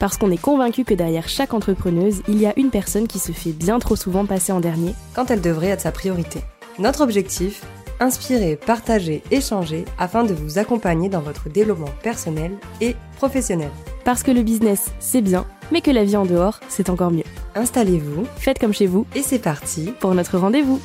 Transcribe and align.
Parce 0.00 0.16
qu'on 0.16 0.30
est 0.30 0.40
convaincu 0.40 0.84
que 0.84 0.94
derrière 0.94 1.28
chaque 1.28 1.52
entrepreneuse, 1.52 2.22
il 2.26 2.40
y 2.40 2.46
a 2.46 2.58
une 2.58 2.70
personne 2.70 3.06
qui 3.06 3.18
se 3.18 3.32
fait 3.32 3.52
bien 3.52 3.78
trop 3.78 3.96
souvent 3.96 4.24
passer 4.24 4.50
en 4.50 4.58
dernier 4.58 4.94
quand 5.14 5.30
elle 5.30 5.42
devrait 5.42 5.68
être 5.68 5.82
sa 5.82 5.92
priorité. 5.92 6.40
Notre 6.78 7.02
objectif 7.02 7.62
Inspirer, 8.02 8.56
partager, 8.56 9.22
échanger 9.30 9.84
afin 9.98 10.24
de 10.24 10.32
vous 10.32 10.58
accompagner 10.58 11.10
dans 11.10 11.20
votre 11.20 11.50
développement 11.50 11.92
personnel 12.02 12.52
et 12.80 12.96
professionnel. 13.16 13.68
Parce 14.06 14.22
que 14.22 14.30
le 14.30 14.42
business, 14.42 14.90
c'est 15.00 15.20
bien, 15.20 15.44
mais 15.70 15.82
que 15.82 15.90
la 15.90 16.04
vie 16.04 16.16
en 16.16 16.24
dehors, 16.24 16.60
c'est 16.70 16.88
encore 16.88 17.10
mieux. 17.10 17.24
Installez-vous, 17.54 18.24
faites 18.36 18.58
comme 18.58 18.72
chez 18.72 18.86
vous, 18.86 19.04
et 19.14 19.20
c'est 19.20 19.38
parti 19.38 19.92
pour 20.00 20.14
notre 20.14 20.38
rendez-vous. 20.38 20.80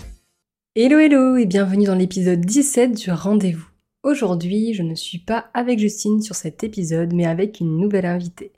Hello 0.76 1.00
hello 1.00 1.38
et 1.38 1.46
bienvenue 1.46 1.86
dans 1.86 1.96
l'épisode 1.96 2.41
17 2.41 2.91
du 2.91 3.12
rendez-vous. 3.12 3.70
Aujourd'hui, 4.04 4.74
je 4.74 4.84
ne 4.84 4.94
suis 4.94 5.20
pas 5.20 5.46
avec 5.54 5.80
Justine 5.80 6.22
sur 6.22 6.36
cet 6.36 6.66
épisode, 6.66 7.13
mais 7.13 7.26
avec 7.26 7.62
une 7.62 7.77
nouvelle 7.77 8.05
invitée. 8.05 8.52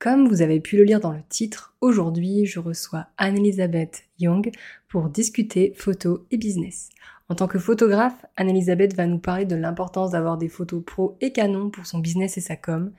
Comme 0.00 0.28
vous 0.28 0.40
avez 0.40 0.60
pu 0.60 0.78
le 0.78 0.84
lire 0.84 0.98
dans 0.98 1.12
le 1.12 1.20
titre, 1.28 1.74
aujourd'hui 1.82 2.46
je 2.46 2.58
reçois 2.58 3.08
Anne-Elisabeth 3.18 4.04
Young 4.18 4.50
pour 4.88 5.10
discuter 5.10 5.74
photo 5.76 6.24
et 6.30 6.38
business. 6.38 6.88
En 7.28 7.34
tant 7.34 7.46
que 7.46 7.58
photographe, 7.58 8.24
Anne-Elisabeth 8.38 8.96
va 8.96 9.04
nous 9.04 9.18
parler 9.18 9.44
de 9.44 9.56
l'importance 9.56 10.12
d'avoir 10.12 10.38
des 10.38 10.48
photos 10.48 10.82
pro 10.82 11.18
et 11.20 11.32
canon 11.32 11.68
pour 11.68 11.84
son 11.84 11.98
business 11.98 12.38
et 12.38 12.40
sa 12.40 12.56
com, 12.56 12.92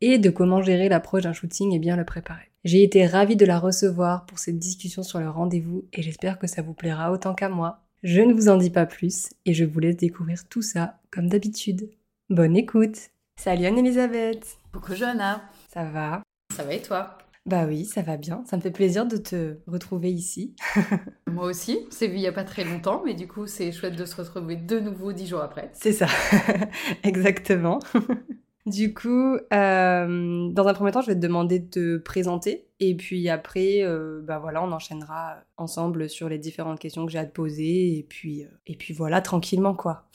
et 0.00 0.16
de 0.16 0.30
comment 0.30 0.62
gérer 0.62 0.88
l'approche 0.88 1.24
d'un 1.24 1.34
shooting 1.34 1.74
et 1.74 1.78
bien 1.78 1.94
le 1.94 2.06
préparer. 2.06 2.50
J'ai 2.64 2.82
été 2.82 3.04
ravie 3.04 3.36
de 3.36 3.44
la 3.44 3.58
recevoir 3.58 4.24
pour 4.24 4.38
cette 4.38 4.58
discussion 4.58 5.02
sur 5.02 5.20
le 5.20 5.28
rendez-vous 5.28 5.84
et 5.92 6.00
j'espère 6.00 6.38
que 6.38 6.46
ça 6.46 6.62
vous 6.62 6.72
plaira 6.72 7.12
autant 7.12 7.34
qu'à 7.34 7.50
moi. 7.50 7.82
Je 8.02 8.22
ne 8.22 8.32
vous 8.32 8.48
en 8.48 8.56
dis 8.56 8.70
pas 8.70 8.86
plus 8.86 9.28
et 9.44 9.52
je 9.52 9.66
vous 9.66 9.78
laisse 9.78 9.98
découvrir 9.98 10.48
tout 10.48 10.62
ça 10.62 11.00
comme 11.10 11.28
d'habitude. 11.28 11.90
Bonne 12.30 12.56
écoute 12.56 13.10
Salut 13.38 13.66
Anne-Elisabeth 13.66 14.56
Coucou 14.72 14.94
Johanna 14.94 15.42
Ça 15.70 15.84
va? 15.84 16.22
Ça 16.54 16.64
va 16.64 16.74
et 16.74 16.82
toi? 16.82 17.18
Bah 17.46 17.64
oui, 17.66 17.84
ça 17.84 18.02
va 18.02 18.16
bien. 18.16 18.42
Ça 18.44 18.56
me 18.56 18.62
fait 18.62 18.72
plaisir 18.72 19.06
de 19.06 19.16
te 19.16 19.58
retrouver 19.68 20.10
ici. 20.12 20.56
Moi 21.28 21.46
aussi. 21.46 21.86
C'est 21.90 22.08
vu 22.08 22.16
il 22.16 22.20
n'y 22.20 22.26
a 22.26 22.32
pas 22.32 22.44
très 22.44 22.64
longtemps, 22.64 23.02
mais 23.04 23.14
du 23.14 23.28
coup, 23.28 23.46
c'est 23.46 23.70
chouette 23.70 23.94
de 23.94 24.04
se 24.04 24.16
retrouver 24.16 24.56
de 24.56 24.80
nouveau 24.80 25.12
dix 25.12 25.28
jours 25.28 25.42
après. 25.42 25.70
C'est 25.72 25.92
ça, 25.92 26.08
exactement. 27.04 27.78
Du 28.66 28.94
coup, 28.94 29.36
euh, 29.54 30.48
dans 30.50 30.66
un 30.66 30.74
premier 30.74 30.90
temps, 30.90 31.00
je 31.00 31.06
vais 31.06 31.14
te 31.14 31.20
demander 31.20 31.60
de 31.60 31.70
te 31.70 31.96
présenter. 31.98 32.66
Et 32.80 32.96
puis 32.96 33.28
après, 33.28 33.84
euh, 33.84 34.20
bah 34.24 34.40
voilà, 34.40 34.60
on 34.60 34.72
enchaînera 34.72 35.36
ensemble 35.56 36.10
sur 36.10 36.28
les 36.28 36.38
différentes 36.38 36.80
questions 36.80 37.06
que 37.06 37.12
j'ai 37.12 37.20
à 37.20 37.26
te 37.26 37.32
poser. 37.32 37.96
Et 37.96 38.02
puis, 38.02 38.42
euh, 38.42 38.48
et 38.66 38.74
puis 38.74 38.92
voilà, 38.92 39.20
tranquillement, 39.20 39.74
quoi. 39.74 40.08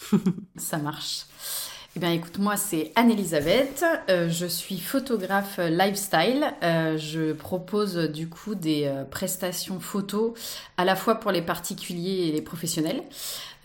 Ça 0.58 0.80
marche. 0.80 1.28
Eh 1.98 2.00
bien, 2.00 2.14
écoute, 2.14 2.40
moi, 2.40 2.56
c'est 2.56 2.94
Anne-Elisabeth. 2.96 3.84
Euh, 4.10 4.30
je 4.30 4.46
suis 4.46 4.80
photographe 4.80 5.60
lifestyle. 5.60 6.46
Euh, 6.64 6.98
je 6.98 7.34
propose 7.34 7.98
du 7.98 8.30
coup 8.30 8.56
des 8.56 8.86
euh, 8.86 9.04
prestations 9.04 9.82
photos 9.82 10.32
à 10.78 10.86
la 10.86 10.96
fois 10.96 11.16
pour 11.16 11.32
les 11.32 11.42
particuliers 11.42 12.30
et 12.30 12.32
les 12.32 12.42
professionnels. 12.42 13.04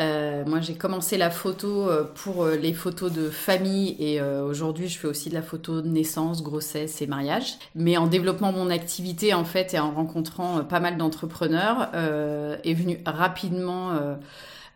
moi, 0.00 0.60
j'ai 0.60 0.74
commencé 0.74 1.16
la 1.16 1.30
photo 1.30 1.88
pour 2.16 2.46
les 2.46 2.74
photos 2.74 3.12
de 3.12 3.30
famille 3.30 3.96
et 3.98 4.20
aujourd'hui, 4.20 4.88
je 4.88 4.98
fais 4.98 5.08
aussi 5.08 5.30
de 5.30 5.34
la 5.34 5.42
photo 5.42 5.80
de 5.80 5.88
naissance, 5.88 6.42
grossesse 6.42 7.00
et 7.00 7.06
mariage. 7.06 7.54
Mais 7.74 7.96
en 7.96 8.06
développant 8.06 8.52
mon 8.52 8.70
activité, 8.70 9.32
en 9.34 9.44
fait, 9.44 9.72
et 9.72 9.78
en 9.78 9.92
rencontrant 9.92 10.64
pas 10.64 10.80
mal 10.80 10.98
d'entrepreneurs, 10.98 11.88
est 11.94 12.74
venu 12.74 13.00
rapidement 13.06 14.18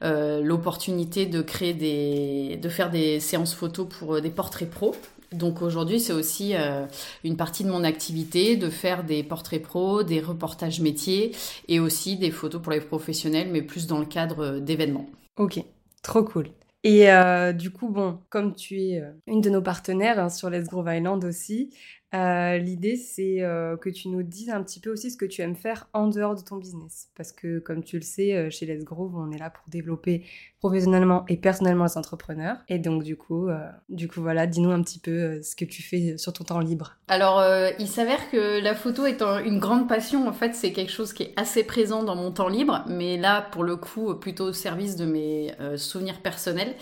euh, 0.03 0.41
l'opportunité 0.41 1.27
de 1.27 1.43
créer 1.43 1.75
des, 1.75 2.56
de 2.56 2.69
faire 2.71 2.91
des 2.91 3.21
séances 3.21 3.55
photos 3.55 3.87
pour 3.87 4.16
euh, 4.16 4.21
des 4.21 4.31
portraits 4.31 4.71
pro. 4.71 4.94
Donc 5.33 5.61
aujourd'hui, 5.62 6.00
c'est 6.00 6.15
aussi 6.15 6.56
euh, 6.56 6.87
une 7.22 7.37
partie 7.37 7.65
de 7.65 7.71
mon 7.71 7.84
activité 7.84 8.56
de 8.56 8.71
faire 8.71 9.05
des 9.05 9.22
portraits 9.22 9.62
pro, 9.62 10.03
des 10.03 10.21
reportages 10.21 10.81
métiers 10.81 11.33
et 11.69 11.81
aussi 11.81 12.16
des 12.16 12.31
photos 12.31 12.62
pour 12.62 12.72
les 12.72 12.81
professionnels, 12.81 13.49
mais 13.50 13.62
plus 13.62 13.87
dans 13.87 13.99
le 13.99 14.06
cadre 14.06 14.59
d'événements. 14.59 15.06
Ok, 15.37 15.62
trop 16.03 16.25
cool. 16.25 16.49
Et 16.83 17.09
du 17.53 17.71
coup, 17.71 17.91
bon, 17.91 18.21
comme 18.31 18.55
tu 18.55 18.81
es 18.81 19.03
une 19.27 19.43
de 19.43 19.50
nos 19.50 19.60
partenaires 19.60 20.19
hein, 20.19 20.31
sur 20.31 20.49
Let's 20.49 20.66
Grow 20.66 20.89
Island 20.89 21.22
aussi, 21.27 21.69
euh, 22.12 22.59
l'idée, 22.59 22.97
c'est 22.97 23.41
euh, 23.43 23.76
que 23.76 23.88
tu 23.88 24.09
nous 24.09 24.22
dises 24.22 24.50
un 24.50 24.62
petit 24.62 24.81
peu 24.81 24.91
aussi 24.91 25.10
ce 25.10 25.16
que 25.16 25.25
tu 25.25 25.43
aimes 25.43 25.54
faire 25.54 25.88
en 25.93 26.09
dehors 26.09 26.34
de 26.34 26.43
ton 26.43 26.56
business. 26.56 27.09
Parce 27.15 27.31
que, 27.31 27.60
comme 27.60 27.84
tu 27.84 27.97
le 27.97 28.03
sais, 28.03 28.34
euh, 28.34 28.50
chez 28.50 28.66
Let's 28.66 28.84
Grow, 28.84 29.12
on 29.15 29.31
est 29.31 29.38
là 29.38 29.50
pour 29.50 29.65
développer 29.69 30.25
professionnellement 30.60 31.25
et 31.28 31.37
personnellement 31.37 31.84
les 31.84 31.97
entrepreneurs. 31.97 32.56
Et 32.69 32.78
donc, 32.78 33.03
du 33.03 33.16
coup, 33.16 33.48
du 33.88 34.09
coup 34.09 34.21
voilà, 34.21 34.47
dis-nous 34.47 34.71
un 34.71 34.82
petit 34.82 34.98
peu 34.98 35.43
ce 35.43 35.56
que 35.56 35.65
tu 35.65 35.82
fais 35.82 36.16
sur 36.19 36.32
ton 36.32 36.44
temps 36.44 36.60
libre. 36.60 36.97
Alors, 37.09 37.43
il 37.78 37.88
s'avère 37.88 38.31
que 38.31 38.62
la 38.62 38.75
photo 38.75 39.06
est 39.06 39.22
une 39.22 39.59
grande 39.59 39.88
passion. 39.88 40.28
En 40.28 40.32
fait, 40.32 40.54
c'est 40.54 40.72
quelque 40.72 40.93
chose 40.93 41.12
qui 41.12 41.25
est 41.25 41.32
assez 41.37 41.65
présent 41.65 42.04
dans 42.04 42.15
mon 42.15 42.31
temps 42.31 42.48
libre. 42.48 42.84
Mais 42.88 43.16
là, 43.16 43.43
pour 43.53 43.65
le 43.65 43.76
coup, 43.76 44.15
plutôt 44.15 44.44
au 44.44 44.53
service 44.53 44.97
de 44.97 45.06
mes 45.06 45.54
souvenirs 45.76 46.21
personnels. 46.21 46.75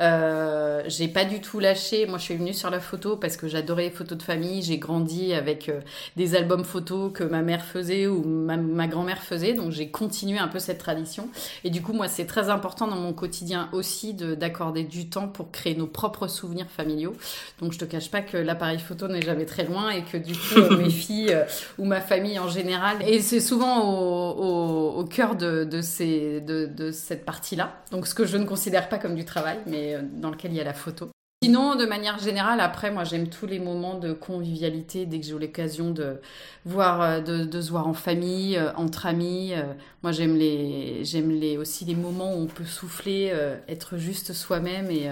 Euh, 0.00 0.82
j'ai 0.86 1.08
pas 1.08 1.24
du 1.24 1.40
tout 1.40 1.58
lâché. 1.58 2.06
Moi, 2.06 2.18
je 2.18 2.24
suis 2.24 2.36
venue 2.36 2.54
sur 2.54 2.70
la 2.70 2.80
photo 2.80 3.16
parce 3.16 3.36
que 3.36 3.48
j'adorais 3.48 3.84
les 3.84 3.90
photos 3.90 4.18
de 4.18 4.22
famille. 4.22 4.62
J'ai 4.62 4.78
grandi 4.78 5.34
avec 5.34 5.68
euh, 5.68 5.80
des 6.16 6.34
albums 6.34 6.64
photos 6.64 7.12
que 7.12 7.24
ma 7.24 7.42
mère 7.42 7.64
faisait 7.64 8.06
ou 8.06 8.22
ma, 8.24 8.86
grand-mère 8.86 9.22
faisait. 9.22 9.54
Donc, 9.54 9.72
j'ai 9.72 9.90
continué 9.90 10.38
un 10.38 10.48
peu 10.48 10.58
cette 10.58 10.78
tradition. 10.78 11.28
Et 11.64 11.70
du 11.70 11.82
coup, 11.82 11.92
moi, 11.92 12.08
c'est 12.08 12.26
très 12.26 12.48
important 12.48 12.86
dans 12.86 12.96
mon 12.96 13.12
quotidien 13.18 13.68
aussi 13.72 14.14
d'accorder 14.14 14.84
du 14.84 15.08
temps 15.08 15.28
pour 15.28 15.50
créer 15.50 15.74
nos 15.74 15.86
propres 15.86 16.28
souvenirs 16.28 16.68
familiaux. 16.70 17.14
Donc, 17.60 17.72
je 17.72 17.78
te 17.78 17.84
cache 17.84 18.10
pas 18.10 18.22
que 18.22 18.36
l'appareil 18.36 18.78
photo 18.78 19.08
n'est 19.08 19.22
jamais 19.22 19.46
très 19.46 19.64
loin 19.64 19.90
et 19.90 20.02
que 20.02 20.16
du 20.16 20.32
coup, 20.32 20.58
euh, 20.58 20.76
mes 20.76 20.90
filles 21.04 21.36
ou 21.78 21.84
ma 21.84 22.00
famille 22.00 22.38
en 22.38 22.48
général, 22.48 22.98
et 23.06 23.20
c'est 23.20 23.40
souvent 23.40 23.84
au, 23.84 25.00
au, 25.00 25.04
cœur 25.04 25.36
de, 25.36 25.64
de, 25.64 25.80
ces, 25.82 26.40
de, 26.40 26.66
de 26.66 26.90
cette 26.90 27.24
partie-là. 27.24 27.82
Donc, 27.90 28.06
ce 28.06 28.14
que 28.14 28.24
je 28.24 28.36
ne 28.36 28.44
considère 28.44 28.88
pas 28.88 28.98
comme 28.98 29.14
du 29.14 29.24
travail, 29.24 29.58
mais 29.66 29.94
euh, 29.94 30.02
dans 30.02 30.30
lequel 30.30 30.52
il 30.52 30.56
y 30.56 30.60
a 30.60 30.64
la 30.64 30.74
photo. 30.74 31.10
Sinon, 31.48 31.76
de 31.76 31.86
manière 31.86 32.18
générale, 32.18 32.60
après, 32.60 32.90
moi, 32.90 33.04
j'aime 33.04 33.30
tous 33.30 33.46
les 33.46 33.58
moments 33.58 33.98
de 33.98 34.12
convivialité 34.12 35.06
dès 35.06 35.18
que 35.18 35.24
j'ai 35.24 35.32
l'occasion 35.32 35.92
de 35.92 36.20
voir, 36.66 37.00
euh, 37.00 37.20
de, 37.20 37.60
se 37.62 37.70
voir 37.70 37.88
en 37.88 37.94
famille, 37.94 38.58
euh, 38.58 38.70
entre 38.76 39.06
amis. 39.06 39.54
moi, 40.02 40.12
j'aime 40.12 40.36
les, 40.36 41.06
j'aime 41.06 41.30
les 41.30 41.56
aussi 41.56 41.86
les 41.86 41.94
moments 41.94 42.34
où 42.34 42.42
on 42.42 42.46
peut 42.48 42.66
souffler, 42.66 43.32
être 43.66 43.96
juste 43.96 44.34
soi-même 44.34 44.90
et, 44.90 45.08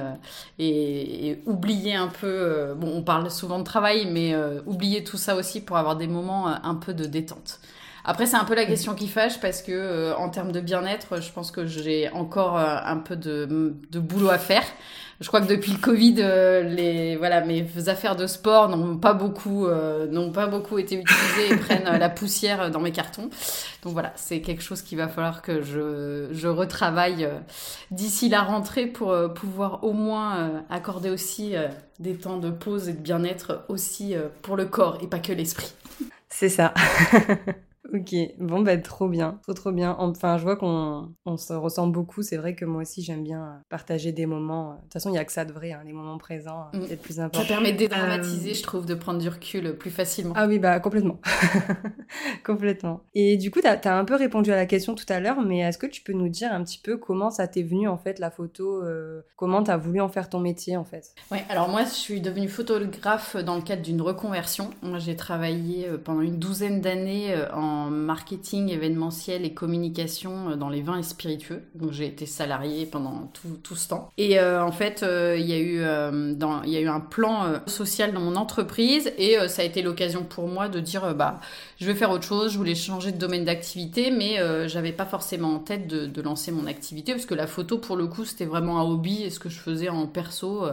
et, 0.59 1.39
oublier 1.47 1.95
un 1.95 2.09
peu. 2.09 2.75
bon, 2.77 2.93
on 2.95 3.03
parle 3.03 3.31
souvent 3.31 3.59
de 3.59 3.65
travail, 3.65 4.05
mais 4.05 4.35
oublier 4.67 5.05
tout 5.05 5.17
ça 5.17 5.37
aussi 5.37 5.63
pour 5.63 5.79
avoir 5.79 5.97
des 5.97 6.07
moments 6.07 6.49
un 6.49 6.75
peu 6.75 6.93
de 6.93 7.07
détente. 7.07 7.61
Après, 8.09 8.25
c'est 8.27 8.37
un 8.37 8.45
peu 8.45 8.55
la 8.55 8.67
question 8.67 8.95
qui 8.95 9.09
fâche 9.09 9.41
parce 9.41 9.63
que, 9.63 9.73
euh, 9.73 10.15
en 10.15 10.29
termes 10.29 10.53
de 10.53 10.61
bien-être, 10.61 11.21
je 11.21 11.33
pense 11.33 11.51
que 11.51 11.67
j'ai 11.67 12.09
encore 12.11 12.57
euh, 12.57 12.77
un 12.85 12.99
peu 12.99 13.17
de, 13.17 13.75
de, 13.91 13.99
boulot 13.99 14.29
à 14.29 14.39
faire. 14.39 14.63
Je 15.19 15.27
crois 15.27 15.41
que 15.41 15.49
depuis 15.49 15.73
le 15.73 15.79
Covid, 15.79 16.15
euh, 16.21 16.63
les, 16.63 17.17
voilà, 17.17 17.41
mes 17.41 17.67
affaires 17.89 18.15
de 18.15 18.29
sport 18.29 18.69
n'ont 18.69 18.97
pas 18.97 19.13
beaucoup, 19.13 19.67
n'ont 19.67 20.31
pas 20.31 20.47
beaucoup 20.47 20.79
été 20.79 21.01
utilisées 21.01 21.53
et 21.53 21.57
prennent 21.57 21.99
la 21.99 22.09
poussière 22.09 22.71
dans 22.71 22.79
mes 22.79 22.93
cartons. 22.93 23.29
Donc 23.83 23.95
voilà, 23.95 24.13
c'est 24.15 24.41
quelque 24.41 24.63
chose 24.63 24.83
qu'il 24.83 24.99
va 24.99 25.09
falloir 25.09 25.43
que 25.43 25.63
je, 25.63 26.29
je 26.31 26.49
retravaille 26.49 27.29
d'ici 27.91 28.29
la 28.29 28.43
rentrée 28.43 28.87
pour 28.87 29.17
pouvoir 29.35 29.83
au 29.83 29.95
moins 29.95 30.63
accorder 30.71 31.11
aussi 31.11 31.55
des 31.99 32.15
temps 32.15 32.37
de 32.37 32.51
pause 32.51 32.89
et 32.89 32.93
de 32.93 33.01
bien-être 33.01 33.65
aussi 33.69 34.15
pour 34.43 34.55
le 34.55 34.67
corps 34.67 34.99
et 35.03 35.07
pas 35.09 35.19
que 35.19 35.33
l'esprit. 35.33 35.73
C'est 36.29 36.51
ça. 36.51 36.75
Ok, 37.93 38.15
bon 38.39 38.61
bah 38.61 38.77
trop 38.79 39.09
bien, 39.09 39.39
trop 39.43 39.53
trop 39.53 39.71
bien. 39.71 39.95
Enfin, 39.99 40.39
je 40.39 40.43
vois 40.43 40.57
qu'on 40.57 41.15
on 41.25 41.37
se 41.37 41.53
ressemble 41.53 41.93
beaucoup. 41.93 42.23
C'est 42.23 42.37
vrai 42.37 42.55
que 42.55 42.65
moi 42.65 42.83
aussi 42.83 43.03
j'aime 43.03 43.23
bien 43.23 43.43
euh, 43.43 43.59
partager 43.69 44.13
des 44.13 44.27
moments. 44.27 44.75
De 44.75 44.81
toute 44.83 44.93
façon, 44.95 45.11
il 45.11 45.15
y 45.15 45.19
a 45.19 45.25
que 45.25 45.33
ça 45.33 45.45
de 45.45 45.53
vrai, 45.53 45.73
hein, 45.73 45.83
les 45.85 45.93
moments 45.93 46.19
présents, 46.19 46.67
euh, 46.75 46.79
mm. 46.79 46.83
c'est 46.89 46.95
le 46.95 47.01
plus 47.01 47.21
important. 47.21 47.47
Ça 47.47 47.49
permet 47.49 47.73
de 47.73 47.79
dédramatiser, 47.79 48.51
euh, 48.51 48.55
je 48.55 48.63
trouve, 48.63 48.87
de 48.87 48.95
prendre 48.95 49.21
du 49.21 49.29
recul 49.29 49.77
plus 49.77 49.91
facilement. 49.91 50.35
Ah 50.37 50.47
oui, 50.47 50.59
bah 50.59 50.81
complètement, 50.81 51.21
complètement. 52.45 53.03
Et 53.15 53.37
du 53.37 53.51
coup, 53.51 53.61
tu 53.61 53.67
as, 53.69 53.97
un 53.97 54.05
peu 54.05 54.17
répondu 54.17 54.51
à 54.53 54.57
la 54.57 54.67
question 54.67 54.95
tout 54.95 55.07
à 55.09 55.21
l'heure, 55.21 55.41
mais 55.41 55.61
est-ce 55.61 55.79
que 55.79 55.87
tu 55.87 56.03
peux 56.03 56.13
nous 56.13 56.29
dire 56.29 56.53
un 56.53 56.65
petit 56.65 56.81
peu 56.83 56.97
comment 56.97 57.31
ça 57.31 57.47
t'est 57.47 57.63
venu 57.63 57.89
en 57.89 57.99
fait 57.99 58.19
la 58.19 58.31
photo, 58.31 58.83
comment 59.37 59.63
tu 59.63 59.71
as 59.71 59.77
voulu 59.77 60.01
en 60.01 60.09
faire 60.09 60.29
ton 60.29 60.41
métier 60.41 60.77
en 60.77 60.85
fait? 60.85 61.15
Oui, 61.31 61.39
alors 61.49 61.69
moi 61.69 61.85
je 61.85 61.91
suis 61.91 62.21
devenue 62.21 62.49
photographe 62.49 63.37
dans 63.37 63.57
le 63.57 63.63
cadre 63.63 63.83
d'une 63.83 64.03
reconversion. 64.03 64.71
Moi 64.83 64.99
j'ai 64.99 65.17
travaillé 65.17 65.89
pendant 66.05 66.21
une 66.21 66.39
douzaine 66.39 66.81
d'années 66.81 67.35
en 67.53 67.76
marketing 67.91 68.71
événementiel 68.71 69.45
et 69.45 69.55
communication 69.55 70.57
dans 70.57 70.69
les 70.69 70.83
vins 70.83 70.99
et 70.99 71.03
spiritueux. 71.03 71.63
Donc 71.75 71.93
j'ai 71.93 72.07
été 72.07 72.27
salariée 72.27 72.87
pendant 72.87 73.31
tout, 73.33 73.59
tout 73.63 73.77
ce 73.77 73.89
temps. 73.89 74.11
Et 74.19 74.41
en 74.41 74.73
fait, 74.73 75.05
il 75.05 75.47
y, 75.47 75.53
a 75.53 75.59
eu, 75.59 75.81
y 75.81 76.77
a 76.77 76.81
eu 76.81 76.89
un 76.89 77.01
plan 77.01 77.61
social 77.67 78.13
dans 78.13 78.21
mon 78.21 78.37
entreprise 78.37 79.13
et 79.19 79.37
ça 79.49 79.63
a 79.63 79.65
été 79.65 79.83
l'occasion 79.83 80.25
pour 80.25 80.49
moi 80.49 80.69
de 80.69 80.81
dire 80.81 81.15
bah 81.15 81.41
je 81.79 81.87
vais 81.87 81.95
faire 81.95 82.11
autre 82.11 82.25
chose, 82.25 82.53
je 82.53 82.59
voulais 82.59 82.75
changer 82.75 83.13
de 83.13 83.19
domaine 83.19 83.45
d'activité, 83.45 84.11
mais 84.11 84.39
j'avais 84.69 84.93
pas 84.93 85.07
forcément 85.07 85.55
en 85.55 85.59
tête 85.59 85.87
de, 85.87 86.23
lancer 86.23 86.51
mon 86.51 86.67
activité 86.67 87.13
parce 87.13 87.27
que 87.27 87.35
la 87.35 87.47
photo 87.47 87.79
pour 87.79 87.97
le 87.97 88.07
coup 88.07 88.25
c'était 88.25 88.47
vraiment 88.47 88.81
un 88.81 88.83
hobby 88.83 89.23
et 89.23 89.31
ce 89.31 89.39
que 89.39 89.49
je 89.49 89.59
faisais 89.59 89.89
en 89.89 90.07
perso. 90.07 90.67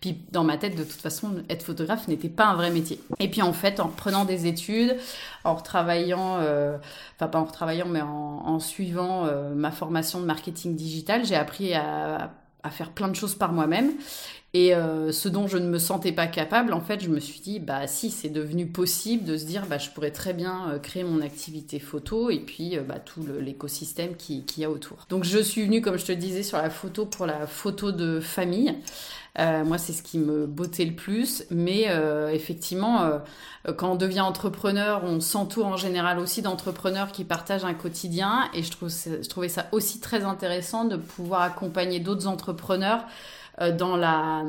puis 0.00 0.18
dans 0.32 0.44
ma 0.44 0.56
tête 0.56 0.76
de 0.76 0.82
toute 0.82 1.00
façon 1.00 1.30
être 1.48 1.62
photographe 1.62 2.08
n'était 2.08 2.28
pas 2.28 2.46
un 2.46 2.54
vrai 2.54 2.70
métier. 2.70 3.00
Et 3.20 3.28
puis 3.28 3.42
en 3.42 3.52
fait 3.52 3.80
en 3.80 3.88
reprenant 3.88 4.24
des 4.24 4.46
études, 4.46 4.96
en 5.44 5.54
retravaillant, 5.54 6.38
euh, 6.40 6.76
enfin 7.16 7.28
pas 7.28 7.38
en 7.38 7.44
retravaillant, 7.44 7.88
mais 7.88 8.02
en, 8.02 8.58
suivant 8.60 9.26
euh, 9.26 9.54
ma 9.54 9.70
formation 9.70 10.20
de 10.20 10.24
marketing 10.24 10.74
digital, 10.74 11.24
j'ai 11.24 11.36
appris 11.36 11.74
à, 11.74 12.32
faire 12.70 12.90
plein 12.90 13.08
de 13.08 13.14
choses 13.14 13.34
par 13.34 13.52
moi-même. 13.52 13.92
Et 14.54 14.74
euh, 14.74 15.12
ce 15.12 15.28
dont 15.28 15.46
je 15.46 15.56
ne 15.56 15.66
me 15.66 15.78
sentais 15.78 16.12
pas 16.12 16.26
capable, 16.26 16.72
en 16.72 16.80
fait, 16.80 17.00
je 17.00 17.08
me 17.08 17.20
suis 17.20 17.40
dit, 17.40 17.60
bah 17.60 17.86
si, 17.86 18.10
c'est 18.10 18.28
devenu 18.28 18.66
possible 18.66 19.24
de 19.24 19.36
se 19.36 19.44
dire, 19.44 19.66
bah 19.66 19.78
je 19.78 19.88
pourrais 19.90 20.10
très 20.10 20.34
bien 20.34 20.78
créer 20.82 21.04
mon 21.04 21.22
activité 21.22 21.78
photo 21.78 22.30
et 22.30 22.40
puis 22.40 22.78
bah, 22.78 22.98
tout 22.98 23.24
l'écosystème 23.40 24.16
qu'il 24.16 24.44
qui 24.44 24.62
y 24.62 24.64
a 24.64 24.70
autour. 24.70 25.06
Donc 25.08 25.24
je 25.24 25.38
suis 25.38 25.64
venue, 25.64 25.80
comme 25.80 25.98
je 25.98 26.06
te 26.06 26.12
disais, 26.12 26.42
sur 26.42 26.58
la 26.58 26.70
photo 26.70 27.06
pour 27.06 27.24
la 27.24 27.46
photo 27.46 27.92
de 27.92 28.20
famille. 28.20 28.74
Euh, 29.38 29.64
moi, 29.64 29.78
c'est 29.78 29.92
ce 29.92 30.02
qui 30.02 30.18
me 30.18 30.46
bottait 30.46 30.84
le 30.84 30.94
plus. 30.94 31.44
Mais 31.50 31.86
euh, 31.88 32.30
effectivement, 32.30 33.02
euh, 33.02 33.18
quand 33.76 33.92
on 33.92 33.96
devient 33.96 34.20
entrepreneur, 34.20 35.02
on 35.04 35.20
s'entoure 35.20 35.66
en 35.66 35.76
général 35.76 36.18
aussi 36.18 36.42
d'entrepreneurs 36.42 37.12
qui 37.12 37.24
partagent 37.24 37.64
un 37.64 37.74
quotidien. 37.74 38.48
Et 38.54 38.62
je, 38.62 38.70
trouve, 38.70 38.90
je 38.90 39.28
trouvais 39.28 39.48
ça 39.48 39.66
aussi 39.72 40.00
très 40.00 40.24
intéressant 40.24 40.84
de 40.84 40.96
pouvoir 40.96 41.42
accompagner 41.42 42.00
d'autres 42.00 42.26
entrepreneurs 42.26 43.04
dans 43.76 43.96
la, 43.96 44.44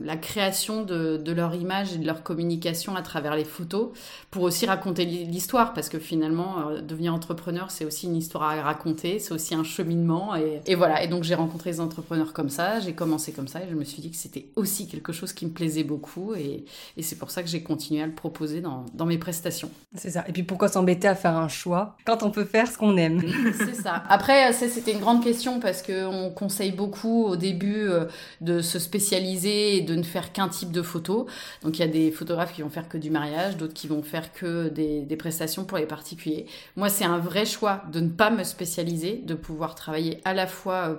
la, 0.00 0.16
création 0.16 0.82
de, 0.82 1.16
de, 1.16 1.32
leur 1.32 1.54
image 1.54 1.94
et 1.94 1.98
de 1.98 2.06
leur 2.06 2.22
communication 2.22 2.96
à 2.96 3.02
travers 3.02 3.36
les 3.36 3.44
photos 3.44 3.90
pour 4.30 4.42
aussi 4.42 4.66
raconter 4.66 5.04
l'histoire. 5.04 5.74
Parce 5.74 5.88
que 5.88 5.98
finalement 5.98 6.68
euh, 6.68 6.80
devenir 6.80 7.14
entrepreneur 7.14 7.70
c'est 7.70 7.84
aussi 7.84 8.06
une 8.06 8.16
histoire 8.16 8.44
à 8.44 8.62
raconter 8.62 9.18
c'est 9.18 9.34
aussi 9.34 9.54
un 9.54 9.64
cheminement. 9.64 10.36
Et, 10.36 10.60
et 10.66 10.74
voilà. 10.74 11.02
Et 11.02 11.08
donc 11.08 11.24
j'ai 11.24 11.34
rencontré 11.34 11.70
des 11.70 11.80
entrepreneurs 11.80 12.32
comme 12.32 12.48
ça 12.48 12.80
j'ai 12.80 12.92
commencé 12.92 13.32
comme 13.32 13.48
ça 13.48 13.62
et 13.62 13.68
je 13.68 13.74
me 13.74 13.84
suis 13.84 14.02
dit 14.02 14.10
que 14.10 14.16
c'était 14.16 14.46
aussi 14.56 14.88
quelque 14.88 15.12
chose 15.12 15.32
qui 15.32 15.46
me 15.46 15.50
plaisait 15.50 15.84
beaucoup. 15.84 16.34
Et, 16.34 16.64
et 16.96 17.02
c'est 17.02 17.16
pour 17.16 17.30
ça 17.30 17.42
que 17.42 17.48
j'ai 17.48 17.62
continué 17.62 18.02
à 18.02 18.06
le 18.06 18.14
proposer 18.14 18.60
dans, 18.60 18.86
dans 18.94 19.06
mes 19.06 19.18
prestations. 19.18 19.70
C'est 19.94 20.10
ça. 20.10 20.24
Et 20.28 20.32
puis 20.32 20.42
pourquoi 20.42 20.68
s'embêter 20.68 21.08
à 21.08 21.14
faire 21.14 21.36
un 21.36 21.48
choix 21.48 21.96
quand 22.04 22.22
on 22.22 22.30
peut 22.30 22.44
faire 22.44 22.70
ce 22.70 22.78
qu'on 22.78 22.96
aime? 22.96 23.22
C'est 23.58 23.74
ça. 23.74 24.02
Après 24.08 24.52
c'était 24.52 24.92
une 24.92 25.00
grande 25.00 25.22
question 25.22 25.60
parce 25.60 25.82
qu'on 25.82 26.30
conseille 26.34 26.72
beaucoup 26.72 27.24
au 27.24 27.36
début 27.36 27.87
euh, 27.88 28.04
de 28.40 28.60
se 28.60 28.78
spécialiser 28.78 29.76
et 29.76 29.80
de 29.80 29.94
ne 29.94 30.02
faire 30.02 30.32
qu'un 30.32 30.48
type 30.48 30.72
de 30.72 30.82
photo. 30.82 31.26
Donc 31.62 31.78
il 31.78 31.80
y 31.80 31.84
a 31.84 31.88
des 31.88 32.10
photographes 32.10 32.54
qui 32.54 32.62
vont 32.62 32.70
faire 32.70 32.88
que 32.88 32.98
du 32.98 33.10
mariage, 33.10 33.56
d'autres 33.56 33.74
qui 33.74 33.88
vont 33.88 34.02
faire 34.02 34.32
que 34.32 34.68
des, 34.68 35.16
prestations 35.18 35.64
pour 35.64 35.78
les 35.78 35.86
particuliers. 35.86 36.46
Moi, 36.76 36.88
c'est 36.88 37.04
un 37.04 37.18
vrai 37.18 37.44
choix 37.44 37.82
de 37.92 37.98
ne 38.00 38.08
pas 38.08 38.30
me 38.30 38.44
spécialiser, 38.44 39.20
de 39.24 39.34
pouvoir 39.34 39.74
travailler 39.74 40.20
à 40.24 40.32
la 40.32 40.46
fois 40.46 40.88
euh, 40.88 40.94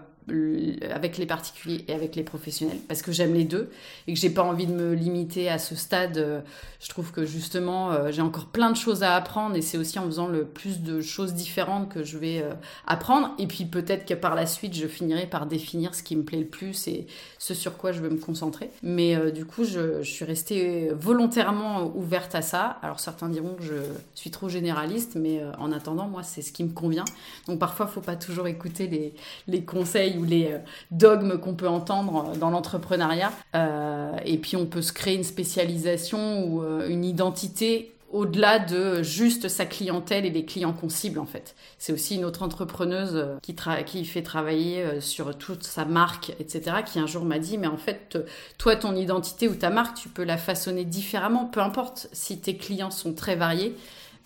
avec 0.91 1.17
les 1.17 1.25
particuliers 1.25 1.85
et 1.87 1.93
avec 1.93 2.15
les 2.15 2.23
professionnels 2.23 2.79
parce 2.87 3.01
que 3.01 3.11
j'aime 3.11 3.33
les 3.33 3.45
deux 3.45 3.69
et 4.07 4.13
que 4.13 4.19
j'ai 4.19 4.29
pas 4.29 4.43
envie 4.43 4.67
de 4.67 4.73
me 4.73 4.93
limiter 4.93 5.49
à 5.49 5.57
ce 5.57 5.75
stade. 5.75 6.17
Euh, 6.17 6.41
je 6.79 6.89
trouve 6.89 7.11
que 7.11 7.25
justement 7.25 7.91
euh, 7.91 8.11
j'ai 8.11 8.21
encore 8.21 8.45
plein 8.45 8.71
de 8.71 8.77
choses 8.77 9.03
à 9.03 9.15
apprendre 9.15 9.55
et 9.55 9.61
c'est 9.61 9.77
aussi 9.77 9.99
en 9.99 10.05
faisant 10.05 10.27
le 10.27 10.45
plus 10.45 10.81
de 10.81 11.01
choses 11.01 11.33
différentes 11.33 11.89
que 11.89 12.03
je 12.03 12.17
vais 12.17 12.41
euh, 12.41 12.53
apprendre 12.87 13.31
et 13.37 13.47
puis 13.47 13.65
peut-être 13.65 14.05
que 14.05 14.13
par 14.13 14.35
la 14.35 14.45
suite 14.45 14.73
je 14.73 14.87
finirai 14.87 15.25
par 15.25 15.45
définir 15.45 15.93
ce 15.93 16.03
qui 16.03 16.15
me 16.15 16.23
plaît 16.23 16.39
le 16.39 16.45
plus 16.45 16.87
et 16.87 17.07
ce 17.37 17.53
sur 17.53 17.77
quoi 17.77 17.91
je 17.91 17.99
veux 17.99 18.09
me 18.09 18.19
concentrer. 18.19 18.69
Mais 18.83 19.31
du 19.31 19.45
coup 19.45 19.63
je, 19.63 20.03
suis 20.03 20.25
restée 20.25 20.89
volontairement 20.93 21.91
ouverte 21.95 22.35
à 22.35 22.41
ça. 22.41 22.77
Alors 22.81 22.99
certains 22.99 23.29
diront 23.29 23.55
que 23.55 23.63
je 23.63 23.75
suis 24.15 24.31
trop 24.31 24.49
généraliste 24.49 25.15
mais 25.15 25.41
en 25.57 25.71
attendant 25.71 26.07
moi 26.07 26.23
c'est 26.23 26.41
ce 26.41 26.51
qui 26.51 26.63
me 26.63 26.71
convient. 26.71 27.05
Donc 27.47 27.59
parfois 27.59 27.87
faut 27.87 28.01
pas 28.01 28.15
toujours 28.15 28.47
écouter 28.47 29.13
les 29.47 29.63
conseils 29.63 30.17
ou 30.19 30.25
les 30.25 30.53
euh, 30.53 30.57
dogmes 30.91 31.37
qu'on 31.39 31.53
peut 31.53 31.67
entendre 31.67 32.33
dans 32.37 32.49
l'entrepreneuriat. 32.49 33.31
Euh, 33.55 34.11
et 34.25 34.37
puis 34.37 34.55
on 34.55 34.65
peut 34.65 34.81
se 34.81 34.93
créer 34.93 35.15
une 35.15 35.23
spécialisation 35.23 36.43
ou 36.45 36.63
euh, 36.63 36.87
une 36.89 37.05
identité 37.05 37.93
au-delà 38.11 38.57
de 38.57 39.03
juste 39.03 39.49
sa 39.49 39.67
clientèle 39.67 40.25
et 40.25 40.31
les 40.31 40.43
clients 40.43 40.73
qu'on 40.73 40.89
cible 40.89 41.19
en 41.19 41.27
fait. 41.27 41.55
C'est 41.77 41.93
aussi 41.93 42.15
une 42.15 42.25
autre 42.25 42.41
entrepreneuse 42.41 43.23
qui, 43.43 43.55
qui 43.85 44.03
fait 44.03 44.23
travailler 44.23 44.99
sur 44.99 45.37
toute 45.37 45.63
sa 45.63 45.85
marque, 45.85 46.31
etc., 46.39 46.77
qui 46.83 46.97
un 46.97 47.05
jour 47.05 47.23
m'a 47.23 47.37
dit, 47.37 47.59
mais 47.59 47.67
en 47.67 47.77
fait, 47.77 48.17
toi, 48.57 48.75
ton 48.75 48.95
identité 48.95 49.47
ou 49.47 49.53
ta 49.53 49.69
marque, 49.69 49.95
tu 49.95 50.09
peux 50.09 50.23
la 50.23 50.37
façonner 50.37 50.85
différemment, 50.85 51.45
peu 51.45 51.59
importe 51.59 52.09
si 52.11 52.39
tes 52.39 52.57
clients 52.57 52.89
sont 52.89 53.13
très 53.13 53.35
variés. 53.35 53.75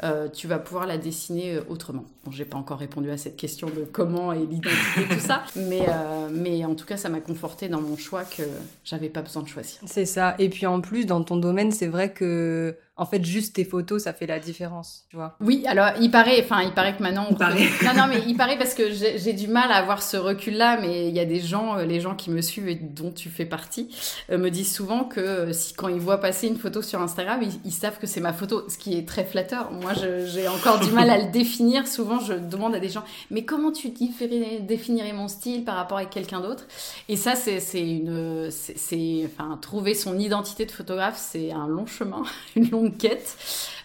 Euh, 0.04 0.28
tu 0.28 0.48
vas 0.48 0.60
pouvoir 0.60 0.86
la 0.86 0.98
dessiner 0.98 1.56
euh, 1.56 1.62
autrement. 1.70 2.04
Bon, 2.26 2.32
j'ai 2.32 2.44
pas 2.44 2.58
encore 2.58 2.80
répondu 2.80 3.10
à 3.10 3.18
cette 3.18 3.38
question 3.38 3.68
de 3.68 3.86
comment 3.90 4.34
et 4.34 4.40
l'identité, 4.40 5.08
tout 5.10 5.20
ça, 5.20 5.44
mais, 5.56 5.86
euh, 5.88 6.30
mais 6.30 6.66
en 6.66 6.76
tout 6.76 6.86
cas, 6.86 6.98
ça 6.98 7.08
m'a 7.08 7.22
conforté 7.22 7.70
dans 7.70 7.80
mon 7.80 7.96
choix 7.96 8.24
que 8.24 8.44
j'avais 8.84 9.10
pas 9.10 9.22
besoin 9.22 9.44
de 9.44 9.48
choisir. 9.48 9.80
C'est 9.86 10.06
ça. 10.06 10.36
Et 10.40 10.50
puis 10.50 10.66
en 10.66 10.82
plus, 10.82 11.06
dans 11.06 11.24
ton 11.24 11.38
domaine, 11.38 11.72
c'est 11.72 11.88
vrai 11.88 12.12
que 12.12 12.76
en 12.96 13.08
fait, 13.08 13.26
juste 13.26 13.56
tes 13.56 13.66
photos, 13.66 14.04
ça 14.04 14.14
fait 14.14 14.28
la 14.28 14.38
différence, 14.38 15.06
tu 15.10 15.16
vois. 15.16 15.36
Oui, 15.40 15.64
alors 15.66 15.90
il 16.00 16.12
paraît, 16.12 16.40
enfin, 16.44 16.62
il 16.62 16.74
paraît 16.74 16.96
que 16.96 17.02
maintenant. 17.02 17.26
On 17.28 17.34
paraît. 17.34 17.68
non, 17.84 17.96
non, 17.96 18.08
mais 18.08 18.22
il 18.28 18.38
paraît 18.38 18.58
parce 18.58 18.76
que 18.76 18.92
j'ai 18.92 19.34
du 19.34 19.48
mal 19.48 19.72
à 19.72 19.78
avoir 19.78 20.04
ce 20.04 20.16
recul-là, 20.16 20.78
mais 20.80 21.08
il 21.08 21.16
y 21.16 21.20
a 21.20 21.26
des 21.26 21.40
gens, 21.40 21.78
euh, 21.78 21.86
les 21.86 22.00
gens 22.00 22.14
qui 22.14 22.30
me 22.30 22.42
suivent 22.42 22.68
et 22.68 22.76
dont 22.76 23.12
tu 23.12 23.30
fais 23.30 23.46
partie, 23.46 23.90
euh, 24.30 24.38
me 24.38 24.52
disent 24.52 24.72
souvent 24.72 25.06
que 25.06 25.20
euh, 25.20 25.54
si 25.54 25.74
quand 25.74 25.88
ils 25.88 26.00
voient 26.00 26.20
passer 26.20 26.48
une 26.48 26.58
photo 26.58 26.84
sur 26.84 27.02
Instagram, 27.02 27.42
ils, 27.66 27.72
savent 27.72 27.98
que 27.98 28.06
c'est 28.06 28.22
ma 28.22 28.32
photo, 28.32 28.64
ce 28.70 28.78
qui 28.78 28.96
est 28.96 29.08
très 29.08 29.24
flatteur. 29.24 29.72
Moi, 29.72 29.94
j'ai 29.96 30.48
encore 30.48 30.80
du 30.80 30.92
mal 30.92 31.10
à 31.10 31.18
le 31.18 31.32
définir. 31.32 31.88
Souvent, 31.88 32.20
je 32.20 32.34
demande 32.34 32.76
à 32.76 32.80
des 32.80 32.90
gens, 32.90 33.04
mais 33.32 33.44
comment 33.44 33.72
tu 33.72 33.90
définirais 33.90 35.14
mon 35.14 35.28
style 35.28 35.64
par 35.64 35.76
rapport 35.78 35.98
à 35.98 36.06
quelqu'un 36.06 36.42
d'autre? 36.42 36.66
Et 37.10 37.16
ça, 37.16 37.34
c'est 37.34 37.60
une, 37.82 38.52
c'est, 38.52 39.26
enfin, 39.26 39.58
trouver 39.60 39.96
son 39.96 40.20
identité 40.20 40.68
de 40.68 40.72
photographe, 40.72 41.18
c'est 41.18 41.52
un 41.52 41.68
long 41.68 41.88
chemin, 41.88 42.22
une 42.56 42.70
longue 42.70 42.83
quête. 42.92 43.38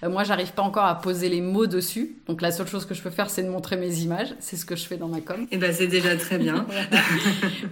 Euh, 0.02 0.08
moi, 0.08 0.24
j'arrive 0.24 0.52
pas 0.52 0.62
encore 0.62 0.84
à 0.84 1.00
poser 1.00 1.28
les 1.28 1.40
mots 1.40 1.66
dessus. 1.66 2.16
Donc, 2.26 2.42
la 2.42 2.52
seule 2.52 2.66
chose 2.68 2.84
que 2.84 2.94
je 2.94 3.02
peux 3.02 3.10
faire, 3.10 3.30
c'est 3.30 3.42
de 3.42 3.48
montrer 3.48 3.76
mes 3.76 4.00
images. 4.00 4.34
C'est 4.38 4.56
ce 4.56 4.64
que 4.64 4.76
je 4.76 4.84
fais 4.84 4.96
dans 4.96 5.08
ma 5.08 5.20
com. 5.20 5.42
Et 5.42 5.46
eh 5.52 5.56
ben, 5.56 5.72
c'est 5.72 5.86
déjà 5.86 6.16
très 6.16 6.38
bien. 6.38 6.66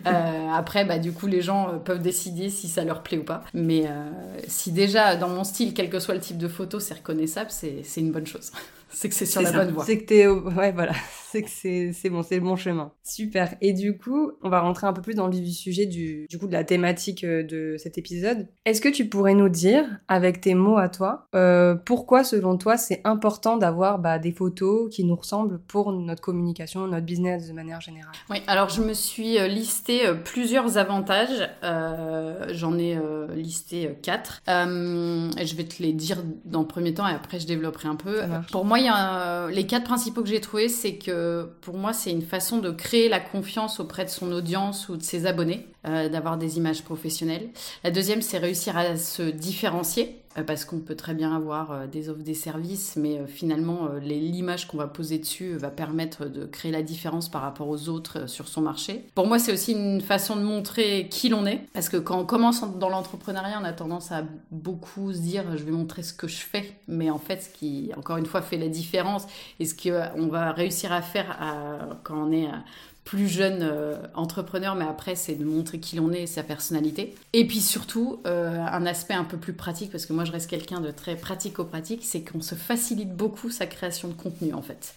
Euh, 0.07 0.49
après, 0.53 0.85
bah, 0.85 0.99
du 0.99 1.13
coup, 1.13 1.27
les 1.27 1.43
gens 1.43 1.69
euh, 1.69 1.77
peuvent 1.79 2.01
décider 2.01 2.49
si 2.49 2.69
ça 2.69 2.85
leur 2.85 3.03
plaît 3.03 3.19
ou 3.19 3.25
pas. 3.25 3.45
Mais 3.55 3.85
si 4.47 4.71
déjà, 4.71 5.17
dans 5.17 5.29
mon 5.29 5.43
style, 5.43 5.75
quel 5.75 5.91
que 5.91 5.99
soit 5.99 6.15
le 6.15 6.21
type 6.21 6.39
de 6.39 6.49
photo, 6.49 6.79
c'est 6.81 6.95
reconnaissable, 6.95 7.51
c'est 7.51 7.83
une 7.97 8.13
bonne 8.13 8.27
chose 8.27 8.53
c'est 8.89 9.09
que 9.09 9.15
c'est 9.15 9.27
sur 9.27 9.43
la 9.43 9.53
bonne 9.53 9.73
voie. 9.73 9.85
C'est 9.85 9.99
que 9.99 10.05
t'es, 10.05 10.27
ouais, 10.57 10.73
voilà, 10.73 10.93
c'est 11.31 11.43
que 11.43 11.51
c'est, 11.51 11.93
c'est 11.93 12.11
bon, 12.11 12.23
c'est 12.23 12.37
le 12.37 12.43
bon 12.43 12.57
chemin. 12.57 12.93
Super. 13.03 13.55
Et 13.61 13.73
du 13.73 13.99
coup, 13.99 14.33
on 14.43 14.49
va 14.49 14.61
rentrer 14.61 14.87
un 14.87 14.93
peu 14.93 15.03
plus 15.03 15.15
dans 15.15 15.27
le 15.27 15.33
vif 15.33 15.45
du 15.45 15.53
sujet 15.53 15.87
du, 15.87 16.27
du 16.29 16.39
coup 16.39 16.47
de 16.47 16.53
la 16.53 16.65
thématique 16.65 17.25
euh, 17.25 17.43
de 17.43 17.77
cet 17.79 17.99
épisode. 17.99 18.49
Est-ce 18.65 18.81
que 18.81 18.89
tu 18.89 19.09
pourrais 19.09 19.35
nous 19.35 19.49
dire, 19.49 19.85
avec 20.09 20.41
tes 20.41 20.55
mots 20.55 20.79
à 20.79 20.89
toi, 20.89 21.29
euh, 21.35 21.75
pourquoi 21.75 22.25
selon 22.25 22.57
toi 22.57 22.77
c'est 22.77 23.01
important 23.05 23.57
d'avoir 23.57 23.99
bah, 23.99 24.19
des 24.19 24.33
photos 24.33 24.95
qui 24.95 25.05
nous 25.05 25.17
ressemblent 25.17 25.59
pour 25.59 25.93
notre 25.93 26.23
communication, 26.23 26.87
notre 26.87 27.07
business 27.07 27.49
de 27.49 27.53
manière 27.53 27.81
générale? 27.81 28.13
Oui. 28.31 28.39
Alors 28.47 28.69
je 28.69 28.83
me 28.83 28.95
suis 28.95 29.39
euh, 29.39 29.49
listé 29.49 30.03
plusieurs 30.25 30.79
avantages. 30.79 31.49
j'en 32.53 32.79
ai 32.79 32.99
listé 33.35 33.91
quatre. 34.03 34.43
je 34.47 35.57
vais 35.57 35.65
te 35.65 35.83
les 35.83 35.93
dire 35.93 36.23
dans 36.45 36.61
le 36.61 36.67
premier 36.67 36.95
temps 36.95 37.07
et 37.07 37.13
après 37.13 37.41
je 37.41 37.47
développerai 37.47 37.89
un 37.89 37.97
peu. 37.97 38.21
Pour 38.51 38.65
moi 38.65 38.76
les 38.77 39.67
quatre 39.67 39.85
principaux 39.85 40.23
que 40.23 40.29
j'ai 40.29 40.41
trouvés, 40.41 40.69
c'est 40.69 40.97
que 40.97 41.49
pour 41.61 41.77
moi, 41.77 41.93
c'est 41.93 42.11
une 42.11 42.23
façon 42.23 42.59
de 42.59 42.71
créer 42.71 43.09
la 43.09 43.21
confiance 43.21 43.81
auprès 43.81 44.05
de 44.05 44.11
son 44.11 44.33
audience 44.33 44.89
ou 44.89 44.97
de 44.97 45.03
ses 45.03 45.27
abonnés, 45.27 45.69
euh, 45.87 46.09
d'avoir 46.09 46.37
des 46.37 46.57
images 46.57 46.83
professionnelles. 46.83 47.49
La 47.85 47.93
deuxième, 47.93 48.21
c'est 48.21 48.39
réussir 48.39 48.77
à 48.77 48.97
se 48.97 49.23
différencier. 49.23 50.21
Euh, 50.37 50.43
parce 50.43 50.67
qu'on 50.67 50.81
peut 50.81 50.97
très 50.97 51.15
bien 51.15 51.35
avoir 51.35 51.71
euh, 51.71 51.87
des 51.87 52.11
offres, 52.11 52.23
des 52.23 52.35
services, 52.35 52.97
mais 52.97 53.21
finalement, 53.27 53.89
l'image 54.03 54.67
qu'on 54.67 54.77
va 54.77 54.89
poser 54.89 55.19
dessus 55.19 55.57
va 55.57 55.71
permettre 55.71 56.27
de 56.27 56.45
créer 56.45 56.73
la 56.73 56.83
différence 56.83 57.31
par 57.31 57.41
rapport 57.41 57.69
aux 57.69 57.89
autres 57.89 58.29
sur 58.29 58.49
son 58.49 58.63
marché. 58.63 59.07
Pour 59.15 59.27
moi, 59.29 59.39
c'est 59.39 59.53
aussi 59.53 59.73
une 59.73 60.01
façon 60.01 60.37
de 60.37 60.43
montrer 60.43 61.07
qui 61.09 61.29
l'on 61.29 61.47
est, 61.47 61.61
parce 61.73 61.89
que 61.89 61.97
quand 61.97 62.19
on 62.19 62.27
commence 62.27 62.63
dans 62.79 62.91
l'entrepreneuriat, 62.91 63.59
on 63.61 63.65
a 63.65 63.73
tendance 63.73 64.13
à 64.13 64.25
beaucoup 64.51 65.13
se 65.13 65.21
dire 65.21 65.45
je 65.57 65.63
vais 65.63 65.71
montrer 65.71 66.03
ce 66.03 66.13
que 66.13 66.29
je 66.29 66.39
fais, 66.39 66.73
mais 66.89 67.11
en 67.11 67.19
fait, 67.19 67.45
ce 67.45 67.49
qui, 67.49 67.93
encore 67.97 68.17
une 68.17 68.27
fois, 68.27 68.43
fait 68.43 68.59
la 68.59 68.69
différence 68.69 69.27
et 69.61 69.65
ce 69.65 69.75
qu'on 69.75 70.27
va 70.27 70.53
réussir 70.53 70.93
à 70.93 71.01
faire 71.01 71.39
quand 72.03 72.29
on 72.29 72.33
est 72.33 72.49
plus 73.07 73.29
jeune 73.29 73.67
entrepreneur, 74.15 74.75
mais 74.75 74.85
après, 74.85 75.15
c'est 75.15 75.37
de 75.37 75.45
montrer 75.45 75.81
qui 75.81 75.97
l'on 75.97 76.13
est 76.13 76.25
et 76.25 76.27
sa 76.27 76.43
personnalité. 76.43 77.15
Et 77.33 77.47
puis 77.47 77.61
surtout, 77.63 78.21
un 78.27 78.85
aspect 78.85 79.15
un 79.15 79.25
peu 79.25 79.39
plus 79.39 79.55
pratique, 79.55 79.91
parce 79.91 80.05
que 80.05 80.13
moi, 80.13 80.25
je 80.25 80.33
reste 80.33 80.51
quelqu'un 80.51 80.81
de 80.81 80.91
très 80.91 81.17
pratico-pratique, 81.17 82.01
c'est 82.03 82.21
qu'on 82.21 82.43
se 82.43 82.55
facilite 82.57 83.17
beaucoup 83.17 83.49
sa 83.51 83.67
création 83.67 84.09
de 84.09 84.13
contenu, 84.13 84.53
en 84.53 84.61
fait. 84.61 84.95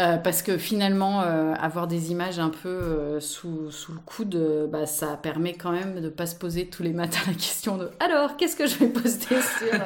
Euh, 0.00 0.16
parce 0.16 0.42
que 0.42 0.58
finalement, 0.58 1.22
euh, 1.22 1.54
avoir 1.60 1.88
des 1.88 2.12
images 2.12 2.38
un 2.38 2.50
peu 2.50 2.68
euh, 2.68 3.20
sous, 3.20 3.70
le 3.88 3.98
coude, 4.06 4.68
bah, 4.70 4.86
ça 4.86 5.18
permet 5.20 5.54
quand 5.54 5.72
même 5.72 5.96
de 5.96 6.00
ne 6.02 6.08
pas 6.08 6.26
se 6.26 6.36
poser 6.36 6.66
tous 6.66 6.84
les 6.84 6.92
matins 6.92 7.18
la 7.26 7.32
question 7.32 7.76
de 7.76 7.90
alors, 8.00 8.36
qu'est-ce 8.36 8.54
que 8.54 8.66
je 8.66 8.76
vais 8.76 8.88
poster 8.88 9.36
sur 9.40 9.80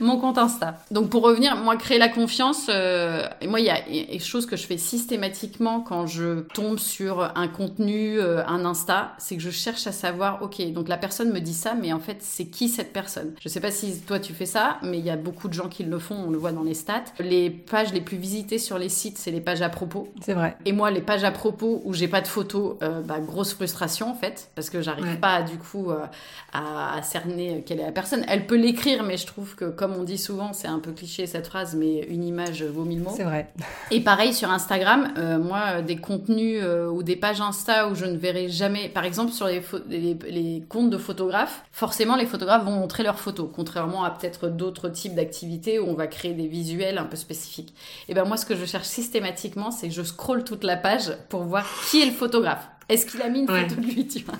mon 0.00 0.18
compte 0.18 0.38
Insta? 0.38 0.80
Donc, 0.90 1.10
pour 1.10 1.22
revenir, 1.22 1.56
moi, 1.56 1.76
créer 1.76 1.98
la 1.98 2.08
confiance, 2.08 2.68
moi, 2.68 3.60
il 3.60 3.66
y 3.66 3.70
a 3.70 3.88
une 3.88 4.20
chose 4.20 4.46
que 4.46 4.56
je 4.56 4.66
fais 4.66 4.78
systématiquement 4.78 5.80
quand 5.80 6.06
je 6.06 6.40
tombe 6.40 6.78
sur 6.78 7.30
un 7.36 7.48
contenu, 7.48 8.20
un 8.20 8.64
Insta, 8.64 9.12
c'est 9.18 9.36
que 9.36 9.42
je 9.42 9.50
cherche 9.50 9.86
à 9.86 9.92
savoir, 9.92 10.42
ok, 10.42 10.72
donc 10.72 10.88
la 10.88 10.96
personne 10.96 11.32
me 11.32 11.40
dit 11.40 11.54
ça, 11.54 11.74
mais 11.74 11.92
en 11.92 12.00
fait, 12.00 12.18
c'est 12.20 12.46
qui 12.46 12.68
cette 12.68 12.92
personne? 12.92 13.34
Je 13.40 13.48
sais 13.48 13.60
pas 13.60 13.70
si 13.70 14.00
toi 14.00 14.18
tu 14.18 14.32
fais 14.32 14.46
ça, 14.46 14.78
mais 14.82 14.98
il 14.98 15.04
y 15.04 15.10
a 15.10 15.16
beaucoup 15.16 15.48
de 15.48 15.54
gens 15.54 15.68
qui 15.68 15.84
le 15.84 15.98
font, 15.98 16.16
on 16.26 16.30
le 16.30 16.38
voit 16.38 16.52
dans 16.52 16.64
les 16.64 16.74
stats. 16.74 17.04
Les 17.20 17.50
pages 17.50 17.92
les 17.92 18.00
plus 18.00 18.16
visitées 18.16 18.58
sur 18.58 18.78
les 18.78 18.88
sites, 18.88 19.18
c'est 19.18 19.30
les 19.30 19.40
pages 19.40 19.51
à 19.60 19.68
propos. 19.68 20.08
C'est 20.22 20.32
vrai. 20.32 20.56
Et 20.64 20.72
moi, 20.72 20.90
les 20.90 21.02
pages 21.02 21.24
à 21.24 21.30
propos 21.30 21.82
où 21.84 21.92
j'ai 21.92 22.08
pas 22.08 22.22
de 22.22 22.28
photos, 22.28 22.76
euh, 22.82 23.02
bah, 23.02 23.20
grosse 23.20 23.52
frustration 23.52 24.10
en 24.10 24.14
fait, 24.14 24.48
parce 24.54 24.70
que 24.70 24.80
j'arrive 24.80 25.18
pas 25.18 25.42
du 25.42 25.58
coup 25.58 25.90
euh, 25.90 26.06
à, 26.54 27.02
cerner 27.02 27.62
quelle 27.66 27.80
est 27.80 27.84
la 27.84 27.92
personne. 27.92 28.24
Elle 28.28 28.46
peut 28.46 28.56
l'écrire, 28.56 29.02
mais 29.02 29.18
je 29.18 29.26
trouve 29.26 29.54
que, 29.54 29.66
comme 29.66 29.94
on 29.94 30.04
dit 30.04 30.16
souvent, 30.16 30.54
c'est 30.54 30.68
un 30.68 30.78
peu 30.78 30.92
cliché 30.92 31.26
cette 31.26 31.48
phrase, 31.48 31.74
mais 31.74 32.06
une 32.08 32.24
image 32.24 32.62
vaut 32.62 32.84
mille 32.84 33.00
mots. 33.00 33.12
C'est 33.14 33.24
vrai. 33.24 33.48
Et 33.90 34.00
pareil 34.00 34.32
sur 34.32 34.50
Instagram, 34.50 35.12
euh, 35.18 35.38
moi, 35.38 35.82
des 35.82 35.96
contenus 35.96 36.62
ou 36.90 37.02
des 37.02 37.16
pages 37.16 37.40
Insta 37.40 37.88
où 37.88 37.94
je 37.94 38.06
ne 38.06 38.16
verrai 38.16 38.48
jamais, 38.48 38.88
par 38.88 39.04
exemple 39.04 39.32
sur 39.32 39.46
les, 39.46 39.62
les, 39.88 40.16
les 40.30 40.64
comptes 40.68 40.90
de 40.90 40.98
photographes, 40.98 41.64
forcément 41.72 42.16
les 42.16 42.26
photographes 42.26 42.64
vont 42.64 42.72
montrer 42.72 43.02
leurs 43.02 43.18
photos, 43.18 43.48
contrairement 43.52 44.04
à 44.04 44.10
peut-être 44.10 44.48
d'autres 44.48 44.88
types 44.88 45.14
d'activités 45.14 45.78
où 45.78 45.88
on 45.88 45.94
va 45.94 46.06
créer 46.06 46.32
des 46.32 46.46
visuels 46.46 46.98
un 46.98 47.04
peu 47.04 47.16
spécifiques. 47.16 47.74
Et 48.08 48.14
ben 48.14 48.24
moi, 48.24 48.36
ce 48.36 48.46
que 48.46 48.54
je 48.54 48.64
cherche 48.64 48.86
systématiquement 48.86 49.41
c'est 49.70 49.88
que 49.88 49.94
je 49.94 50.02
scrolle 50.02 50.44
toute 50.44 50.64
la 50.64 50.76
page 50.76 51.12
pour 51.28 51.42
voir 51.44 51.66
qui 51.90 52.02
est 52.02 52.06
le 52.06 52.12
photographe. 52.12 52.68
Est-ce 52.88 53.06
qu'il 53.06 53.22
a 53.22 53.28
mis 53.28 53.40
une 53.40 53.46
photo 53.46 53.74
de 53.76 53.86
lui, 53.86 54.06
tu 54.06 54.24
vois? 54.24 54.34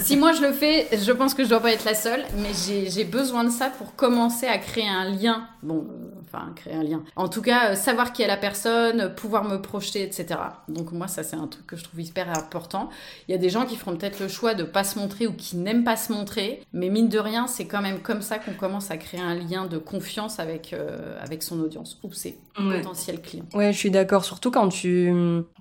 Si 0.00 0.16
moi 0.16 0.32
je 0.32 0.42
le 0.42 0.52
fais, 0.52 0.88
je 0.92 1.12
pense 1.12 1.34
que 1.34 1.44
je 1.44 1.48
dois 1.48 1.60
pas 1.60 1.72
être 1.72 1.84
la 1.84 1.94
seule, 1.94 2.24
mais 2.36 2.50
j'ai 2.88 3.04
besoin 3.04 3.44
de 3.44 3.50
ça 3.50 3.70
pour 3.70 3.94
commencer 3.94 4.46
à 4.46 4.58
créer 4.58 4.88
un 4.88 5.10
lien. 5.10 5.48
Bon, 5.62 5.86
enfin, 6.32 6.52
créer 6.54 6.74
un 6.74 6.82
lien. 6.82 7.02
En 7.16 7.28
tout 7.28 7.42
cas, 7.42 7.70
euh, 7.70 7.74
savoir 7.74 8.12
qui 8.12 8.22
est 8.22 8.26
la 8.26 8.36
personne, 8.36 9.14
pouvoir 9.14 9.44
me 9.44 9.60
projeter, 9.60 10.02
etc. 10.02 10.40
Donc 10.68 10.92
moi, 10.92 11.08
ça 11.08 11.22
c'est 11.22 11.36
un 11.36 11.46
truc 11.46 11.66
que 11.66 11.76
je 11.76 11.84
trouve 11.84 12.00
hyper 12.00 12.30
important. 12.36 12.88
Il 13.28 13.32
y 13.32 13.34
a 13.34 13.38
des 13.38 13.50
gens 13.50 13.66
qui 13.66 13.76
feront 13.76 13.96
peut-être 13.96 14.20
le 14.20 14.28
choix 14.28 14.54
de 14.54 14.64
pas 14.64 14.84
se 14.84 14.98
montrer 14.98 15.26
ou 15.26 15.32
qui 15.32 15.56
n'aiment 15.56 15.84
pas 15.84 15.96
se 15.96 16.12
montrer, 16.12 16.62
mais 16.72 16.88
mine 16.88 17.08
de 17.08 17.18
rien, 17.18 17.46
c'est 17.46 17.66
quand 17.66 17.82
même 17.82 18.00
comme 18.00 18.22
ça 18.22 18.38
qu'on 18.38 18.54
commence 18.54 18.90
à 18.90 18.96
créer 18.96 19.20
un 19.20 19.34
lien 19.34 19.66
de 19.66 19.78
confiance 19.78 20.38
avec, 20.38 20.72
euh, 20.72 21.16
avec 21.22 21.42
son 21.42 21.60
audience 21.60 21.98
ou 22.02 22.12
ses 22.12 22.38
potentiels 22.54 23.20
clients. 23.22 23.46
Ouais, 23.54 23.72
je 23.72 23.78
suis 23.78 23.90
d'accord. 23.90 24.24
Surtout 24.24 24.50
quand 24.50 24.68
tu, 24.68 25.12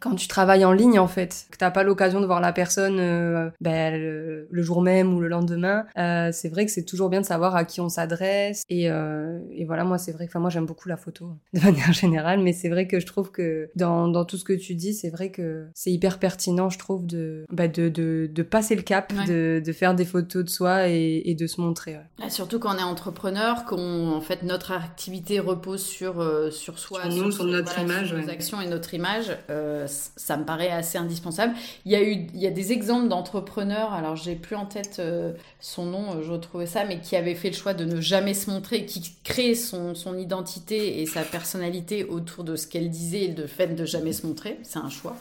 quand 0.02 0.16
tu 0.16 0.28
travailles 0.28 0.66
en 0.66 0.74
ligne, 0.74 1.00
en 1.00 1.08
fait, 1.08 1.46
que 1.52 1.58
t'as 1.58 1.72
pas 1.72 1.84
l'occasion 1.84 2.20
de 2.20 2.26
voir 2.26 2.42
la 2.42 2.52
personne 2.52 3.00
euh, 3.00 3.50
ben, 3.62 3.96
le, 3.96 4.62
jour 4.62 4.82
même 4.82 5.14
ou 5.14 5.22
le 5.22 5.30
lendemain. 5.30 5.86
c'est 5.96 6.50
vrai 6.50 6.66
que 6.66 6.72
c'est 6.72 6.84
toujours 6.84 7.10
bien 7.10 7.22
de 7.22 7.26
savoir 7.26 7.56
à 7.56 7.64
qui 7.64 7.80
on 7.82 7.90
s'adresse. 7.90 8.64
Et, 8.70 8.86
et 8.86 9.66
voilà, 9.66 9.84
moi, 9.84 9.98
c'est 9.98 10.12
vrai 10.12 10.28
que 10.28 10.38
moi, 10.38 10.50
j'aime 10.60 10.66
beaucoup 10.66 10.90
la 10.90 10.98
photo 10.98 11.32
de 11.54 11.60
manière 11.62 11.94
générale, 11.94 12.42
mais 12.42 12.54
c'est 12.54 12.70
vrai 12.70 12.88
que 12.88 13.00
je 13.00 13.06
trouve 13.06 13.32
que 13.32 13.70
dans, 13.76 14.08
dans 14.08 14.26
tout 14.26 14.38
ce 14.38 14.44
que 14.44 14.54
tu 14.54 14.76
dis, 14.76 14.94
c'est 14.94 15.10
vrai 15.10 15.32
que 15.32 15.68
c'est 15.74 15.92
hyper 15.92 16.20
pertinent, 16.20 16.70
je 16.70 16.78
trouve, 16.78 17.06
de, 17.06 17.46
bah 17.52 17.68
de, 17.68 17.88
de, 17.90 18.30
de, 18.32 18.44
passer 18.44 18.76
le 18.76 18.82
cap, 18.82 19.14
de, 19.28 19.62
de, 19.66 19.74
faire 19.74 19.96
des 19.96 20.06
photos 20.06 20.44
de 20.44 20.50
soi 20.50 20.90
et, 20.90 21.22
et 21.26 21.36
de 21.36 21.48
se 21.48 21.62
montrer. 21.62 21.98
Ouais. 22.20 22.30
surtout 22.30 22.60
quand 22.60 22.76
on 22.76 22.78
est 22.78 22.84
entrepreneur, 22.84 23.66
qu'on 23.66 24.12
en 24.12 24.22
fait 24.22 24.44
notre 24.44 24.72
activité 24.72 25.40
repose 25.40 25.84
sur, 25.84 26.20
euh, 26.20 26.52
sur 26.52 26.78
soi, 26.78 27.04
sur, 27.10 27.24
nous, 27.24 27.32
sur, 27.32 27.46
notre 27.46 27.80
image, 27.80 28.14
nos 28.14 28.30
actions 28.30 28.60
et 28.60 28.68
notre 28.68 28.94
image, 28.94 29.38
euh, 29.50 29.86
ça 29.88 30.38
me 30.38 30.44
paraît 30.44 30.72
assez 30.72 30.98
indispensable. 30.98 31.54
Il 31.86 31.92
y 31.92 31.96
a 31.96 32.04
eu 32.04 32.28
il 32.34 32.42
y 32.42 32.48
a 32.48 32.52
des 32.52 32.72
exemples 32.74 33.08
d'entrepreneurs, 33.08 33.94
alors 33.94 34.16
j'ai 34.16 34.36
plus 34.36 34.56
en 34.56 34.66
tête 34.66 34.98
euh, 35.00 35.34
son 35.60 35.86
nom, 35.86 36.22
je 36.22 36.32
retrouvais 36.32 36.66
ça, 36.66 36.84
mais 36.86 37.00
qui 37.00 37.16
avaient 37.16 37.36
fait 37.36 37.50
le 37.50 37.56
choix 37.56 37.74
de 37.74 37.86
ne 37.86 38.02
jamais 38.02 38.34
se 38.34 38.50
montrer, 38.50 38.86
qui 38.86 39.16
créent 39.24 39.56
son, 39.56 39.96
son 39.96 40.18
identité 40.18 40.49
et 40.72 41.06
sa 41.06 41.24
personnalité 41.24 42.04
autour 42.04 42.44
de 42.44 42.56
ce 42.56 42.68
qu'elle 42.68 42.90
disait 42.90 43.24
et 43.24 43.34
le 43.34 43.48
fait 43.48 43.76
de 43.76 43.86
jamais 43.86 44.14
se 44.14 44.26
montrer. 44.26 44.60
C'est 44.64 44.80
un 44.80 44.90
choix. 44.90 45.16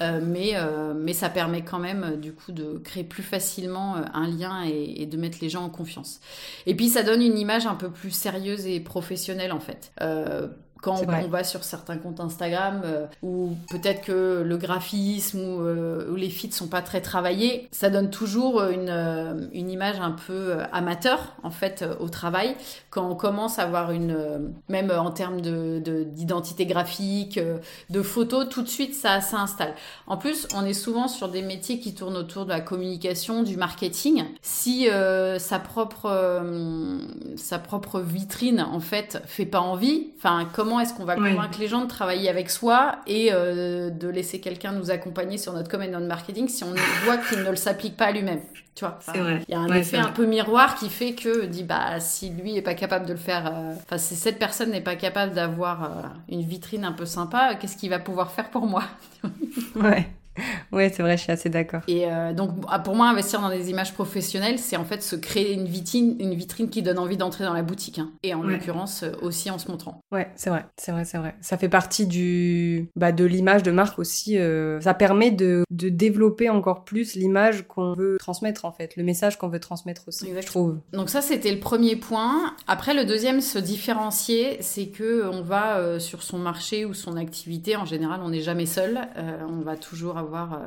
Euh, 0.00 0.20
mais, 0.22 0.52
euh, 0.54 0.92
mais 0.94 1.12
ça 1.12 1.28
permet 1.28 1.62
quand 1.62 1.78
même 1.78 2.16
du 2.20 2.32
coup 2.32 2.52
de 2.52 2.78
créer 2.78 3.04
plus 3.04 3.22
facilement 3.22 3.96
euh, 3.96 4.02
un 4.12 4.26
lien 4.26 4.64
et, 4.64 5.06
de 5.06 5.16
mettre 5.16 5.38
les 5.40 5.48
gens 5.48 5.64
en 5.64 5.70
confiance. 5.70 6.20
Et 6.66 6.74
puis 6.74 6.88
ça 6.88 7.02
donne 7.02 7.22
une 7.22 7.38
image 7.38 7.66
un 7.66 7.74
peu 7.74 7.90
plus 7.90 8.10
sérieuse 8.10 8.66
et 8.66 8.80
professionnelle 8.80 9.52
en 9.52 9.60
fait 9.60 9.92
quand 10.84 11.00
on, 11.08 11.28
va 11.28 11.44
sur 11.44 11.64
certains 11.64 11.96
comptes 11.96 12.20
Instagram 12.20 12.82
euh, 12.84 13.06
où 13.22 13.56
peut-être 13.70 14.02
que 14.02 14.42
le 14.44 14.56
graphisme 14.58 15.38
ou, 15.40 15.62
euh, 15.62 16.14
les 16.14 16.28
feeds 16.28 16.52
sont 16.52 16.66
pas 16.66 16.82
très 16.82 17.00
travaillés, 17.00 17.68
ça 17.72 17.88
donne 17.88 18.10
toujours 18.10 18.62
une, 18.64 18.90
euh, 18.90 19.46
une 19.54 19.70
image 19.70 19.98
un 19.98 20.10
peu 20.10 20.58
amateur 20.72 21.36
en 21.42 21.50
fait 21.50 21.86
au 22.00 22.10
travail. 22.10 22.54
Quand 22.90 23.08
on 23.08 23.14
commence 23.14 23.58
à 23.58 23.62
avoir 23.62 23.92
une, 23.92 24.52
même 24.68 24.90
en 24.90 25.10
termes 25.10 25.40
de, 25.40 25.80
d'identité 26.04 26.66
graphique, 26.66 27.40
de 27.88 28.02
photos, 28.02 28.46
tout 28.50 28.60
de 28.60 28.68
suite 28.68 28.94
ça 28.94 29.22
s'installe. 29.22 29.72
En 30.06 30.18
plus, 30.18 30.46
on 30.54 30.66
est 30.66 30.74
souvent 30.74 31.08
sur 31.08 31.30
des 31.30 31.40
métiers 31.40 31.80
qui 31.80 31.94
tournent 31.94 32.18
autour 32.18 32.44
de 32.44 32.50
la 32.50 32.60
communication, 32.60 33.42
du 33.42 33.56
marketing. 33.56 34.24
Si 34.42 34.86
sa 35.38 35.58
propre 35.58 36.42
sa 37.36 37.58
propre 37.58 38.00
vitrine 38.00 38.60
en 38.60 38.80
fait 38.80 39.22
fait 39.24 39.46
pas 39.46 39.60
envie, 39.60 40.10
enfin 40.18 40.46
comment 40.52 40.73
est-ce 40.80 40.94
qu'on 40.94 41.04
va 41.04 41.16
convaincre 41.16 41.58
les 41.58 41.68
gens 41.68 41.82
de 41.82 41.88
travailler 41.88 42.28
avec 42.28 42.50
soi 42.50 42.96
et 43.06 43.30
euh, 43.32 43.90
de 43.90 44.08
laisser 44.08 44.40
quelqu'un 44.40 44.72
nous 44.72 44.90
accompasser 44.90 45.38
sur 45.38 45.52
notre 45.52 45.70
command 45.70 45.90
marketing 46.06 46.48
si 46.48 46.64
on 46.64 46.74
voit 47.04 47.18
qu'il 47.18 47.42
ne 47.42 47.50
le 47.50 47.56
s'applique 47.56 47.96
pas 47.96 48.06
à 48.06 48.12
lui-même 48.12 48.40
tu 48.74 48.84
vois. 48.84 48.98
Il 49.14 49.52
y 49.52 49.54
a 49.54 49.60
un 49.60 49.72
effet 49.72 49.98
un 49.98 50.10
peu 50.10 50.26
miroir 50.26 50.74
qui 50.74 50.90
fait 50.90 51.12
que 51.12 51.46
dit 51.46 51.62
bah 51.62 52.00
si 52.00 52.30
lui 52.30 52.56
est 52.56 52.62
pas 52.62 52.74
capable 52.74 53.06
de 53.06 53.12
le 53.12 53.18
faire 53.18 53.46
euh, 53.46 53.74
enfin 53.84 53.98
si 53.98 54.16
cette 54.16 54.38
personne 54.38 54.70
n'est 54.70 54.80
pas 54.80 54.96
capable 54.96 55.32
d'avoir 55.32 55.84
euh, 55.84 55.88
une 56.28 56.42
vitrine 56.42 56.84
un 56.84 56.92
peu 56.92 57.06
sympa 57.06 57.54
qu'est-ce 57.54 57.76
qu'il 57.76 57.90
va 57.90 58.00
pouvoir 58.00 58.32
faire 58.32 58.50
pour 58.50 58.66
moi? 58.66 58.82
Ouais 59.76 60.08
Oui, 60.72 60.90
c'est 60.92 61.02
vrai, 61.02 61.16
je 61.16 61.22
suis 61.22 61.32
assez 61.32 61.48
d'accord. 61.48 61.82
Et 61.86 62.06
euh, 62.06 62.32
donc, 62.32 62.50
ah, 62.68 62.78
pour 62.78 62.96
moi, 62.96 63.08
investir 63.08 63.40
dans 63.40 63.50
des 63.50 63.70
images 63.70 63.94
professionnelles, 63.94 64.58
c'est 64.58 64.76
en 64.76 64.84
fait 64.84 65.02
se 65.02 65.16
créer 65.16 65.52
une 65.52 65.66
vitrine, 65.66 66.16
une 66.18 66.34
vitrine 66.34 66.68
qui 66.68 66.82
donne 66.82 66.98
envie 66.98 67.16
d'entrer 67.16 67.44
dans 67.44 67.52
la 67.52 67.62
boutique. 67.62 67.98
Hein. 67.98 68.10
Et 68.22 68.34
en 68.34 68.42
l'occurrence, 68.42 69.04
euh, 69.04 69.12
aussi 69.22 69.50
en 69.50 69.58
se 69.58 69.70
montrant. 69.70 70.00
Ouais, 70.10 70.30
c'est 70.36 70.50
vrai, 70.50 70.66
c'est 70.76 70.92
vrai, 70.92 71.04
c'est 71.04 71.18
vrai. 71.18 71.36
Ça 71.40 71.56
fait 71.58 71.68
partie 71.68 72.06
du, 72.06 72.90
bah, 72.96 73.12
de 73.12 73.24
l'image 73.24 73.62
de 73.62 73.70
marque 73.70 73.98
aussi. 73.98 74.38
Euh, 74.38 74.80
ça 74.80 74.94
permet 74.94 75.30
de, 75.30 75.64
de 75.70 75.88
développer 75.88 76.50
encore 76.50 76.84
plus 76.84 77.14
l'image 77.14 77.66
qu'on 77.68 77.94
veut 77.94 78.16
transmettre, 78.18 78.64
en 78.64 78.72
fait, 78.72 78.96
le 78.96 79.04
message 79.04 79.38
qu'on 79.38 79.48
veut 79.48 79.60
transmettre 79.60 80.08
aussi, 80.08 80.28
je 80.40 80.46
trouve. 80.46 80.78
Donc 80.92 81.08
ça, 81.08 81.22
c'était 81.22 81.52
le 81.52 81.60
premier 81.60 81.96
point. 81.96 82.54
Après, 82.66 82.94
le 82.94 83.04
deuxième, 83.04 83.40
se 83.40 83.58
différencier, 83.58 84.58
c'est 84.60 84.88
que 84.88 85.28
on 85.28 85.42
va 85.42 86.00
sur 86.00 86.22
son 86.22 86.38
marché 86.38 86.84
ou 86.84 86.94
son 86.94 87.16
activité. 87.16 87.76
En 87.76 87.84
général, 87.84 88.20
on 88.22 88.30
n'est 88.30 88.40
jamais 88.40 88.66
seul. 88.66 88.98
on 89.48 89.60
va 89.60 89.76
toujours 89.76 90.18
avoir 90.18 90.23
avoir 90.24 90.54
euh, 90.54 90.58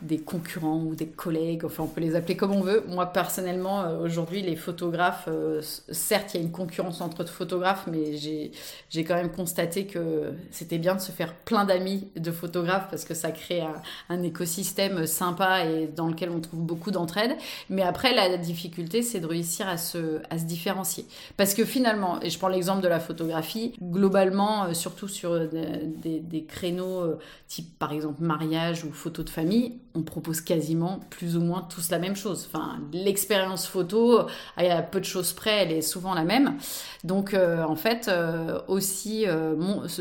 des 0.00 0.18
concurrents 0.18 0.78
ou 0.78 0.94
des 0.94 1.06
collègues, 1.06 1.64
enfin 1.64 1.82
on 1.82 1.86
peut 1.86 2.00
les 2.00 2.14
appeler 2.14 2.36
comme 2.36 2.52
on 2.52 2.62
veut. 2.62 2.84
Moi 2.88 3.06
personnellement, 3.06 3.82
euh, 3.82 3.98
aujourd'hui, 3.98 4.42
les 4.42 4.56
photographes, 4.56 5.24
euh, 5.28 5.60
certes, 5.90 6.34
il 6.34 6.36
y 6.38 6.40
a 6.40 6.42
une 6.46 6.52
concurrence 6.52 7.00
entre 7.00 7.24
photographes, 7.26 7.86
mais 7.90 8.16
j'ai 8.16 9.04
quand 9.04 9.14
même 9.14 9.30
constaté 9.30 9.86
que 9.86 10.32
c'était 10.50 10.78
bien 10.78 10.94
de 10.94 11.00
se 11.00 11.12
faire 11.12 11.34
plein 11.34 11.64
d'amis 11.64 12.08
de 12.16 12.30
photographes 12.30 12.88
parce 12.90 13.04
que 13.04 13.14
ça 13.14 13.30
crée 13.30 13.62
un, 14.08 14.22
écosystème 14.22 15.06
sympa 15.06 15.64
et 15.64 15.88
dans 15.88 16.06
lequel 16.06 16.30
on 16.30 16.40
trouve 16.40 16.60
beaucoup 16.60 16.92
d'entraide. 16.92 17.36
Mais 17.70 17.82
après, 17.82 18.14
la 18.14 18.36
difficulté, 18.36 19.02
c'est 19.02 19.18
de 19.18 19.26
réussir 19.26 19.68
à 19.68 19.76
se, 19.76 20.20
à 20.30 20.38
se 20.38 20.44
différencier. 20.44 21.06
Parce 21.36 21.54
que 21.54 21.64
finalement, 21.64 22.20
et 22.22 22.30
je 22.30 22.38
prends 22.38 22.48
l'exemple 22.48 22.82
de 22.82 22.88
la 22.88 23.00
photographie, 23.00 23.74
globalement, 23.82 24.72
surtout 24.74 25.08
sur 25.08 25.48
des, 25.48 26.20
des 26.20 26.44
créneaux 26.44 27.16
type 27.52 27.78
par 27.78 27.92
exemple 27.92 28.22
mariage 28.22 28.84
ou 28.84 28.91
photos 28.92 29.24
de 29.24 29.30
famille, 29.30 29.80
on 29.94 30.02
propose 30.02 30.40
quasiment 30.40 31.00
plus 31.10 31.36
ou 31.36 31.40
moins 31.40 31.66
tous 31.68 31.90
la 31.90 31.98
même 31.98 32.16
chose. 32.16 32.48
L'expérience 32.92 33.66
photo, 33.66 34.26
à 34.56 34.82
peu 34.82 35.00
de 35.00 35.04
choses 35.04 35.32
près, 35.32 35.62
elle 35.62 35.72
est 35.72 35.82
souvent 35.82 36.14
la 36.14 36.24
même. 36.24 36.56
Donc, 37.04 37.34
euh, 37.34 37.62
en 37.64 37.76
fait, 37.76 38.08
euh, 38.08 38.60
aussi 38.68 39.24
euh, 39.26 39.54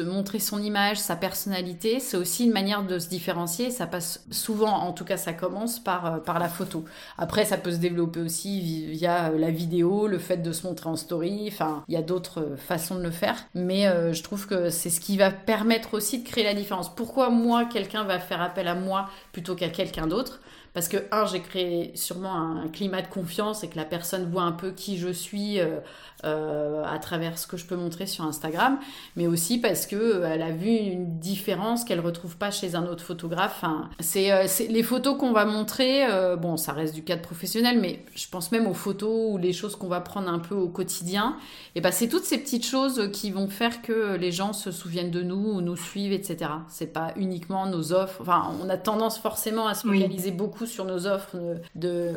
montrer 0.05 0.39
son 0.39 0.61
image, 0.61 0.97
sa 0.97 1.15
personnalité, 1.15 1.99
c'est 1.99 2.17
aussi 2.17 2.45
une 2.45 2.51
manière 2.51 2.83
de 2.83 2.99
se 2.99 3.09
différencier. 3.09 3.71
Ça 3.71 3.87
passe 3.87 4.23
souvent, 4.31 4.71
en 4.71 4.93
tout 4.93 5.03
cas, 5.03 5.17
ça 5.17 5.33
commence 5.33 5.79
par, 5.79 6.21
par 6.23 6.39
la 6.39 6.47
photo. 6.47 6.85
Après, 7.17 7.43
ça 7.45 7.57
peut 7.57 7.71
se 7.71 7.77
développer 7.77 8.21
aussi 8.21 8.85
via 8.87 9.31
la 9.31 9.51
vidéo, 9.51 10.07
le 10.07 10.19
fait 10.19 10.37
de 10.37 10.51
se 10.51 10.65
montrer 10.65 10.89
en 10.89 10.95
story. 10.95 11.49
Enfin, 11.51 11.83
il 11.87 11.93
y 11.93 11.97
a 11.97 12.01
d'autres 12.01 12.55
façons 12.57 12.95
de 12.95 13.03
le 13.03 13.11
faire. 13.11 13.35
Mais 13.55 13.87
je 14.13 14.23
trouve 14.23 14.47
que 14.47 14.69
c'est 14.69 14.89
ce 14.89 14.99
qui 14.99 15.17
va 15.17 15.31
permettre 15.31 15.95
aussi 15.95 16.19
de 16.19 16.27
créer 16.27 16.43
la 16.43 16.53
différence. 16.53 16.93
Pourquoi 16.93 17.29
moi, 17.29 17.65
quelqu'un 17.65 18.03
va 18.03 18.19
faire 18.19 18.41
appel 18.41 18.67
à 18.67 18.75
moi 18.75 19.09
plutôt 19.31 19.55
qu'à 19.55 19.69
quelqu'un 19.69 20.07
d'autre 20.07 20.39
parce 20.73 20.87
que, 20.87 20.97
un, 21.11 21.25
j'ai 21.25 21.41
créé 21.41 21.91
sûrement 21.95 22.33
un 22.33 22.67
climat 22.69 23.01
de 23.01 23.07
confiance 23.07 23.63
et 23.63 23.67
que 23.67 23.75
la 23.75 23.83
personne 23.83 24.29
voit 24.31 24.43
un 24.43 24.53
peu 24.53 24.71
qui 24.71 24.97
je 24.97 25.09
suis 25.09 25.59
euh, 25.59 25.79
euh, 26.23 26.83
à 26.85 26.97
travers 26.97 27.37
ce 27.37 27.45
que 27.45 27.57
je 27.57 27.65
peux 27.65 27.75
montrer 27.75 28.05
sur 28.05 28.23
Instagram, 28.23 28.79
mais 29.17 29.27
aussi 29.27 29.59
parce 29.59 29.85
que 29.85 29.95
euh, 29.97 30.33
elle 30.33 30.41
a 30.41 30.51
vu 30.51 30.69
une 30.69 31.19
différence 31.19 31.83
qu'elle 31.83 31.99
retrouve 31.99 32.37
pas 32.37 32.51
chez 32.51 32.75
un 32.75 32.85
autre 32.85 33.03
photographe. 33.03 33.65
c'est 33.99 34.47
les 34.69 34.83
photos 34.83 35.17
qu'on 35.17 35.33
va 35.33 35.45
montrer, 35.45 36.05
bon, 36.37 36.55
ça 36.55 36.71
reste 36.71 36.95
du 36.95 37.03
cadre 37.03 37.21
professionnel, 37.21 37.79
mais 37.79 38.05
je 38.15 38.27
pense 38.29 38.51
même 38.51 38.67
aux 38.67 38.73
photos 38.73 39.33
ou 39.33 39.37
les 39.37 39.53
choses 39.53 39.75
qu'on 39.75 39.87
va 39.87 39.99
prendre 39.99 40.29
un 40.29 40.39
peu 40.39 40.55
au 40.55 40.69
quotidien. 40.69 41.35
Et 41.75 41.81
ben, 41.81 41.91
c'est 41.91 42.07
toutes 42.07 42.23
ces 42.23 42.37
petites 42.37 42.65
choses 42.65 43.09
qui 43.11 43.31
vont 43.31 43.47
faire 43.47 43.81
que 43.81 44.15
les 44.15 44.31
gens 44.31 44.53
se 44.53 44.71
souviennent 44.71 45.11
de 45.11 45.21
nous 45.21 45.53
ou 45.53 45.61
nous 45.61 45.75
suivent, 45.75 46.13
etc. 46.13 46.51
C'est 46.69 46.93
pas 46.93 47.13
uniquement 47.15 47.65
nos 47.65 47.93
offres. 47.93 48.21
Enfin, 48.21 48.51
on 48.61 48.69
a 48.69 48.77
tendance 48.77 49.17
forcément 49.17 49.67
à 49.67 49.73
se 49.73 49.87
focaliser 49.87 50.31
beaucoup 50.31 50.60
sur 50.65 50.85
nos 50.85 51.07
offres 51.07 51.37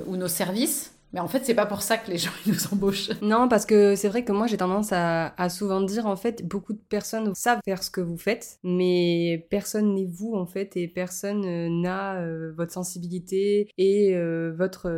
ou 0.06 0.16
nos 0.16 0.28
services. 0.28 0.93
Mais 1.14 1.20
en 1.20 1.28
fait, 1.28 1.44
c'est 1.44 1.54
pas 1.54 1.64
pour 1.64 1.80
ça 1.82 1.96
que 1.96 2.10
les 2.10 2.18
gens 2.18 2.32
ils 2.44 2.52
nous 2.52 2.66
embauchent. 2.72 3.10
Non, 3.22 3.48
parce 3.48 3.64
que 3.64 3.94
c'est 3.94 4.08
vrai 4.08 4.24
que 4.24 4.32
moi 4.32 4.48
j'ai 4.48 4.56
tendance 4.56 4.88
à, 4.92 5.32
souvent 5.48 5.80
dire 5.80 6.06
en 6.06 6.16
fait, 6.16 6.44
beaucoup 6.44 6.72
de 6.72 6.80
personnes 6.88 7.32
savent 7.36 7.60
faire 7.64 7.84
ce 7.84 7.90
que 7.90 8.00
vous 8.00 8.16
faites, 8.16 8.58
mais 8.64 9.46
personne 9.48 9.94
n'est 9.94 10.08
vous 10.10 10.34
en 10.34 10.44
fait 10.44 10.76
et 10.76 10.88
personne 10.88 11.44
euh, 11.44 11.68
n'a 11.70 12.16
euh, 12.16 12.52
votre 12.56 12.72
sensibilité 12.72 13.68
et 13.78 14.16
euh, 14.16 14.52
votre 14.58 14.90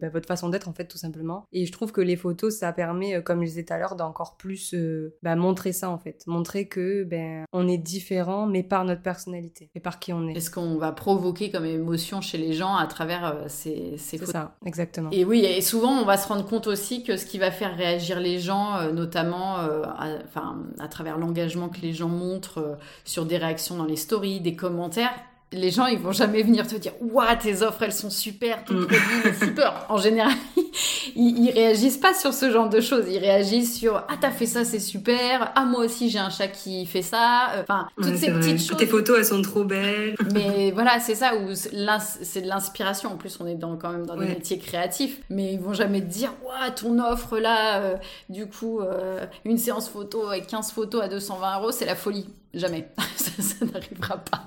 bah, 0.00 0.10
votre 0.10 0.28
façon 0.28 0.50
d'être 0.50 0.68
en 0.68 0.74
fait 0.74 0.84
tout 0.84 0.98
simplement. 0.98 1.46
Et 1.52 1.64
je 1.64 1.72
trouve 1.72 1.90
que 1.90 2.02
les 2.02 2.16
photos 2.16 2.54
ça 2.54 2.70
permet, 2.74 3.22
comme 3.22 3.40
je 3.40 3.46
disais 3.46 3.64
tout 3.64 3.72
à 3.72 3.78
l'heure, 3.78 3.96
d'encore 3.96 4.36
plus 4.36 4.74
bah, 5.22 5.36
montrer 5.36 5.72
ça 5.72 5.88
en 5.88 5.98
fait, 5.98 6.22
montrer 6.26 6.68
que 6.68 7.04
ben 7.04 7.44
on 7.54 7.66
est 7.66 7.78
différent 7.78 8.46
mais 8.46 8.62
par 8.62 8.84
notre 8.84 9.02
personnalité 9.02 9.70
et 9.74 9.80
par 9.80 9.98
qui 9.98 10.12
on 10.12 10.28
est. 10.28 10.36
Est-ce 10.36 10.50
qu'on 10.50 10.76
va 10.76 10.92
provoquer 10.92 11.50
comme 11.50 11.64
émotion 11.64 12.20
chez 12.20 12.36
les 12.36 12.52
gens 12.52 12.76
à 12.76 12.86
travers 12.86 13.44
ces, 13.48 13.94
ces 13.96 14.18
photos? 14.18 14.32
C'est 14.32 14.38
ça, 14.38 14.56
exactement. 14.66 15.08
Et 15.12 15.24
oui, 15.24 15.46
et 15.46 15.61
souvent, 15.62 15.92
on 15.92 16.04
va 16.04 16.16
se 16.16 16.28
rendre 16.28 16.44
compte 16.44 16.66
aussi 16.66 17.02
que 17.02 17.16
ce 17.16 17.24
qui 17.24 17.38
va 17.38 17.50
faire 17.50 17.76
réagir 17.76 18.20
les 18.20 18.38
gens, 18.38 18.76
euh, 18.76 18.92
notamment 18.92 19.60
euh, 19.60 19.82
à, 19.84 20.08
enfin, 20.24 20.58
à 20.78 20.88
travers 20.88 21.18
l'engagement 21.18 21.68
que 21.68 21.80
les 21.80 21.92
gens 21.92 22.08
montrent 22.08 22.58
euh, 22.58 22.74
sur 23.04 23.24
des 23.24 23.38
réactions 23.38 23.76
dans 23.76 23.84
les 23.84 23.96
stories, 23.96 24.40
des 24.40 24.54
commentaires, 24.54 25.14
les 25.52 25.70
gens, 25.70 25.86
ils 25.86 25.98
vont 25.98 26.12
jamais 26.12 26.42
venir 26.42 26.66
te 26.66 26.76
dire 26.76 26.92
Waouh, 27.00 27.36
tes 27.40 27.62
offres, 27.62 27.82
elles 27.82 27.92
sont 27.92 28.10
super, 28.10 28.64
ton 28.64 28.74
mm. 28.74 28.86
produit 28.86 29.28
est 29.28 29.44
super. 29.44 29.86
En 29.88 29.98
général, 29.98 30.34
ils, 31.16 31.46
ils, 31.46 31.50
réagissent 31.50 31.98
pas 31.98 32.14
sur 32.14 32.32
ce 32.32 32.50
genre 32.50 32.68
de 32.68 32.80
choses. 32.80 33.04
Ils 33.08 33.18
réagissent 33.18 33.78
sur 33.78 33.96
Ah, 34.08 34.14
t'as 34.20 34.30
fait 34.30 34.46
ça, 34.46 34.64
c'est 34.64 34.80
super. 34.80 35.52
Ah, 35.54 35.64
moi 35.64 35.84
aussi, 35.84 36.10
j'ai 36.10 36.18
un 36.18 36.30
chat 36.30 36.48
qui 36.48 36.86
fait 36.86 37.02
ça. 37.02 37.50
Enfin, 37.60 37.88
toutes 37.96 38.16
ces 38.16 38.30
petites 38.30 38.60
choses. 38.60 38.76
Tes 38.76 38.86
photos, 38.86 39.18
elles 39.18 39.24
sont 39.26 39.42
trop 39.42 39.64
belles. 39.64 40.14
Mais 40.34 40.70
voilà, 40.72 41.00
c'est 41.00 41.14
ça 41.14 41.34
où 41.36 41.54
c'est 41.54 42.42
de 42.42 42.48
l'inspiration. 42.48 43.12
En 43.12 43.16
plus, 43.16 43.38
on 43.40 43.46
est 43.46 43.54
dans, 43.54 43.76
quand 43.76 43.90
même 43.90 44.06
dans 44.06 44.16
des 44.16 44.26
métiers 44.26 44.58
créatifs. 44.58 45.20
Mais 45.30 45.52
ils 45.52 45.60
vont 45.60 45.74
jamais 45.74 46.00
te 46.00 46.06
dire 46.06 46.32
Waouh, 46.44 46.70
ton 46.74 46.98
offre 46.98 47.38
là, 47.38 47.82
euh, 47.82 47.96
du 48.28 48.46
coup, 48.46 48.80
euh, 48.80 49.24
une 49.44 49.58
séance 49.58 49.88
photo 49.88 50.28
avec 50.28 50.46
15 50.46 50.72
photos 50.72 51.02
à 51.02 51.08
220 51.08 51.58
euros, 51.58 51.72
c'est 51.72 51.86
la 51.86 51.96
folie. 51.96 52.28
Jamais. 52.54 52.88
ça 53.16 53.64
n'arrivera 53.64 54.18
pas. 54.18 54.42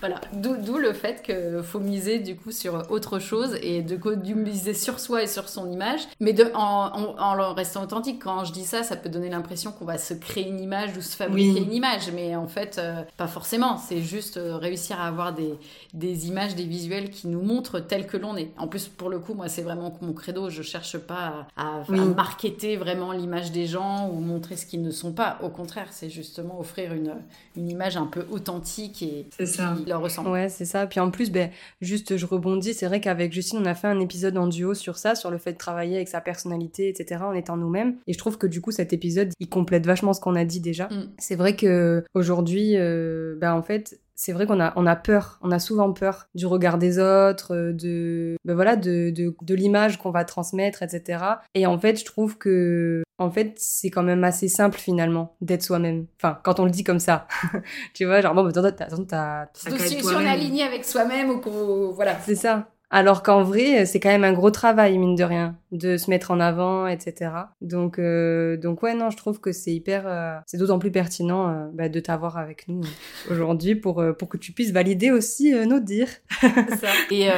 Voilà, 0.00 0.20
d'où 0.32 0.78
le 0.78 0.94
fait 0.94 1.22
qu'il 1.22 1.62
faut 1.62 1.78
miser 1.78 2.20
du 2.20 2.34
coup 2.34 2.52
sur 2.52 2.90
autre 2.90 3.18
chose 3.18 3.56
et 3.62 3.82
de, 3.82 3.96
de 3.96 4.34
miser 4.34 4.72
sur 4.72 4.98
soi 4.98 5.22
et 5.22 5.26
sur 5.26 5.48
son 5.48 5.70
image, 5.70 6.00
mais 6.20 6.32
de, 6.32 6.50
en, 6.54 7.16
en, 7.18 7.54
restant 7.54 7.82
authentique. 7.82 8.22
Quand 8.22 8.44
je 8.44 8.52
dis 8.52 8.64
ça, 8.64 8.82
ça 8.82 8.96
peut 8.96 9.10
donner 9.10 9.28
l'impression 9.28 9.72
qu'on 9.72 9.84
va 9.84 9.98
se 9.98 10.14
créer 10.14 10.48
une 10.48 10.60
image 10.60 10.96
ou 10.96 11.02
se 11.02 11.16
fabriquer 11.16 11.60
une 11.60 11.72
image, 11.72 12.10
mais 12.14 12.34
en 12.34 12.46
fait, 12.46 12.78
euh, 12.78 13.02
pas 13.18 13.26
forcément. 13.26 13.76
C'est 13.76 14.00
juste 14.00 14.38
euh, 14.38 14.56
réussir 14.56 14.98
à 14.98 15.06
avoir 15.06 15.34
des, 15.34 15.54
des 15.92 16.28
images, 16.28 16.54
des 16.54 16.64
visuels 16.64 17.10
qui 17.10 17.28
nous 17.28 17.42
montrent 17.42 17.80
tel 17.80 18.06
que 18.06 18.16
l'on 18.16 18.36
est. 18.36 18.50
En 18.56 18.68
plus, 18.68 18.88
pour 18.88 19.10
le 19.10 19.18
coup, 19.18 19.34
moi, 19.34 19.48
c'est 19.48 19.62
vraiment 19.62 19.92
mon 20.00 20.14
credo. 20.14 20.48
Je 20.48 20.62
cherche 20.62 20.96
pas 20.96 21.46
à, 21.56 21.82
à, 21.82 21.92
marketer 22.16 22.76
vraiment 22.76 23.12
l'image 23.12 23.52
des 23.52 23.66
gens 23.66 24.08
ou 24.08 24.20
montrer 24.20 24.56
ce 24.56 24.64
qu'ils 24.64 24.82
ne 24.82 24.90
sont 24.90 25.12
pas. 25.12 25.38
Au 25.42 25.50
contraire, 25.50 25.88
c'est 25.90 26.08
justement 26.08 26.58
offrir 26.58 26.94
une, 26.94 27.14
une 27.56 27.68
image 27.68 27.96
un 27.96 28.06
peu 28.06 28.24
authentique 28.30 29.02
et 29.02 29.26
ça. 29.44 29.76
Qui 29.90 29.92
leur 29.92 30.02
ressemble. 30.02 30.30
Ouais, 30.30 30.48
c'est 30.48 30.64
ça. 30.64 30.86
Puis 30.86 31.00
en 31.00 31.10
plus, 31.10 31.30
ben, 31.30 31.50
juste, 31.80 32.16
je 32.16 32.26
rebondis. 32.26 32.74
C'est 32.74 32.86
vrai 32.86 33.00
qu'avec 33.00 33.32
Justine, 33.32 33.58
on 33.60 33.66
a 33.66 33.74
fait 33.74 33.88
un 33.88 34.00
épisode 34.00 34.36
en 34.36 34.46
duo 34.46 34.74
sur 34.74 34.98
ça, 34.98 35.14
sur 35.14 35.30
le 35.30 35.38
fait 35.38 35.52
de 35.52 35.58
travailler 35.58 35.96
avec 35.96 36.08
sa 36.08 36.20
personnalité, 36.20 36.88
etc., 36.88 37.22
en 37.24 37.32
étant 37.32 37.56
nous-mêmes. 37.56 37.96
Et 38.06 38.12
je 38.12 38.18
trouve 38.18 38.38
que 38.38 38.46
du 38.46 38.60
coup, 38.60 38.70
cet 38.70 38.92
épisode, 38.92 39.32
il 39.40 39.48
complète 39.48 39.86
vachement 39.86 40.12
ce 40.12 40.20
qu'on 40.20 40.36
a 40.36 40.44
dit 40.44 40.60
déjà. 40.60 40.86
Mm. 40.88 41.12
C'est 41.18 41.36
vrai 41.36 41.56
que 41.56 42.04
aujourd'hui, 42.14 42.76
euh, 42.76 43.36
ben, 43.40 43.54
en 43.54 43.62
fait, 43.62 44.00
c'est 44.20 44.32
vrai 44.32 44.46
qu'on 44.46 44.60
a, 44.60 44.74
on 44.76 44.84
a 44.84 44.96
peur, 44.96 45.38
on 45.40 45.50
a 45.50 45.58
souvent 45.58 45.90
peur 45.94 46.26
du 46.34 46.44
regard 46.44 46.76
des 46.76 46.98
autres, 46.98 47.54
euh, 47.54 47.72
de, 47.72 48.36
ben 48.44 48.54
voilà, 48.54 48.76
de, 48.76 49.08
de, 49.08 49.34
de 49.40 49.54
l'image 49.54 49.96
qu'on 49.96 50.10
va 50.10 50.26
transmettre, 50.26 50.82
etc. 50.82 51.24
Et 51.54 51.64
en 51.64 51.78
fait, 51.78 51.98
je 51.98 52.04
trouve 52.04 52.36
que, 52.36 53.02
en 53.16 53.30
fait, 53.30 53.54
c'est 53.56 53.88
quand 53.88 54.02
même 54.02 54.22
assez 54.22 54.48
simple 54.48 54.78
finalement 54.78 55.36
d'être 55.40 55.62
soi-même. 55.62 56.04
Enfin, 56.18 56.38
quand 56.42 56.60
on 56.60 56.66
le 56.66 56.70
dit 56.70 56.84
comme 56.84 56.98
ça, 56.98 57.28
tu 57.94 58.04
vois, 58.04 58.20
genre 58.20 58.34
bon, 58.34 58.46
attends, 58.46 58.60
t'as, 58.60 58.88
t'as, 59.06 59.46
si 59.54 60.02
on 60.04 60.20
est 60.20 60.28
aligné 60.28 60.64
avec 60.64 60.84
soi-même 60.84 61.30
ou 61.30 61.40
qu'on, 61.40 61.90
voilà. 61.92 62.18
C'est 62.20 62.34
ça. 62.34 62.68
Alors 62.90 63.22
qu'en 63.22 63.42
vrai, 63.42 63.86
c'est 63.86 64.00
quand 64.00 64.10
même 64.10 64.24
un 64.24 64.34
gros 64.34 64.50
travail, 64.50 64.98
mine 64.98 65.14
de 65.14 65.24
rien, 65.24 65.56
de 65.72 65.96
se 65.96 66.10
mettre 66.10 66.30
en 66.30 66.40
avant, 66.40 66.86
etc. 66.86 67.30
Donc, 67.60 67.98
euh, 67.98 68.56
donc 68.56 68.82
ouais, 68.82 68.94
non, 68.94 69.10
je 69.10 69.16
trouve 69.16 69.40
que 69.40 69.52
c'est 69.52 69.72
hyper, 69.72 70.02
euh, 70.06 70.36
c'est 70.46 70.56
d'autant 70.56 70.78
plus 70.78 70.90
pertinent 70.90 71.48
euh, 71.48 71.66
bah, 71.72 71.88
de 71.88 72.00
t'avoir 72.00 72.38
avec 72.38 72.66
nous 72.66 72.80
aujourd'hui 73.30 73.76
pour 73.76 74.02
pour 74.18 74.28
que 74.28 74.36
tu 74.36 74.52
puisses 74.52 74.72
valider 74.72 75.10
aussi 75.10 75.52
nos 75.66 75.78
dires. 75.80 76.08
ça. 76.40 76.88
Et 77.10 77.28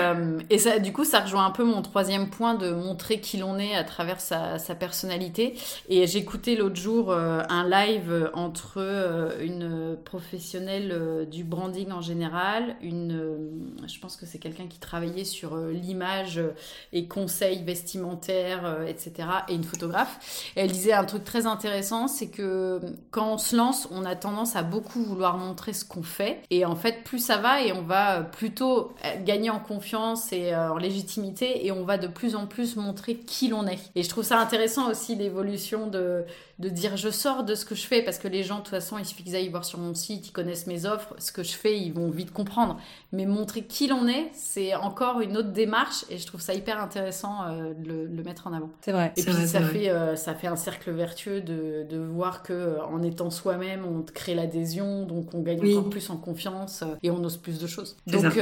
et 0.50 0.58
ça, 0.58 0.78
du 0.78 0.92
coup, 0.92 1.04
ça 1.04 1.20
rejoint 1.20 1.44
un 1.44 1.50
peu 1.50 1.64
mon 1.64 1.82
troisième 1.82 2.28
point 2.28 2.54
de 2.54 2.70
montrer 2.70 3.20
qui 3.20 3.36
l'on 3.36 3.58
est 3.58 3.74
à 3.74 3.84
travers 3.84 4.20
sa, 4.20 4.58
sa 4.58 4.74
personnalité. 4.74 5.54
Et 5.88 6.06
j'écoutais 6.06 6.54
l'autre 6.54 6.76
jour 6.76 7.12
un 7.12 7.68
live 7.68 8.30
entre 8.34 9.32
une 9.40 9.96
professionnelle 10.04 11.26
du 11.30 11.44
branding 11.44 11.90
en 11.90 12.00
général, 12.00 12.76
une, 12.82 13.50
je 13.86 13.98
pense 13.98 14.16
que 14.16 14.26
c'est 14.26 14.38
quelqu'un 14.38 14.66
qui 14.66 14.78
travaillait 14.78 15.24
sur 15.24 15.56
l'image 15.56 16.40
et 16.92 17.06
conseils 17.06 17.62
vestimentaires, 17.62 18.21
euh, 18.30 18.86
etc. 18.86 19.28
et 19.48 19.54
une 19.54 19.64
photographe. 19.64 20.52
elle 20.56 20.70
disait 20.70 20.92
un 20.92 21.04
truc 21.04 21.24
très 21.24 21.46
intéressant, 21.46 22.08
c'est 22.08 22.28
que 22.28 22.80
quand 23.10 23.34
on 23.34 23.38
se 23.38 23.56
lance, 23.56 23.88
on 23.90 24.04
a 24.04 24.14
tendance 24.16 24.56
à 24.56 24.62
beaucoup 24.62 25.02
vouloir 25.02 25.38
montrer 25.38 25.72
ce 25.72 25.84
qu'on 25.84 26.02
fait. 26.02 26.42
Et 26.50 26.64
en 26.64 26.76
fait, 26.76 27.04
plus 27.04 27.18
ça 27.18 27.38
va 27.38 27.62
et 27.62 27.72
on 27.72 27.82
va 27.82 28.20
plutôt 28.20 28.92
gagner 29.24 29.50
en 29.50 29.58
confiance 29.58 30.32
et 30.32 30.54
en 30.54 30.76
légitimité 30.76 31.66
et 31.66 31.72
on 31.72 31.84
va 31.84 31.98
de 31.98 32.06
plus 32.06 32.36
en 32.36 32.46
plus 32.46 32.76
montrer 32.76 33.16
qui 33.16 33.48
l'on 33.48 33.66
est. 33.66 33.78
Et 33.94 34.02
je 34.02 34.08
trouve 34.08 34.24
ça 34.24 34.38
intéressant 34.38 34.90
aussi 34.90 35.14
l'évolution 35.14 35.86
de, 35.86 36.24
de 36.62 36.68
dire 36.68 36.96
je 36.96 37.10
sors 37.10 37.42
de 37.42 37.54
ce 37.54 37.64
que 37.64 37.74
je 37.74 37.86
fais 37.86 38.02
parce 38.02 38.18
que 38.18 38.28
les 38.28 38.44
gens 38.44 38.56
de 38.56 38.60
toute 38.60 38.70
façon 38.70 38.96
il 38.96 39.04
suffit 39.04 39.24
qu'ils 39.24 39.34
aillent 39.34 39.48
voir 39.48 39.64
sur 39.64 39.80
mon 39.80 39.94
site, 39.94 40.28
ils 40.28 40.32
connaissent 40.32 40.68
mes 40.68 40.86
offres, 40.86 41.14
ce 41.18 41.32
que 41.32 41.42
je 41.42 41.52
fais 41.52 41.78
ils 41.78 41.92
vont 41.92 42.08
vite 42.08 42.32
comprendre. 42.32 42.78
Mais 43.10 43.26
montrer 43.26 43.64
qui 43.64 43.88
l'on 43.88 44.06
est, 44.06 44.30
c'est 44.32 44.74
encore 44.74 45.20
une 45.20 45.36
autre 45.36 45.50
démarche 45.50 46.04
et 46.08 46.18
je 46.18 46.26
trouve 46.26 46.40
ça 46.40 46.54
hyper 46.54 46.80
intéressant 46.80 47.44
euh, 47.44 47.74
de, 47.74 48.08
le, 48.14 48.22
mettre 48.22 48.46
en 48.46 48.52
avant. 48.52 48.70
C'est 48.80 48.92
vrai. 48.92 49.12
Et 49.16 49.22
puis 49.22 49.32
ça 49.32 49.60
fait 49.60 49.90
euh, 49.90 50.14
ça 50.14 50.34
fait 50.34 50.46
un 50.46 50.56
cercle 50.56 50.92
vertueux 50.92 51.40
de, 51.40 51.84
de 51.88 51.98
voir 51.98 52.44
que 52.44 52.52
euh, 52.52 52.84
en 52.84 53.02
étant 53.02 53.30
soi-même 53.30 53.84
on 53.84 54.02
crée 54.02 54.34
l'adhésion 54.34 55.04
donc 55.04 55.34
on 55.34 55.40
gagne 55.40 55.60
encore 55.76 55.90
plus 55.90 56.10
en 56.10 56.16
confiance 56.16 56.84
et 57.02 57.10
on 57.10 57.22
ose 57.24 57.38
plus 57.38 57.58
de 57.58 57.66
choses. 57.66 57.96
Donc 58.06 58.36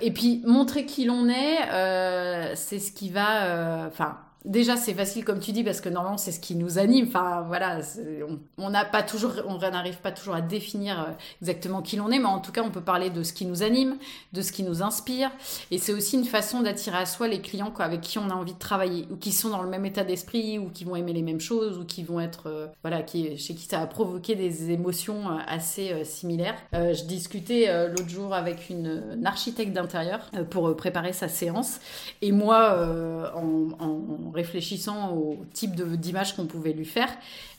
et 0.00 0.10
puis 0.12 0.42
montrer 0.46 0.86
qui 0.86 1.04
l'on 1.06 1.28
est, 1.28 2.54
c'est 2.54 2.78
ce 2.78 2.92
qui 2.92 3.10
va 3.10 3.88
enfin 3.88 4.18
déjà 4.44 4.76
c'est 4.76 4.94
facile 4.94 5.24
comme 5.24 5.40
tu 5.40 5.52
dis 5.52 5.64
parce 5.64 5.80
que 5.80 5.88
normalement 5.88 6.18
c'est 6.18 6.32
ce 6.32 6.40
qui 6.40 6.54
nous 6.54 6.78
anime. 6.78 7.06
Enfin 7.08 7.44
voilà, 7.46 7.80
on 8.58 8.70
n'a 8.70 8.84
pas 8.84 9.02
toujours, 9.02 9.32
on 9.46 9.58
n'arrive 9.58 9.98
pas 9.98 10.12
toujours 10.12 10.34
à 10.34 10.40
définir 10.40 11.00
euh, 11.00 11.12
exactement 11.40 11.82
qui 11.82 11.96
l'on 11.96 12.10
est, 12.10 12.18
mais 12.18 12.26
en 12.26 12.40
tout 12.40 12.52
cas 12.52 12.62
on 12.62 12.70
peut 12.70 12.80
parler 12.80 13.10
de 13.10 13.22
ce 13.22 13.32
qui 13.32 13.46
nous 13.46 13.62
anime, 13.62 13.96
de 14.32 14.42
ce 14.42 14.52
qui 14.52 14.62
nous 14.62 14.82
inspire, 14.82 15.30
et 15.70 15.78
c'est 15.78 15.92
aussi 15.92 16.16
une 16.16 16.24
façon 16.24 16.60
d'attirer 16.60 16.98
à 16.98 17.06
soi 17.06 17.28
les 17.28 17.40
clients 17.40 17.72
avec 17.78 18.02
qui 18.02 18.18
on 18.18 18.30
a 18.30 18.34
envie 18.34 18.52
de 18.52 18.58
travailler 18.58 19.06
ou 19.10 19.16
qui 19.16 19.32
sont 19.32 19.48
dans 19.48 19.62
le 19.62 19.68
même 19.68 19.84
état 19.84 20.04
d'esprit 20.04 20.58
ou 20.58 20.68
qui 20.70 20.84
vont 20.84 20.96
aimer 20.96 21.12
les 21.12 21.22
mêmes 21.22 21.40
choses 21.40 21.78
ou 21.78 21.84
qui 21.84 22.02
vont 22.02 22.20
être 22.20 22.48
euh, 22.48 22.66
voilà, 22.82 23.02
qui 23.02 23.36
chez 23.38 23.54
qui 23.54 23.64
ça 23.64 23.80
a 23.80 23.86
provoqué 23.86 24.34
des 24.34 24.70
émotions 24.70 25.28
euh, 25.28 25.38
assez 25.46 26.04
similaires. 26.04 26.56
je 26.72 27.04
discutais 27.04 27.88
l'autre 27.88 28.08
jour 28.08 28.34
avec 28.34 28.70
une, 28.70 29.20
architecte 29.24 29.72
d'intérieur 29.72 30.30
pour 30.50 30.76
préparer 30.76 31.12
sa 31.12 31.28
séance, 31.28 31.80
et 32.20 32.32
moi 32.32 33.32
en 33.34 34.30
réfléchissant 34.34 35.12
au 35.12 35.44
type 35.52 35.74
d'image 35.74 36.36
qu'on 36.36 36.46
pouvait 36.46 36.72
lui 36.72 36.84
faire, 36.84 37.08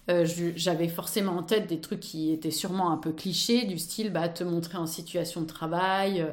euh, 0.08 0.26
j'avais 0.56 0.88
forcément 0.88 1.34
en 1.38 1.44
tête 1.44 1.68
des 1.68 1.80
trucs 1.80 2.00
qui 2.00 2.32
étaient 2.32 2.52
sûrement 2.52 2.92
un 2.92 2.98
peu 2.98 3.12
clichés, 3.12 3.66
du 3.66 3.80
style 3.80 4.12
bah, 4.12 4.30
te 4.30 4.44
montrer 4.44 4.78
en 4.78 4.86
situation 4.86 5.42
de 5.42 5.48
travail, 5.48 6.22
euh, 6.22 6.28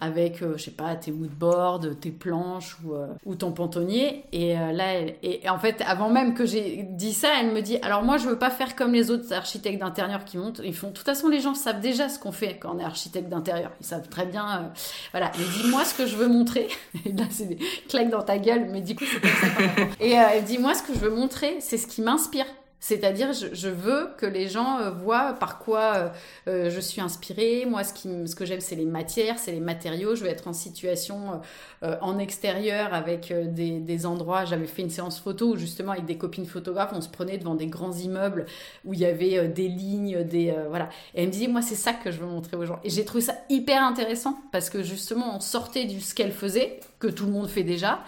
avec, 0.00 0.42
euh, 0.42 0.56
je 0.56 0.64
sais 0.64 0.70
pas, 0.70 0.96
tes 0.96 1.10
moodboards, 1.10 1.98
tes 2.00 2.10
planches 2.10 2.78
ou, 2.84 2.94
ou 3.26 3.34
ton 3.34 3.52
pontonnier. 3.52 4.24
Et 4.32 4.54
là, 4.54 5.00
et, 5.22 5.46
en 5.48 5.58
fait, 5.58 5.82
avant 5.86 6.08
même 6.08 6.34
que 6.34 6.46
j'ai 6.46 6.86
dit 6.88 7.12
ça, 7.12 7.28
elle 7.40 7.50
me 7.50 7.60
dit 7.60 7.78
Alors 7.82 8.02
moi, 8.02 8.16
je 8.16 8.28
veux 8.28 8.38
pas 8.38 8.50
faire 8.50 8.76
comme 8.76 8.92
les 8.92 9.10
autres 9.10 9.32
architectes 9.34 9.80
d'intérieur 9.80 10.24
qui 10.24 10.38
montent. 10.38 10.62
Ils 10.64 10.74
font, 10.74 10.88
de 10.88 10.92
toute 10.92 11.04
façon, 11.04 11.28
les 11.28 11.40
gens 11.40 11.54
savent 11.54 11.80
déjà 11.80 12.08
ce 12.08 12.18
qu'on 12.18 12.32
fait 12.32 12.58
quand 12.58 12.76
on 12.76 12.78
est 12.78 12.84
architecte 12.84 13.28
d'intérieur. 13.28 13.72
Ils 13.80 13.86
savent 13.86 14.08
très 14.08 14.24
bien. 14.24 14.72
voilà. 15.10 15.32
Mais 15.36 15.44
dis-moi 15.62 15.84
ce 15.84 15.94
que 15.94 16.06
je 16.06 16.16
veux 16.16 16.28
montrer. 16.28 16.68
et 17.04 17.12
là, 17.12 17.24
c'est 17.28 17.46
des 17.46 17.58
claques 17.88 18.10
dans 18.10 18.22
ta 18.22 18.38
gueule, 18.38 18.68
mais 18.70 18.80
du 18.80 18.94
coup, 18.94 19.04
c'est 19.04 19.20
comme 19.20 19.30
ça. 19.30 19.82
et 20.00 20.12
elle 20.12 20.44
dit 20.44 20.58
Moi, 20.58 20.74
ce 20.74 20.82
que 20.84 20.94
je 20.94 21.00
veux 21.00 21.14
montrer, 21.14 21.56
c'est 21.60 21.76
ce 21.76 21.88
qui 21.88 22.00
m'inspire. 22.00 22.46
C'est-à-dire, 22.80 23.32
je, 23.32 23.68
veux 23.68 24.10
que 24.18 24.26
les 24.26 24.46
gens 24.46 24.78
euh, 24.78 24.90
voient 24.90 25.32
par 25.32 25.58
quoi 25.58 25.94
euh, 25.94 26.08
euh, 26.46 26.70
je 26.70 26.80
suis 26.80 27.00
inspirée. 27.00 27.66
Moi, 27.66 27.82
ce, 27.82 28.34
que 28.34 28.44
j'aime, 28.44 28.60
c'est 28.60 28.76
les 28.76 28.84
matières, 28.84 29.38
c'est 29.38 29.50
les 29.50 29.60
matériaux. 29.60 30.14
Je 30.14 30.22
veux 30.22 30.30
être 30.30 30.46
en 30.46 30.52
situation 30.52 31.40
en 31.82 32.18
extérieur 32.18 32.94
avec 32.94 33.32
des, 33.32 34.06
endroits. 34.06 34.44
J'avais 34.44 34.66
fait 34.66 34.82
une 34.82 34.90
séance 34.90 35.18
photo 35.18 35.54
où, 35.54 35.56
justement, 35.56 35.92
avec 35.92 36.06
des 36.06 36.16
copines 36.16 36.46
photographes, 36.46 36.92
on 36.94 37.00
se 37.00 37.08
prenait 37.08 37.38
devant 37.38 37.54
des 37.54 37.66
grands 37.66 37.92
immeubles 37.92 38.46
où 38.84 38.94
il 38.94 39.00
y 39.00 39.06
avait 39.06 39.48
des 39.48 39.68
lignes, 39.68 40.22
des. 40.24 40.54
voilà. 40.68 40.88
Et 41.14 41.22
elle 41.22 41.28
me 41.28 41.32
disait, 41.32 41.48
moi, 41.48 41.62
c'est 41.62 41.74
ça 41.74 41.92
que 41.92 42.10
je 42.10 42.18
veux 42.18 42.26
montrer 42.26 42.56
aux 42.56 42.64
gens. 42.64 42.78
Et 42.84 42.90
j'ai 42.90 43.04
trouvé 43.04 43.22
ça 43.22 43.34
hyper 43.48 43.82
intéressant 43.82 44.38
parce 44.52 44.70
que, 44.70 44.82
justement, 44.82 45.36
on 45.36 45.40
sortait 45.40 45.84
du 45.84 46.00
ce 46.00 46.14
qu'elle 46.14 46.32
faisait, 46.32 46.80
que 46.98 47.08
tout 47.08 47.26
le 47.26 47.32
monde 47.32 47.48
fait 47.48 47.64
déjà 47.64 48.00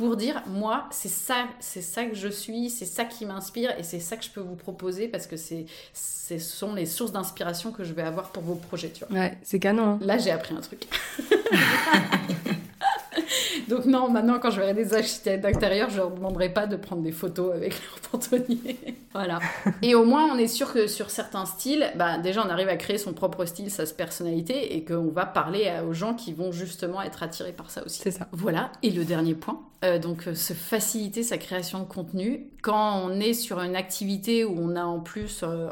pour 0.00 0.16
dire 0.16 0.42
moi 0.46 0.86
c'est 0.90 1.10
ça 1.10 1.44
c'est 1.60 1.82
ça 1.82 2.06
que 2.06 2.14
je 2.14 2.28
suis 2.28 2.70
c'est 2.70 2.86
ça 2.86 3.04
qui 3.04 3.26
m'inspire 3.26 3.78
et 3.78 3.82
c'est 3.82 4.00
ça 4.00 4.16
que 4.16 4.24
je 4.24 4.30
peux 4.30 4.40
vous 4.40 4.56
proposer 4.56 5.08
parce 5.08 5.26
que 5.26 5.36
c'est 5.36 5.66
ce 5.92 6.38
sont 6.38 6.74
les 6.74 6.86
sources 6.86 7.12
d'inspiration 7.12 7.70
que 7.70 7.84
je 7.84 7.92
vais 7.92 8.00
avoir 8.00 8.30
pour 8.30 8.42
vos 8.42 8.54
projets 8.54 8.88
tu 8.88 9.04
vois 9.04 9.14
ouais 9.14 9.36
c'est 9.42 9.58
canon 9.58 9.82
hein. 9.82 9.98
là 10.00 10.16
j'ai 10.16 10.30
appris 10.30 10.54
un 10.54 10.62
truc 10.62 10.88
Donc 13.70 13.84
non, 13.84 14.10
maintenant 14.10 14.38
quand 14.40 14.50
je 14.50 14.58
verrai 14.58 14.74
des 14.74 14.92
architectes 14.94 15.42
d'intérieur, 15.42 15.88
je 15.90 15.98
leur 15.98 16.10
demanderai 16.10 16.48
pas 16.48 16.66
de 16.66 16.76
prendre 16.76 17.02
des 17.02 17.12
photos 17.12 17.54
avec 17.54 17.72
leur 17.90 18.00
pontonnier. 18.10 18.76
voilà. 19.14 19.38
Et 19.82 19.94
au 19.94 20.04
moins, 20.04 20.28
on 20.32 20.36
est 20.36 20.48
sûr 20.48 20.72
que 20.72 20.88
sur 20.88 21.10
certains 21.10 21.46
styles, 21.46 21.86
bah, 21.94 22.18
déjà 22.18 22.44
on 22.44 22.50
arrive 22.50 22.68
à 22.68 22.76
créer 22.76 22.98
son 22.98 23.12
propre 23.12 23.44
style, 23.44 23.70
sa 23.70 23.86
personnalité, 23.86 24.76
et 24.76 24.84
qu'on 24.84 25.08
va 25.08 25.24
parler 25.24 25.70
aux 25.88 25.92
gens 25.92 26.14
qui 26.14 26.32
vont 26.32 26.50
justement 26.50 27.00
être 27.00 27.22
attirés 27.22 27.52
par 27.52 27.70
ça 27.70 27.84
aussi. 27.84 28.00
C'est 28.02 28.10
ça. 28.10 28.26
Voilà. 28.32 28.72
Et 28.82 28.90
le 28.90 29.04
dernier 29.04 29.34
point, 29.34 29.60
euh, 29.82 29.98
donc 29.98 30.28
euh, 30.28 30.34
se 30.34 30.52
faciliter 30.52 31.22
sa 31.22 31.38
création 31.38 31.78
de 31.78 31.84
contenu 31.84 32.48
quand 32.60 33.00
on 33.02 33.18
est 33.18 33.32
sur 33.32 33.62
une 33.62 33.74
activité 33.74 34.44
où 34.44 34.54
on 34.60 34.76
a 34.76 34.84
en 34.84 35.00
plus, 35.00 35.42
euh, 35.42 35.70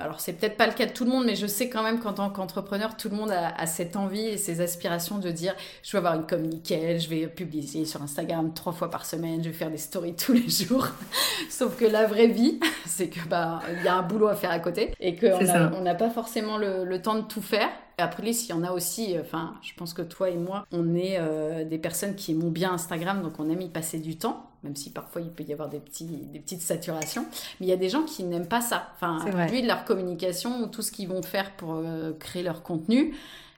alors 0.00 0.20
c'est 0.20 0.32
peut-être 0.32 0.56
pas 0.56 0.66
le 0.66 0.72
cas 0.72 0.86
de 0.86 0.92
tout 0.92 1.04
le 1.04 1.10
monde, 1.10 1.26
mais 1.26 1.36
je 1.36 1.46
sais 1.46 1.68
quand 1.68 1.82
même 1.82 2.00
qu'en 2.00 2.14
tant 2.14 2.30
qu'entrepreneur, 2.30 2.96
tout 2.96 3.10
le 3.10 3.16
monde 3.16 3.30
a, 3.30 3.54
a, 3.54 3.66
cette 3.66 3.96
envie 3.96 4.24
et 4.24 4.38
ces 4.38 4.62
aspirations 4.62 5.18
de 5.18 5.30
dire 5.30 5.54
je 5.82 5.90
veux 5.92 5.98
avoir 5.98 6.14
une 6.14 6.26
com 6.26 6.40
nickel, 6.40 6.98
je 6.98 7.10
vais 7.10 7.23
publier 7.28 7.84
sur 7.84 8.02
Instagram 8.02 8.52
trois 8.54 8.72
fois 8.72 8.90
par 8.90 9.06
semaine, 9.06 9.42
je 9.42 9.48
vais 9.48 9.54
faire 9.54 9.70
des 9.70 9.78
stories 9.78 10.14
tous 10.14 10.32
les 10.32 10.48
jours. 10.48 10.88
Sauf 11.50 11.76
que 11.76 11.84
la 11.84 12.06
vraie 12.06 12.28
vie, 12.28 12.60
c'est 12.86 13.08
que 13.08 13.26
bah 13.28 13.60
il 13.76 13.84
y 13.84 13.88
a 13.88 13.96
un 13.96 14.02
boulot 14.02 14.28
à 14.28 14.34
faire 14.34 14.50
à 14.50 14.58
côté 14.58 14.94
et 15.00 15.16
qu'on 15.16 15.80
n'a 15.80 15.94
pas 15.94 16.10
forcément 16.10 16.58
le, 16.58 16.84
le 16.84 17.02
temps 17.02 17.16
de 17.16 17.22
tout 17.22 17.42
faire. 17.42 17.68
Après, 17.98 18.32
s'il 18.32 18.50
y 18.50 18.52
en 18.52 18.64
a 18.64 18.72
aussi, 18.72 19.14
enfin, 19.20 19.54
je 19.62 19.72
pense 19.74 19.94
que 19.94 20.02
toi 20.02 20.28
et 20.28 20.36
moi, 20.36 20.66
on 20.72 20.96
est 20.96 21.16
euh, 21.18 21.64
des 21.64 21.78
personnes 21.78 22.16
qui 22.16 22.32
aiment 22.32 22.50
bien 22.50 22.72
Instagram, 22.72 23.22
donc 23.22 23.38
on 23.38 23.48
aime 23.48 23.60
y 23.60 23.68
passer 23.68 24.00
du 24.00 24.16
temps, 24.16 24.50
même 24.64 24.74
si 24.74 24.90
parfois 24.90 25.20
il 25.22 25.30
peut 25.30 25.44
y 25.44 25.52
avoir 25.52 25.68
des, 25.68 25.78
petits, 25.78 26.06
des 26.06 26.40
petites 26.40 26.62
saturations. 26.62 27.24
Mais 27.60 27.66
il 27.66 27.68
y 27.68 27.72
a 27.72 27.76
des 27.76 27.88
gens 27.88 28.02
qui 28.02 28.24
n'aiment 28.24 28.48
pas 28.48 28.60
ça. 28.60 28.88
Enfin, 28.96 29.24
lui, 29.48 29.62
de 29.62 29.68
leur 29.68 29.84
communication, 29.84 30.66
tout 30.68 30.82
ce 30.82 30.90
qu'ils 30.90 31.08
vont 31.08 31.22
faire 31.22 31.52
pour 31.52 31.74
euh, 31.74 32.12
créer 32.18 32.42
leur 32.42 32.64
contenu, 32.64 33.14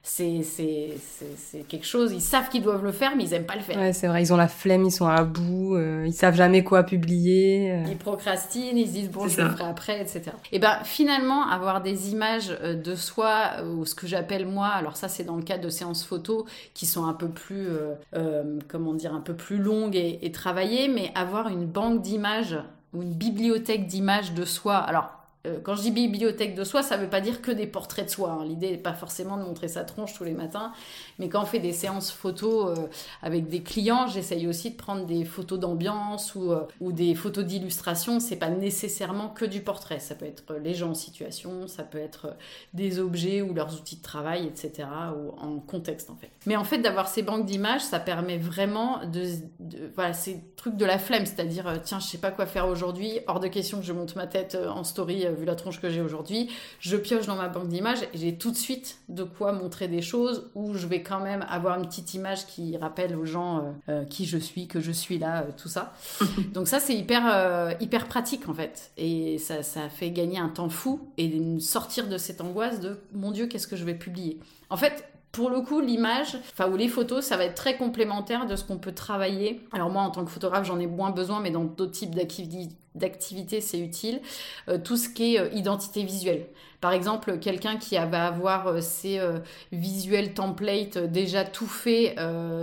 c'est 0.07 1.67
quelque 1.67 1.85
chose, 1.85 2.11
ils 2.13 2.21
savent 2.21 2.49
qu'ils 2.49 2.63
doivent 2.63 2.83
le 2.83 2.91
faire, 2.91 3.15
mais 3.15 3.25
ils 3.25 3.33
aiment 3.33 3.45
pas 3.45 3.55
le 3.55 3.61
faire. 3.61 3.77
Ouais, 3.77 3.93
c'est 3.93 4.07
vrai, 4.07 4.21
ils 4.21 4.33
ont 4.33 4.37
la 4.37 4.47
flemme, 4.47 4.85
ils 4.85 4.91
sont 4.91 5.07
à 5.07 5.23
bout, 5.23 5.75
euh, 5.75 6.05
ils 6.07 6.13
savent 6.13 6.35
jamais 6.35 6.63
quoi 6.63 6.83
publier. 6.83 7.71
Euh. 7.71 7.83
Ils 7.89 7.97
procrastinent, 7.97 8.77
ils 8.77 8.87
se 8.87 8.93
disent 8.93 9.11
bon, 9.11 9.27
je 9.27 9.41
le 9.41 9.49
ferai 9.49 9.65
après, 9.65 10.01
etc. 10.01 10.31
Et 10.51 10.59
ben 10.59 10.79
finalement, 10.83 11.47
avoir 11.47 11.81
des 11.81 12.11
images 12.11 12.57
euh, 12.61 12.73
de 12.73 12.95
soi, 12.95 13.63
ou 13.65 13.85
ce 13.85 13.95
que 13.95 14.07
j'appelle 14.07 14.47
moi, 14.47 14.67
alors 14.67 14.95
ça 14.95 15.09
c'est 15.09 15.23
dans 15.23 15.35
le 15.35 15.43
cadre 15.43 15.63
de 15.63 15.69
séances 15.69 16.05
photos 16.05 16.45
qui 16.73 16.85
sont 16.85 17.05
un 17.05 17.13
peu 17.13 17.27
plus, 17.27 17.67
comment 18.67 18.93
dire, 18.93 19.13
un 19.13 19.21
peu 19.21 19.35
plus 19.35 19.57
longues 19.57 19.95
et, 19.95 20.19
et 20.21 20.31
travaillées, 20.31 20.87
mais 20.87 21.11
avoir 21.15 21.49
une 21.49 21.65
banque 21.65 22.01
d'images 22.01 22.57
ou 22.93 23.01
une 23.01 23.13
bibliothèque 23.13 23.87
d'images 23.87 24.33
de 24.33 24.45
soi. 24.45 24.77
Alors 24.77 25.05
euh, 25.05 25.16
quand 25.63 25.75
je 25.75 25.81
dis 25.81 25.91
bibliothèque 25.91 26.55
de 26.55 26.63
soi, 26.63 26.83
ça 26.83 26.97
ne 26.97 27.03
veut 27.03 27.09
pas 27.09 27.21
dire 27.21 27.41
que 27.41 27.51
des 27.51 27.67
portraits 27.67 28.05
de 28.05 28.11
soi. 28.11 28.31
Hein. 28.31 28.45
L'idée 28.45 28.71
n'est 28.71 28.77
pas 28.77 28.93
forcément 28.93 29.37
de 29.37 29.43
montrer 29.43 29.67
sa 29.67 29.83
tronche 29.83 30.13
tous 30.13 30.23
les 30.23 30.33
matins, 30.33 30.71
mais 31.19 31.29
quand 31.29 31.41
on 31.41 31.45
fait 31.45 31.59
des 31.59 31.73
séances 31.73 32.11
photos 32.11 32.77
euh, 32.77 32.87
avec 33.21 33.47
des 33.47 33.61
clients, 33.61 34.07
j'essaye 34.07 34.47
aussi 34.47 34.71
de 34.71 34.75
prendre 34.75 35.05
des 35.05 35.25
photos 35.25 35.59
d'ambiance 35.59 36.35
ou, 36.35 36.51
euh, 36.51 36.61
ou, 36.79 36.91
des 36.91 37.15
photos 37.15 37.45
d'illustration. 37.45 38.19
C'est 38.19 38.35
pas 38.35 38.49
nécessairement 38.49 39.29
que 39.29 39.45
du 39.45 39.61
portrait. 39.61 39.99
Ça 39.99 40.15
peut 40.15 40.25
être 40.25 40.55
les 40.55 40.73
gens 40.73 40.91
en 40.91 40.93
situation, 40.93 41.67
ça 41.67 41.83
peut 41.83 41.97
être 41.97 42.35
des 42.73 42.99
objets 42.99 43.41
ou 43.41 43.53
leurs 43.53 43.73
outils 43.75 43.97
de 43.97 44.01
travail, 44.01 44.45
etc. 44.45 44.87
ou 45.15 45.31
en 45.39 45.59
contexte 45.59 46.09
en 46.09 46.15
fait. 46.15 46.31
Mais 46.45 46.55
en 46.55 46.63
fait, 46.63 46.79
d'avoir 46.79 47.07
ces 47.07 47.21
banques 47.21 47.45
d'images, 47.45 47.81
ça 47.81 47.99
permet 47.99 48.37
vraiment 48.37 49.01
de, 49.05 49.23
voilà, 49.95 50.13
ces 50.13 50.41
trucs 50.55 50.77
de 50.77 50.85
la 50.85 50.97
flemme, 50.97 51.25
c'est-à-dire 51.25 51.81
tiens, 51.83 51.99
je 51.99 52.05
sais 52.05 52.17
pas 52.17 52.31
quoi 52.31 52.45
faire 52.45 52.67
aujourd'hui, 52.67 53.19
hors 53.27 53.39
de 53.39 53.47
question 53.47 53.79
que 53.79 53.85
je 53.85 53.93
monte 53.93 54.15
ma 54.15 54.27
tête 54.27 54.57
en 54.69 54.83
story 54.83 55.25
vu 55.37 55.45
la 55.45 55.55
tronche 55.55 55.79
que 55.79 55.89
j'ai 55.89 56.01
aujourd'hui, 56.01 56.49
je 56.79 56.97
pioche 56.97 57.25
dans 57.25 57.35
ma 57.35 57.47
banque 57.47 57.67
d'images 57.67 58.03
et 58.13 58.17
j'ai 58.17 58.35
tout 58.35 58.51
de 58.51 58.55
suite 58.55 58.99
de 59.09 59.23
quoi 59.23 59.53
montrer 59.53 59.87
des 59.87 60.01
choses 60.01 60.49
où 60.55 60.73
je 60.73 60.87
vais 60.87 61.01
quand 61.01 61.19
même 61.19 61.45
avoir 61.49 61.79
une 61.79 61.87
petite 61.87 62.13
image 62.13 62.45
qui 62.45 62.77
rappelle 62.77 63.15
aux 63.15 63.25
gens 63.25 63.59
euh, 63.59 63.61
euh, 63.89 64.05
qui 64.05 64.25
je 64.25 64.37
suis, 64.37 64.67
que 64.67 64.79
je 64.79 64.91
suis 64.91 65.17
là, 65.17 65.43
euh, 65.43 65.51
tout 65.55 65.69
ça. 65.69 65.93
Donc 66.53 66.67
ça, 66.67 66.79
c'est 66.79 66.95
hyper, 66.95 67.75
hyper 67.79 68.07
pratique 68.07 68.49
en 68.49 68.53
fait. 68.53 68.91
Et 68.97 69.37
ça, 69.37 69.63
ça 69.63 69.89
fait 69.89 70.11
gagner 70.11 70.39
un 70.39 70.49
temps 70.49 70.69
fou 70.69 71.09
et 71.17 71.59
sortir 71.59 72.07
de 72.07 72.17
cette 72.17 72.41
angoisse 72.41 72.79
de 72.79 72.99
mon 73.13 73.31
Dieu, 73.31 73.47
qu'est-ce 73.47 73.67
que 73.67 73.75
je 73.75 73.85
vais 73.85 73.95
publier? 73.95 74.39
En 74.69 74.77
fait, 74.77 75.05
pour 75.31 75.49
le 75.51 75.61
coup, 75.61 75.81
l'image, 75.81 76.35
enfin, 76.51 76.67
ou 76.67 76.75
les 76.75 76.87
photos, 76.87 77.23
ça 77.23 77.37
va 77.37 77.45
être 77.45 77.53
très 77.53 77.77
complémentaire 77.77 78.47
de 78.47 78.55
ce 78.55 78.63
qu'on 78.63 78.77
peut 78.77 78.93
travailler. 78.93 79.61
Alors, 79.71 79.89
moi, 79.91 80.01
en 80.01 80.09
tant 80.09 80.25
que 80.25 80.31
photographe, 80.31 80.65
j'en 80.65 80.79
ai 80.79 80.87
moins 80.87 81.11
besoin, 81.11 81.41
mais 81.41 81.51
dans 81.51 81.63
d'autres 81.63 81.91
types 81.91 82.15
d'activités, 82.15 82.75
c'est 83.61 83.79
utile. 83.79 84.21
tout 84.83 84.97
ce 84.97 85.09
qui 85.09 85.35
est 85.35 85.55
identité 85.55 86.03
visuelle. 86.03 86.45
Par 86.79 86.91
exemple, 86.91 87.39
quelqu'un 87.39 87.77
qui 87.77 87.95
va 87.95 88.27
avoir 88.27 88.67
euh, 88.67 88.81
ses 88.81 89.17
euh, 89.17 89.39
visuels 89.71 90.35
templates 90.35 90.97
euh, 90.97 91.07
déjà 91.07 91.43
tout 91.43 91.65
fait 91.65 92.15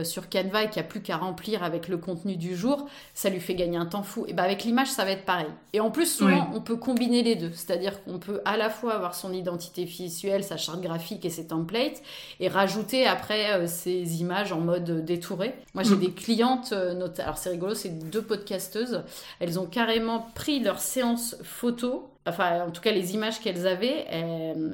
sur 0.05 0.29
Canva 0.29 0.65
et 0.65 0.71
qui 0.71 0.79
a 0.79 0.83
plus 0.83 1.01
qu'à 1.01 1.17
remplir 1.17 1.63
avec 1.63 1.89
le 1.89 1.97
contenu 1.97 2.37
du 2.37 2.57
jour, 2.57 2.87
ça 3.15 3.29
lui 3.29 3.41
fait 3.41 3.55
gagner 3.55 3.77
un 3.77 3.87
temps 3.87 4.03
fou. 4.03 4.25
Et 4.29 4.33
ben 4.33 4.45
avec 4.45 4.65
l'image, 4.65 4.89
ça 4.89 5.05
va 5.05 5.11
être 5.11 5.25
pareil. 5.25 5.49
Et 5.73 5.81
en 5.81 5.91
plus, 5.91 6.07
souvent, 6.07 6.51
on 6.55 6.61
peut 6.61 6.77
combiner 6.77 7.23
les 7.23 7.35
deux. 7.35 7.51
C'est-à-dire 7.53 8.03
qu'on 8.05 8.19
peut 8.19 8.41
à 8.45 8.57
la 8.57 8.71
fois 8.71 8.95
avoir 8.95 9.15
son 9.15 9.33
identité 9.33 9.85
visuelle, 9.85 10.45
sa 10.45 10.57
charte 10.57 10.81
graphique 10.81 11.25
et 11.25 11.31
ses 11.31 11.49
templates, 11.49 12.03
et 12.41 12.49
rajouter 12.49 13.07
après 13.07 13.67
ses 13.67 14.21
images 14.21 14.53
en 14.53 14.61
mode 14.61 15.05
détouré. 15.05 15.55
Moi, 15.75 15.83
j'ai 15.83 15.97
mm. 15.97 16.01
des 16.01 16.13
clientes, 16.13 16.75
alors 17.19 17.39
c'est 17.39 17.51
rigolo, 17.51 17.75
c'est 17.75 18.11
deux 18.11 18.23
podcasteuses. 18.23 19.03
Elles 19.41 19.59
ont 19.59 19.67
carrément 19.67 20.24
pris 20.35 20.61
leur 20.61 20.81
séance 20.81 21.37
photo 21.43 22.14
enfin 22.27 22.67
en 22.67 22.71
tout 22.71 22.81
cas 22.81 22.93
les 22.93 23.15
images 23.15 23.41
qu'elles 23.41 23.67
avaient, 23.67 24.07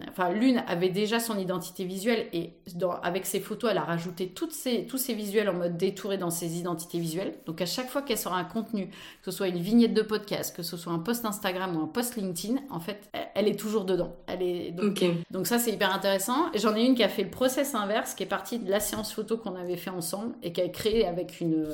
enfin 0.09 0.31
l'une 0.31 0.63
avait 0.67 0.89
déjà 0.89 1.21
son 1.21 1.39
identité 1.39 1.85
visuelle 1.85 2.27
et 2.33 2.55
avec 3.03 3.27
ses 3.27 3.41
photos, 3.41 3.71
elle 3.71 3.79
a 3.79 3.83
rajouté 3.83 4.29
toutes 4.29 4.53
ces, 4.53 4.87
tous 4.87 4.99
ces 4.99 5.15
visuels 5.15 5.49
en 5.49 5.55
mode 5.55 5.77
détouré 5.77 6.19
dans 6.19 6.31
ses 6.31 6.59
identités 6.59 6.99
visuelles. 6.99 7.35
Donc 7.47 7.61
à 7.61 7.67
chaque 7.67 7.89
fois 7.89 8.03
qu'elle 8.03 8.19
sort 8.19 8.35
un 8.35 8.45
contenu, 8.45 8.89
que 9.23 9.31
ce 9.31 9.37
soit 9.37 9.49
une 9.49 9.59
vignette 9.59 9.95
de 9.95 10.03
podcast, 10.03 10.55
que 10.55 10.63
ce 10.63 10.77
soit 10.77 10.93
un 10.93 10.99
post 10.99 11.25
Instagram 11.25 11.77
ou 11.77 11.83
un 11.83 11.87
post 11.87 12.17
LinkedIn, 12.17 12.61
en 12.71 12.81
fait, 12.81 13.11
elle 13.35 13.49
est 13.49 13.59
toujours 13.59 13.85
dedans. 13.85 14.17
Elle 14.27 14.43
est 14.43 14.71
donc, 14.71 15.03
donc 15.31 15.47
ça 15.47 15.59
c'est 15.59 15.73
hyper 15.73 15.93
intéressant. 15.95 16.47
J'en 16.55 16.75
ai 16.77 16.85
une 16.85 16.95
qui 16.95 17.03
a 17.03 17.09
fait 17.09 17.25
le 17.25 17.31
process 17.31 17.75
inverse, 17.75 18.15
qui 18.15 18.23
est 18.23 18.27
partie 18.27 18.59
de 18.59 18.71
la 18.71 18.81
séance 18.81 19.13
photo 19.13 19.37
qu'on 19.37 19.57
avait 19.57 19.77
fait 19.77 19.91
ensemble 19.91 20.35
et 20.43 20.53
qui 20.53 20.61
a 20.61 20.69
créé 20.69 21.07
avec 21.07 21.41
une, 21.41 21.67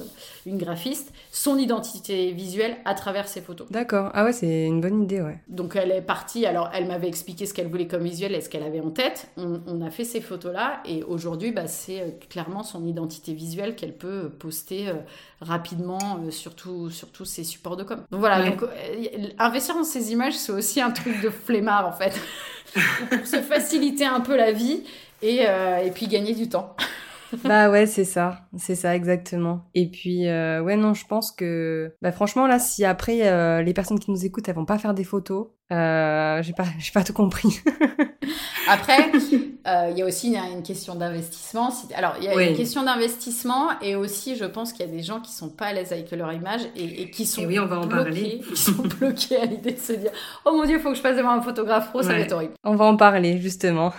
une 0.47 0.59
graphiste 0.59 1.13
son 1.31 1.59
identité 1.59 2.33
visuelle 2.33 2.77
à 2.85 2.95
travers 2.95 3.29
ses 3.29 3.41
photos. 3.41 3.67
D'accord. 3.71 4.11
Ah 4.15 4.25
ouais, 4.25 4.33
c'est 4.33 4.65
une 4.65 4.81
bonne 4.81 5.03
idée, 5.03 5.21
ouais. 5.21 5.39
Donc 5.49 5.66
elle 5.75 5.91
est 5.91 6.03
partie, 6.03 6.47
alors 6.47 6.71
elle 6.73 6.87
m'avait 6.87 7.09
expliqué 7.09 7.47
ce 7.47 7.55
qu'elle 7.55 7.69
voulait 7.69 7.87
comme 7.87 8.05
visuel 8.05 8.35
et 8.35 8.41
ce 8.41 8.49
qu'elle 8.49 8.63
avait 8.63 8.81
en 8.81 8.91
tête. 8.91 9.29
On, 9.37 9.81
a 9.81 9.91
fait 9.91 10.05
ces 10.05 10.21
photos-là 10.21 10.81
et 10.85 11.03
aujourd'hui, 11.03 11.51
bah, 11.51 11.67
c'est 11.67 12.01
euh, 12.01 12.11
clairement 12.31 12.63
son 12.63 12.87
identité 12.87 13.35
visuelle 13.35 13.75
qu'elle 13.75 13.97
peut 13.97 14.29
poster 14.29 14.89
euh, 14.89 14.95
rapidement 15.41 16.21
euh, 16.25 16.31
sur, 16.31 16.53
sur 16.91 17.11
tous 17.11 17.25
ces 17.25 17.45
supports 17.45 17.77
de 17.77 17.85
com. 17.85 18.05
Donc 18.11 18.21
voilà, 18.21 18.49
donc, 18.49 18.63
investir 19.39 19.75
dans 19.75 19.85
ces 19.85 20.13
images, 20.13 20.35
c'est 20.35 20.53
aussi 20.53 20.81
un 20.81 20.91
truc 20.91 21.21
de 21.23 21.31
flemmard 21.31 21.87
en 21.87 21.93
fait. 21.93 22.21
Pour 23.11 23.27
se 23.27 23.37
faciliter 23.37 24.05
un 24.05 24.21
peu 24.21 24.37
la 24.37 24.53
vie 24.53 24.85
et, 25.23 25.45
et 25.45 25.91
puis 25.95 26.09
gagner 26.09 26.35
du 26.35 26.49
temps. 26.49 26.77
bah 27.45 27.71
ouais, 27.71 27.87
c'est 27.87 28.05
ça, 28.05 28.41
c'est 28.57 28.75
ça 28.75 28.95
exactement. 28.95 29.69
Et 29.75 29.91
puis 29.91 30.29
euh, 30.29 30.63
ouais 30.63 30.77
non, 30.77 30.95
je 30.95 31.07
pense 31.07 31.33
que 31.33 31.95
bah 32.03 32.13
franchement 32.13 32.47
là, 32.47 32.59
si 32.59 32.85
après 32.85 33.27
euh, 33.29 33.63
les 33.63 33.75
personnes 33.75 33.99
qui 33.99 34.11
nous 34.11 34.25
écoutent, 34.25 34.49
elles 34.49 34.55
vont 34.55 34.65
pas 34.65 34.79
faire 34.79 34.95
des 34.95 35.05
photos, 35.05 35.49
euh, 35.73 36.43
j'ai 36.43 36.53
pas, 36.53 36.67
j'ai 36.79 36.93
pas 36.93 37.03
tout 37.03 37.13
compris. 37.13 37.61
Après, 38.69 39.11
euh, 39.67 39.89
il 39.91 39.99
y 39.99 40.03
a 40.03 40.07
aussi 40.07 40.35
une, 40.35 40.63
question 40.63 40.95
d'investissement. 40.95 41.71
Alors, 41.95 42.15
il 42.19 42.25
y 42.25 42.29
a 42.29 42.43
une 42.43 42.57
question 42.57 42.85
d'investissement 42.85 43.71
et 43.81 43.97
aussi, 43.97 44.37
je 44.37 44.45
pense 44.45 44.73
qu'il 44.73 44.87
y 44.87 44.89
a 44.89 44.93
des 44.93 45.03
gens 45.03 45.21
qui 45.21 45.33
sont 45.33 45.49
pas 45.49 45.67
à 45.67 45.73
l'aise 45.73 45.93
avec 45.93 46.11
leur 46.13 46.33
image 46.33 46.63
et, 46.77 47.11
qui 47.11 47.27
sont 47.27 47.45
oui, 47.45 47.59
on 47.59 47.67
va 47.67 47.79
en 47.79 47.87
bloqués, 47.87 48.05
parler. 48.05 48.41
qui 48.49 48.57
sont 48.57 48.83
bloqués 48.83 49.37
à 49.37 49.45
l'idée 49.45 49.73
de 49.73 49.79
se 49.79 49.93
dire, 49.93 50.11
oh 50.45 50.53
mon 50.53 50.65
dieu, 50.65 50.77
il 50.77 50.81
faut 50.81 50.91
que 50.91 50.97
je 50.97 51.03
passe 51.03 51.17
devant 51.17 51.31
un 51.31 51.43
photographe 51.43 51.91
pro, 51.91 52.03
ça 52.03 52.11
va 52.11 52.21
être 52.21 52.33
horrible. 52.33 52.55
On 52.65 52.75
va 52.75 52.85
en 52.87 52.97
parler 52.97 53.39
justement. 53.41 53.93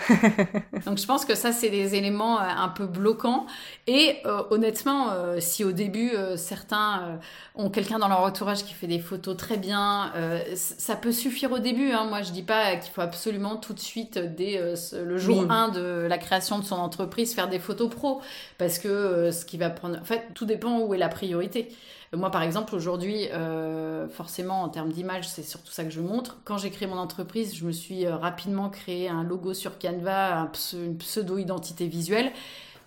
Donc, 0.86 0.98
je 0.98 1.06
pense 1.06 1.26
que 1.26 1.36
ça, 1.36 1.52
c'est 1.52 1.70
des 1.70 1.96
éléments 1.96 2.40
euh, 2.40 2.44
un 2.46 2.70
peu 2.70 2.86
bloquants. 2.86 3.46
Et 3.88 4.18
euh, 4.26 4.44
honnêtement, 4.52 5.08
si 5.40 5.64
au 5.64 5.72
début 5.72 6.12
certains 6.36 7.20
ont 7.56 7.70
quelqu'un 7.70 8.00
dans 8.00 8.08
leur 8.08 8.22
entourage 8.22 8.64
qui 8.64 8.74
fait 8.74 8.88
des 8.88 9.00
photos 9.00 9.36
très 9.38 9.58
bien, 9.58 10.12
ça 10.56 10.96
peut 10.96 11.12
suffire 11.12 11.57
au 11.58 11.60
début. 11.60 11.92
Hein. 11.92 12.06
Moi, 12.06 12.22
je 12.22 12.32
dis 12.32 12.44
pas 12.44 12.76
qu'il 12.76 12.92
faut 12.92 13.02
absolument 13.02 13.56
tout 13.58 13.74
de 13.74 13.80
suite 13.80 14.18
dès 14.18 14.58
euh, 14.58 14.76
le 15.04 15.18
jour 15.18 15.50
1 15.50 15.70
de 15.70 16.08
la 16.08 16.18
création 16.18 16.60
de 16.60 16.64
son 16.64 16.76
entreprise 16.76 17.34
faire 17.34 17.50
des 17.50 17.60
photos 17.60 17.90
pro 17.90 18.22
parce 18.58 18.80
que 18.80 18.88
euh, 18.88 19.32
ce 19.32 19.46
qui 19.46 19.58
va 19.58 19.70
prendre 19.70 20.00
en 20.00 20.04
fait 20.04 20.28
tout 20.34 20.46
dépend 20.46 20.80
où 20.80 20.94
est 20.94 20.98
la 20.98 21.10
priorité 21.10 21.70
moi 22.14 22.32
par 22.32 22.42
exemple 22.42 22.74
aujourd'hui 22.76 23.28
euh, 23.34 24.08
forcément 24.08 24.62
en 24.62 24.70
termes 24.70 24.92
d'image 24.92 25.28
c'est 25.28 25.44
surtout 25.44 25.72
ça 25.72 25.84
que 25.84 25.90
je 25.90 26.00
montre 26.00 26.38
quand 26.46 26.58
j'ai 26.58 26.70
créé 26.70 26.88
mon 26.88 26.98
entreprise 26.98 27.56
je 27.56 27.66
me 27.66 27.72
suis 27.72 28.08
rapidement 28.08 28.70
créé 28.70 29.10
un 29.10 29.24
logo 29.24 29.54
sur 29.54 29.78
Canva 29.78 30.50
une 30.74 30.98
pseudo 30.98 31.38
identité 31.38 31.88
visuelle 31.88 32.32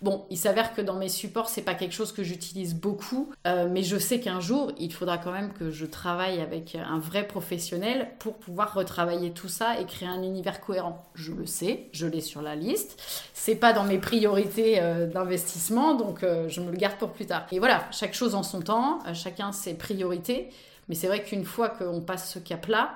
Bon, 0.01 0.25
il 0.31 0.37
s'avère 0.37 0.73
que 0.73 0.81
dans 0.81 0.95
mes 0.95 1.09
supports, 1.09 1.47
c'est 1.47 1.61
pas 1.61 1.75
quelque 1.75 1.93
chose 1.93 2.11
que 2.11 2.23
j'utilise 2.23 2.73
beaucoup, 2.73 3.31
euh, 3.45 3.67
mais 3.69 3.83
je 3.83 3.97
sais 3.97 4.19
qu'un 4.19 4.39
jour, 4.39 4.71
il 4.79 4.91
faudra 4.91 5.19
quand 5.19 5.31
même 5.31 5.53
que 5.53 5.69
je 5.69 5.85
travaille 5.85 6.41
avec 6.41 6.73
un 6.73 6.97
vrai 6.97 7.27
professionnel 7.27 8.09
pour 8.17 8.33
pouvoir 8.33 8.73
retravailler 8.73 9.29
tout 9.29 9.47
ça 9.47 9.79
et 9.79 9.85
créer 9.85 10.09
un 10.09 10.23
univers 10.23 10.59
cohérent. 10.59 11.05
Je 11.13 11.33
le 11.33 11.45
sais, 11.45 11.87
je 11.91 12.07
l'ai 12.07 12.21
sur 12.21 12.41
la 12.41 12.55
liste. 12.55 12.99
C'est 13.35 13.53
pas 13.53 13.73
dans 13.73 13.83
mes 13.83 13.99
priorités 13.99 14.81
euh, 14.81 15.05
d'investissement, 15.05 15.93
donc 15.93 16.23
euh, 16.23 16.49
je 16.49 16.61
me 16.61 16.71
le 16.71 16.77
garde 16.77 16.97
pour 16.97 17.11
plus 17.11 17.27
tard. 17.27 17.45
Et 17.51 17.59
voilà, 17.59 17.85
chaque 17.91 18.15
chose 18.15 18.33
en 18.33 18.41
son 18.41 18.61
temps, 18.61 18.99
chacun 19.13 19.51
ses 19.51 19.75
priorités. 19.75 20.49
Mais 20.89 20.95
c'est 20.95 21.07
vrai 21.07 21.21
qu'une 21.21 21.45
fois 21.45 21.69
qu'on 21.69 22.01
passe 22.01 22.33
ce 22.33 22.39
cap-là, 22.39 22.95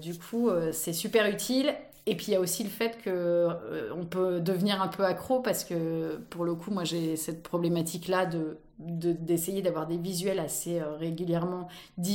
du 0.00 0.18
coup, 0.18 0.50
c'est 0.72 0.92
super 0.92 1.26
utile 1.26 1.74
et 2.06 2.16
puis 2.16 2.26
il 2.28 2.32
y 2.32 2.36
a 2.36 2.40
aussi 2.40 2.64
le 2.64 2.68
fait 2.70 2.98
que 3.02 3.10
euh, 3.10 3.90
on 3.94 4.04
peut 4.04 4.40
devenir 4.40 4.82
un 4.82 4.88
peu 4.88 5.04
accro 5.04 5.40
parce 5.40 5.64
que 5.64 6.16
pour 6.30 6.44
le 6.44 6.54
coup, 6.54 6.70
moi 6.70 6.84
j'ai 6.84 7.16
cette 7.16 7.42
problématique 7.42 8.08
là 8.08 8.26
de 8.26 8.58
d'essayer 8.78 9.62
d'avoir 9.62 9.86
des 9.86 9.96
visuels 9.96 10.40
assez 10.40 10.80
euh, 10.80 10.96
régulièrement, 10.96 11.68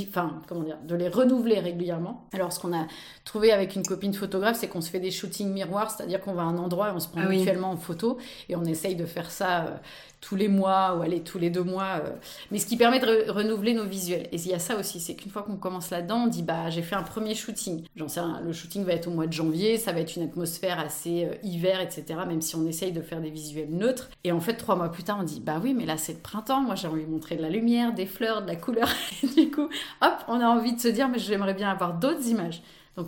enfin, 0.10 0.42
comment 0.48 0.64
dire, 0.64 0.78
de 0.84 0.96
les 0.96 1.08
renouveler 1.08 1.60
régulièrement. 1.60 2.26
Alors, 2.34 2.52
ce 2.52 2.60
qu'on 2.60 2.74
a 2.74 2.88
trouvé 3.24 3.52
avec 3.52 3.76
une 3.76 3.84
copine 3.84 4.14
photographe, 4.14 4.58
c'est 4.60 4.68
qu'on 4.68 4.82
se 4.82 4.90
fait 4.90 5.00
des 5.00 5.12
shootings 5.12 5.52
miroirs, 5.52 5.92
c'est-à-dire 5.92 6.20
qu'on 6.20 6.34
va 6.34 6.42
à 6.42 6.46
un 6.46 6.58
endroit 6.58 6.90
et 6.90 6.92
on 6.92 7.00
se 7.00 7.08
prend 7.08 7.22
ah 7.24 7.30
mutuellement 7.30 7.72
en 7.72 7.78
photo, 7.78 8.18
et 8.50 8.56
on 8.56 8.66
essaye 8.66 8.96
de 8.96 9.06
faire 9.06 9.32
ça 9.32 9.66
euh, 9.66 9.78
tous 10.20 10.36
les 10.36 10.48
mois 10.48 10.96
ou 10.96 11.04
aller 11.04 11.22
tous 11.22 11.38
les 11.38 11.50
deux 11.50 11.64
mois, 11.64 12.02
euh. 12.04 12.10
mais 12.52 12.60
ce 12.60 12.66
qui 12.66 12.76
permet 12.76 13.00
de 13.00 13.30
renouveler 13.30 13.74
nos 13.74 13.86
visuels. 13.86 14.28
Et 14.32 14.36
il 14.36 14.48
y 14.48 14.54
a 14.54 14.60
ça 14.60 14.78
aussi, 14.78 15.00
c'est 15.00 15.16
qu'une 15.16 15.32
fois 15.32 15.44
qu'on 15.44 15.58
commence 15.58 15.90
là-dedans, 15.90 16.24
on 16.24 16.28
dit, 16.28 16.42
bah, 16.42 16.70
j'ai 16.70 16.82
fait 16.82 16.96
un 16.96 17.04
premier 17.04 17.36
shooting. 17.36 17.84
J'en 17.96 18.08
sais 18.08 18.20
rien, 18.20 18.42
le 18.44 18.52
shooting 18.52 18.84
va 18.84 18.94
être 18.94 19.08
au 19.08 19.12
mois 19.12 19.28
de 19.28 19.34
janvier, 19.34 19.78
ça 19.78 19.94
va 19.94 20.00
être 20.00 20.16
une 20.16 20.24
atmosphère 20.24 20.80
assez 20.80 21.30
hiver, 21.44 21.80
etc., 21.80 22.04
même 22.28 22.42
si 22.42 22.56
on 22.56 22.66
essaye 22.66 22.92
de 22.92 23.02
faire 23.02 23.22
des 23.22 23.30
visuels 23.30 23.70
neutres. 23.70 24.10
Et 24.24 24.32
en 24.32 24.40
fait, 24.40 24.56
trois 24.56 24.76
mois 24.76 24.90
plus 24.90 25.04
tard, 25.04 25.18
on 25.22 25.24
dit, 25.24 25.40
bah 25.40 25.62
oui, 25.64 25.74
mais 25.74 25.86
là, 25.86 25.98
c'est 25.98 26.14
le 26.14 26.20
printemps 26.20 26.47
moi, 26.56 26.76
j'ai 26.76 26.88
envie 26.88 27.06
de 27.06 27.10
montrer 27.10 27.36
de 27.36 27.42
la 27.42 27.50
lumière, 27.50 27.94
des 27.94 28.06
fleurs, 28.06 28.42
de 28.42 28.48
la 28.48 28.56
couleur. 28.56 28.90
Et 29.24 29.28
du 29.28 29.52
coup, 29.52 29.70
hop, 30.02 30.14
on 30.28 30.40
a 30.40 30.48
envie 30.48 30.74
de 30.74 30.80
se 30.80 30.88
dire, 30.88 31.08
mais 31.10 31.20
j'aimerais 31.20 31.54
bien 31.54 31.70
avoir 31.70 31.94
d'autres 31.94 32.28
images. 32.28 32.62
Donc, 32.96 33.08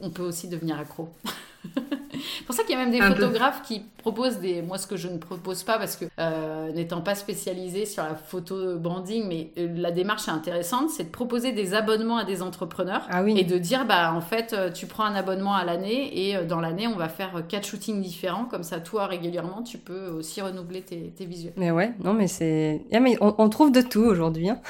on 0.00 0.10
peut 0.10 0.22
aussi 0.22 0.48
devenir 0.48 0.78
accro. 0.78 1.08
C'est 1.64 2.44
pour 2.46 2.54
ça 2.54 2.62
qu'il 2.64 2.76
y 2.76 2.80
a 2.80 2.84
même 2.84 2.90
des 2.90 3.00
photographes 3.00 3.62
qui 3.62 3.82
proposent 3.98 4.38
des. 4.38 4.62
Moi, 4.62 4.78
ce 4.78 4.86
que 4.86 4.96
je 4.96 5.08
ne 5.08 5.18
propose 5.18 5.62
pas, 5.62 5.78
parce 5.78 5.96
que 5.96 6.06
euh, 6.18 6.72
n'étant 6.72 7.00
pas 7.00 7.14
spécialisée 7.14 7.86
sur 7.86 8.02
la 8.02 8.14
photo 8.14 8.76
branding, 8.78 9.26
mais 9.28 9.50
euh, 9.58 9.68
la 9.76 9.90
démarche 9.90 10.28
est 10.28 10.32
intéressante, 10.32 10.90
c'est 10.90 11.04
de 11.04 11.10
proposer 11.10 11.52
des 11.52 11.74
abonnements 11.74 12.18
à 12.18 12.24
des 12.24 12.42
entrepreneurs 12.42 13.06
ah 13.10 13.22
oui. 13.22 13.38
et 13.38 13.44
de 13.44 13.58
dire, 13.58 13.86
bah, 13.86 14.12
en 14.14 14.20
fait, 14.20 14.52
euh, 14.52 14.70
tu 14.70 14.86
prends 14.86 15.04
un 15.04 15.14
abonnement 15.14 15.54
à 15.54 15.64
l'année 15.64 16.28
et 16.28 16.44
dans 16.44 16.60
l'année, 16.60 16.86
on 16.86 16.96
va 16.96 17.08
faire 17.08 17.42
quatre 17.48 17.66
shootings 17.66 18.02
différents. 18.02 18.44
Comme 18.44 18.64
ça, 18.64 18.80
toi, 18.80 19.06
régulièrement, 19.06 19.62
tu 19.62 19.78
peux 19.78 20.08
aussi 20.08 20.40
renouveler 20.40 20.82
tes, 20.82 21.12
visuels. 21.24 21.54
Mais 21.56 21.70
ouais, 21.70 21.92
non, 22.02 22.12
mais 22.14 22.26
c'est. 22.26 22.82
Mais 22.90 23.16
on, 23.20 23.48
trouve 23.48 23.70
de 23.70 23.80
tout 23.80 24.00
aujourd'hui. 24.00 24.50
Hein. 24.50 24.60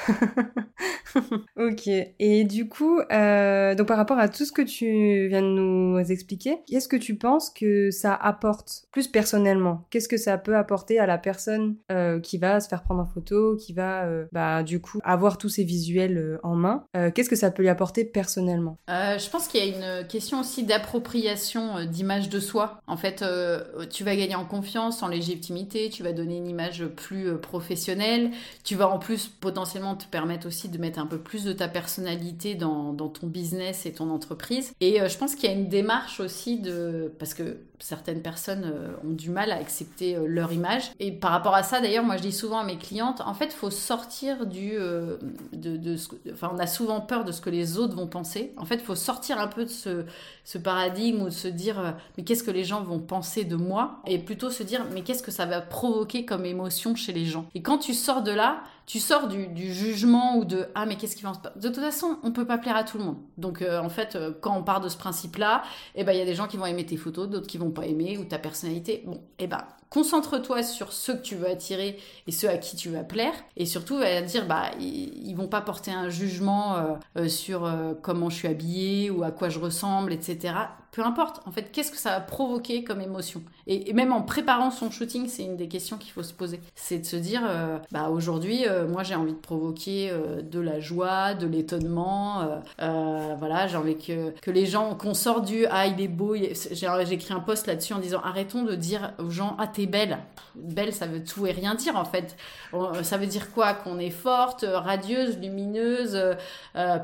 ok. 1.57 1.87
Et 2.19 2.43
du 2.43 2.67
coup, 2.67 2.97
donc 2.97 3.87
par 3.87 3.97
rapport 3.97 4.19
à 4.19 4.29
tout 4.29 4.45
ce 4.45 4.51
que 4.51 4.61
tu 4.61 5.27
viens 5.29 5.41
de 5.41 5.47
nous 5.47 5.99
expliquer, 5.99 6.59
qu'est-ce 6.83 6.89
que 6.89 7.01
tu 7.01 7.15
penses 7.15 7.49
que 7.49 7.91
ça 7.91 8.13
apporte 8.13 8.83
plus 8.91 9.07
personnellement? 9.07 9.85
Qu'est-ce 9.89 10.09
que 10.09 10.17
ça 10.17 10.37
peut 10.37 10.57
apporter 10.57 10.99
à 10.99 11.05
la 11.05 11.17
personne 11.17 11.77
euh, 11.93 12.19
qui 12.19 12.37
va 12.37 12.59
se 12.59 12.67
faire 12.67 12.83
prendre 12.83 13.01
en 13.01 13.05
photo, 13.05 13.55
qui 13.55 13.71
va 13.71 14.03
euh, 14.03 14.25
bah, 14.33 14.63
du 14.63 14.81
coup 14.81 14.99
avoir 15.05 15.37
tous 15.37 15.47
ces 15.47 15.63
visuels 15.63 16.17
euh, 16.17 16.39
en 16.43 16.55
main? 16.55 16.83
Qu'est-ce 17.15 17.29
que 17.29 17.35
ça 17.37 17.51
peut 17.51 17.61
lui 17.61 17.69
apporter 17.69 18.03
personnellement? 18.03 18.77
Je 18.87 19.29
pense 19.29 19.47
qu'il 19.47 19.63
y 19.63 19.63
a 19.63 20.01
une 20.01 20.07
question 20.07 20.41
aussi 20.41 20.63
d'appropriation 20.63 21.85
d'image 21.85 22.29
de 22.29 22.39
soi. 22.39 22.81
En 22.87 22.97
fait, 22.97 23.23
tu 23.89 24.03
vas 24.03 24.15
gagner 24.15 24.35
en 24.35 24.45
confiance, 24.45 25.03
en 25.03 25.07
légitimité, 25.07 25.89
tu 25.89 26.03
vas 26.03 26.11
donner 26.11 26.37
une 26.37 26.47
image 26.47 26.85
plus 26.85 27.37
professionnelle, 27.37 28.31
tu 28.63 28.75
vas 28.75 28.89
en 28.89 28.99
plus 28.99 29.27
potentiellement 29.27 29.95
te 29.95 30.05
permettre 30.05 30.47
aussi 30.47 30.69
de 30.69 30.77
mettre 30.77 30.99
un 30.99 31.05
peu 31.05 31.17
plus 31.17 31.45
de 31.45 31.53
ta 31.53 31.67
personnalité 31.67 32.55
dans, 32.55 32.93
dans 32.93 33.09
ton 33.09 33.27
business 33.27 33.85
et 33.85 33.93
ton 33.93 34.09
entreprise. 34.09 34.73
Et 34.81 34.99
je 35.07 35.17
pense 35.17 35.35
qu'il 35.35 35.49
y 35.49 35.53
a 35.53 35.55
une 35.55 35.69
démarche 35.69 36.19
aussi 36.19 36.59
de 36.59 36.72
parce 37.19 37.33
que 37.33 37.57
certaines 37.83 38.21
personnes 38.21 38.63
euh, 38.63 38.95
ont 39.05 39.11
du 39.11 39.29
mal 39.29 39.51
à 39.51 39.55
accepter 39.55 40.15
euh, 40.15 40.25
leur 40.25 40.53
image. 40.53 40.91
Et 41.01 41.11
par 41.11 41.31
rapport 41.31 41.53
à 41.53 41.63
ça, 41.63 41.81
d'ailleurs, 41.81 42.05
moi 42.05 42.15
je 42.15 42.21
dis 42.21 42.31
souvent 42.31 42.59
à 42.59 42.63
mes 42.63 42.77
clientes, 42.77 43.19
en 43.19 43.33
fait, 43.33 43.47
il 43.47 43.57
faut 43.57 43.69
sortir 43.69 44.45
du... 44.45 44.71
Euh, 44.75 45.17
de, 45.51 45.97
enfin, 46.31 46.49
on 46.53 46.59
a 46.59 46.67
souvent 46.67 47.01
peur 47.01 47.25
de 47.25 47.33
ce 47.33 47.41
que 47.41 47.49
les 47.49 47.77
autres 47.77 47.95
vont 47.95 48.07
penser. 48.07 48.53
En 48.55 48.63
fait, 48.63 48.75
il 48.75 48.85
faut 48.85 48.95
sortir 48.95 49.37
un 49.37 49.47
peu 49.47 49.65
de 49.65 49.69
ce, 49.69 50.05
ce 50.45 50.57
paradigme 50.57 51.23
ou 51.23 51.25
de 51.25 51.29
se 51.29 51.49
dire, 51.49 51.95
mais 52.17 52.23
qu'est-ce 52.23 52.43
que 52.43 52.51
les 52.51 52.63
gens 52.63 52.81
vont 52.83 52.99
penser 52.99 53.43
de 53.43 53.57
moi? 53.57 54.01
Et 54.07 54.17
plutôt 54.17 54.49
se 54.49 54.63
dire, 54.63 54.85
mais 54.93 55.01
qu'est-ce 55.01 55.23
que 55.23 55.31
ça 55.31 55.45
va 55.45 55.59
provoquer 55.59 56.23
comme 56.23 56.45
émotion 56.45 56.95
chez 56.95 57.11
les 57.11 57.25
gens? 57.25 57.47
Et 57.53 57.61
quand 57.61 57.79
tu 57.79 57.93
sors 57.93 58.23
de 58.23 58.31
là, 58.31 58.63
tu 58.85 58.99
sors 58.99 59.27
du, 59.27 59.73
jugement 59.73 60.37
ou 60.37 60.45
de 60.45 60.67
ah 60.75 60.85
mais 60.85 60.97
qu'est-ce 60.97 61.15
qu'ils 61.15 61.25
pensent? 61.25 61.41
De 61.55 61.69
toute 61.69 61.79
façon 61.79 62.17
on 62.23 62.31
peut 62.31 62.45
pas 62.45 62.57
plaire 62.57 62.75
à 62.75 62.83
tout 62.83 62.97
le 62.97 63.05
monde 63.05 63.17
donc 63.37 63.63
en 63.63 63.89
fait 63.89 64.17
quand 64.41 64.57
on 64.57 64.63
part 64.63 64.81
de 64.81 64.89
ce 64.89 64.97
principe 64.97 65.37
là 65.37 65.63
eh 65.95 66.03
ben 66.03 66.11
il 66.11 66.19
y 66.19 66.21
a 66.21 66.25
des 66.25 66.35
gens 66.35 66.47
qui 66.47 66.57
vont 66.57 66.65
aimer 66.65 66.85
tes 66.85 66.97
photos 66.97 67.29
d'autres 67.29 67.47
qui 67.47 67.57
vont 67.57 67.71
pas 67.73 67.85
aimer 67.85 68.17
ou 68.17 68.25
ta 68.25 68.39
personnalité. 68.39 69.03
Bon, 69.05 69.21
eh 69.39 69.47
ben 69.47 69.65
concentre-toi 69.93 70.63
sur 70.63 70.91
ceux 70.91 71.13
que 71.13 71.21
tu 71.21 71.35
veux 71.35 71.47
attirer 71.47 71.99
et 72.25 72.31
ceux 72.31 72.49
à 72.49 72.57
qui 72.57 72.75
tu 72.75 72.89
vas 72.89 73.03
plaire. 73.03 73.33
Et 73.57 73.67
surtout, 73.67 73.97
va 73.97 74.21
dire, 74.23 74.47
bah, 74.47 74.71
ils, 74.79 75.35
vont 75.35 75.47
pas 75.47 75.61
porter 75.61 75.91
un 75.91 76.09
jugement 76.09 76.75
euh, 76.75 76.93
euh, 77.17 77.27
sur 77.27 77.65
euh, 77.65 77.93
comment 78.01 78.29
je 78.31 78.35
suis 78.35 78.47
habillée 78.47 79.11
ou 79.11 79.23
à 79.23 79.31
quoi 79.31 79.49
je 79.49 79.59
ressemble, 79.59 80.11
etc 80.11 80.53
peu 80.93 81.01
importe, 81.01 81.41
en 81.47 81.51
fait, 81.51 81.71
qu'est-ce 81.71 81.91
que 81.91 81.97
ça 81.97 82.11
va 82.11 82.19
provoquer 82.19 82.83
comme 82.83 83.01
émotion? 83.01 83.41
Et, 83.65 83.91
même 83.93 84.13
en 84.13 84.21
préparant 84.21 84.69
son 84.69 84.91
shooting, 84.91 85.27
c'est 85.27 85.43
une 85.43 85.57
des 85.57 85.67
questions 85.67 85.97
qu'il 85.97 86.11
faut 86.11 86.21
se 86.21 86.33
poser. 86.33 86.59
C'est 86.75 86.99
de 86.99 87.05
se 87.05 87.15
dire, 87.15 87.41
bah 87.91 88.09
aujourd'hui, 88.09 88.65
moi 88.89 89.01
j'ai 89.01 89.15
envie 89.15 89.33
de 89.33 89.37
provoquer 89.39 90.13
de 90.43 90.59
la 90.59 90.79
joie, 90.79 91.33
de 91.33 91.47
l'étonnement, 91.47 92.47
voilà, 92.77 93.65
j'ai 93.65 93.75
envie 93.75 93.97
que, 93.97 94.29
que 94.39 94.51
les 94.51 94.67
gens, 94.67 94.93
qu'on 94.93 95.15
sorte 95.15 95.45
du 95.45 95.65
ah 95.65 95.87
il 95.87 95.99
est 95.99 96.07
beau, 96.07 96.35
j'ai 96.35 97.13
écrit 97.13 97.33
un 97.33 97.39
post 97.39 97.65
là-dessus 97.65 97.93
en 97.93 97.99
disant 97.99 98.21
arrêtons 98.23 98.61
de 98.61 98.75
dire 98.75 99.13
aux 99.17 99.31
gens 99.31 99.55
ah 99.57 99.65
t'es 99.65 99.82
belle, 99.87 100.19
belle 100.55 100.93
ça 100.93 101.05
veut 101.05 101.23
tout 101.23 101.47
et 101.47 101.51
rien 101.51 101.75
dire 101.75 101.95
en 101.95 102.05
fait. 102.05 102.35
Ça 103.03 103.17
veut 103.17 103.27
dire 103.27 103.51
quoi? 103.51 103.73
Qu'on 103.73 103.99
est 103.99 104.09
forte, 104.09 104.65
radieuse, 104.67 105.37
lumineuse, 105.37 106.19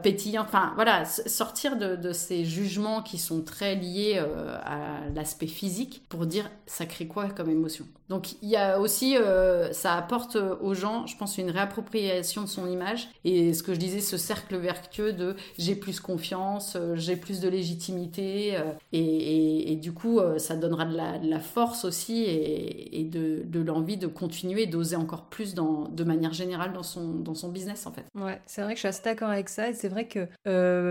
pétillante, 0.02 0.48
enfin 0.48 0.72
voilà, 0.76 1.06
sortir 1.06 1.78
de, 1.78 1.96
de 1.96 2.12
ces 2.12 2.46
jugements 2.46 3.02
qui 3.02 3.18
sont 3.18 3.42
très 3.42 3.76
lié 3.76 4.16
euh, 4.18 4.58
à 4.64 5.10
l'aspect 5.16 5.48
physique 5.48 6.04
pour 6.10 6.26
dire 6.26 6.50
ça 6.66 6.86
crée 6.86 7.08
quoi 7.08 7.30
comme 7.30 7.50
émotion? 7.50 7.86
Donc 8.10 8.34
il 8.42 8.50
y 8.50 8.56
a 8.56 8.80
aussi, 8.80 9.18
euh, 9.18 9.72
ça 9.72 9.96
apporte 9.96 10.36
aux 10.36 10.74
gens, 10.74 11.06
je 11.06 11.16
pense, 11.16 11.38
une 11.38 11.52
réappropriation 11.52 12.42
de 12.42 12.48
son 12.48 12.68
image 12.68 13.10
et 13.24 13.54
ce 13.54 13.62
que 13.62 13.74
je 13.74 13.80
disais, 13.80 14.00
ce 14.00 14.18
cercle 14.18 14.58
vertueux 14.58 15.14
de 15.14 15.36
j'ai 15.60 15.76
plus 15.76 16.00
confiance, 16.00 16.76
euh, 16.76 16.96
j'ai 16.96 17.16
plus 17.16 17.40
de 17.40 17.48
légitimité 17.48 18.58
et, 18.92 19.76
du 19.76 19.94
coup 19.94 20.20
ça 20.38 20.56
donnera 20.56 20.86
de 20.86 21.30
la, 21.30 21.40
force 21.40 21.86
aussi 21.86 22.24
et, 22.24 22.59
de, 23.04 23.44
de 23.46 23.60
l'envie 23.60 23.98
de 23.98 24.08
continuer, 24.08 24.66
d'oser 24.66 24.96
encore 24.96 25.30
plus 25.30 25.54
dans, 25.54 25.88
de 25.88 26.04
manière 26.04 26.34
générale 26.34 26.74
dans 26.74 26.84
son, 26.84 27.16
dans 27.16 27.36
son 27.36 27.50
business 27.50 27.86
en 27.88 27.92
fait. 27.92 28.06
Ouais, 28.16 28.42
c'est 28.46 28.62
vrai 28.62 28.74
que 28.74 28.78
je 28.78 28.82
suis 28.82 28.88
assez 28.88 29.04
d'accord 29.04 29.30
avec 29.30 29.50
ça 29.50 29.70
et 29.70 29.74
c'est 29.74 29.90
vrai 29.90 30.08
que 30.08 30.28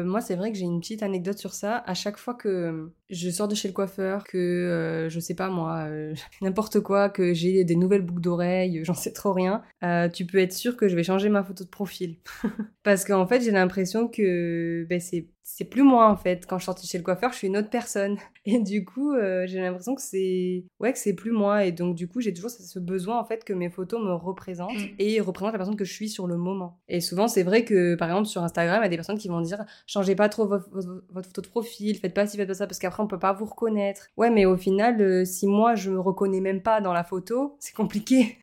moi 0.02 0.20
c'est 0.20 0.36
vrai 0.36 0.52
que 0.52 0.58
j'ai 0.58 0.64
une 0.64 0.80
petite 0.80 1.02
anecdote 1.02 1.38
sur 1.38 1.54
ça. 1.54 1.78
À 1.86 1.94
chaque 1.94 2.16
fois 2.16 2.34
que 2.34 2.92
je 3.10 3.30
sors 3.30 3.48
de 3.48 3.54
chez 3.54 3.68
le 3.68 3.74
coiffeur, 3.74 4.24
que 4.24 4.36
euh, 4.36 5.08
je 5.08 5.20
sais 5.20 5.34
pas 5.34 5.48
moi, 5.48 5.86
euh, 5.88 6.14
n'importe 6.42 6.80
quoi, 6.80 7.08
que 7.08 7.32
j'ai 7.32 7.64
des 7.64 7.76
nouvelles 7.76 8.02
boucles 8.02 8.20
d'oreilles, 8.20 8.80
j'en 8.84 8.94
sais 8.94 9.12
trop 9.12 9.32
rien, 9.32 9.62
euh, 9.82 10.08
tu 10.08 10.26
peux 10.26 10.38
être 10.38 10.52
sûr 10.52 10.76
que 10.76 10.88
je 10.88 10.96
vais 10.96 11.02
changer 11.02 11.28
ma 11.28 11.42
photo 11.42 11.64
de 11.64 11.68
profil. 11.68 12.16
Parce 12.82 13.04
qu'en 13.04 13.26
fait, 13.26 13.40
j'ai 13.40 13.50
l'impression 13.50 14.08
que 14.08 14.86
ben, 14.88 15.00
c'est 15.00 15.28
c'est 15.50 15.64
plus 15.64 15.82
moi 15.82 16.10
en 16.10 16.16
fait. 16.16 16.44
Quand 16.46 16.58
je 16.58 16.64
sortie 16.66 16.86
chez 16.86 16.98
le 16.98 17.04
coiffeur, 17.04 17.32
je 17.32 17.38
suis 17.38 17.46
une 17.46 17.56
autre 17.56 17.70
personne. 17.70 18.18
Et 18.44 18.58
du 18.58 18.84
coup, 18.84 19.14
euh, 19.14 19.46
j'ai 19.46 19.60
l'impression 19.60 19.94
que 19.94 20.02
c'est 20.02 20.64
ouais 20.78 20.92
que 20.92 20.98
c'est 20.98 21.14
plus 21.14 21.32
moi. 21.32 21.64
Et 21.64 21.72
donc 21.72 21.96
du 21.96 22.06
coup, 22.06 22.20
j'ai 22.20 22.34
toujours 22.34 22.50
ce 22.50 22.78
besoin 22.78 23.18
en 23.18 23.24
fait 23.24 23.44
que 23.44 23.54
mes 23.54 23.70
photos 23.70 24.00
me 24.00 24.12
représentent 24.12 24.76
mm. 24.76 24.94
et 24.98 25.20
représentent 25.20 25.52
la 25.52 25.58
personne 25.58 25.76
que 25.76 25.86
je 25.86 25.92
suis 25.92 26.10
sur 26.10 26.26
le 26.26 26.36
moment. 26.36 26.78
Et 26.88 27.00
souvent, 27.00 27.28
c'est 27.28 27.42
vrai 27.42 27.64
que 27.64 27.94
par 27.94 28.08
exemple 28.10 28.28
sur 28.28 28.42
Instagram, 28.42 28.80
il 28.80 28.84
y 28.84 28.86
a 28.86 28.88
des 28.90 28.96
personnes 28.96 29.16
qui 29.16 29.28
vont 29.28 29.40
dire 29.40 29.64
changez 29.86 30.14
pas 30.14 30.28
trop 30.28 30.46
votre, 30.46 30.68
photo 31.12 31.40
de 31.40 31.48
profil, 31.48 31.96
faites 31.96 32.14
pas 32.14 32.26
ci, 32.26 32.36
faites 32.36 32.46
pas 32.46 32.54
ça, 32.54 32.66
parce 32.66 32.78
qu'après 32.78 33.02
on 33.02 33.06
peut 33.06 33.18
pas 33.18 33.32
vous 33.32 33.46
reconnaître. 33.46 34.08
Ouais, 34.18 34.30
mais 34.30 34.44
au 34.44 34.58
final, 34.58 35.00
euh, 35.00 35.24
si 35.24 35.46
moi 35.46 35.74
je 35.74 35.90
me 35.90 35.98
reconnais 35.98 36.40
même 36.40 36.62
pas 36.62 36.82
dans 36.82 36.92
la 36.92 37.04
photo, 37.04 37.56
c'est 37.58 37.74
compliqué. 37.74 38.36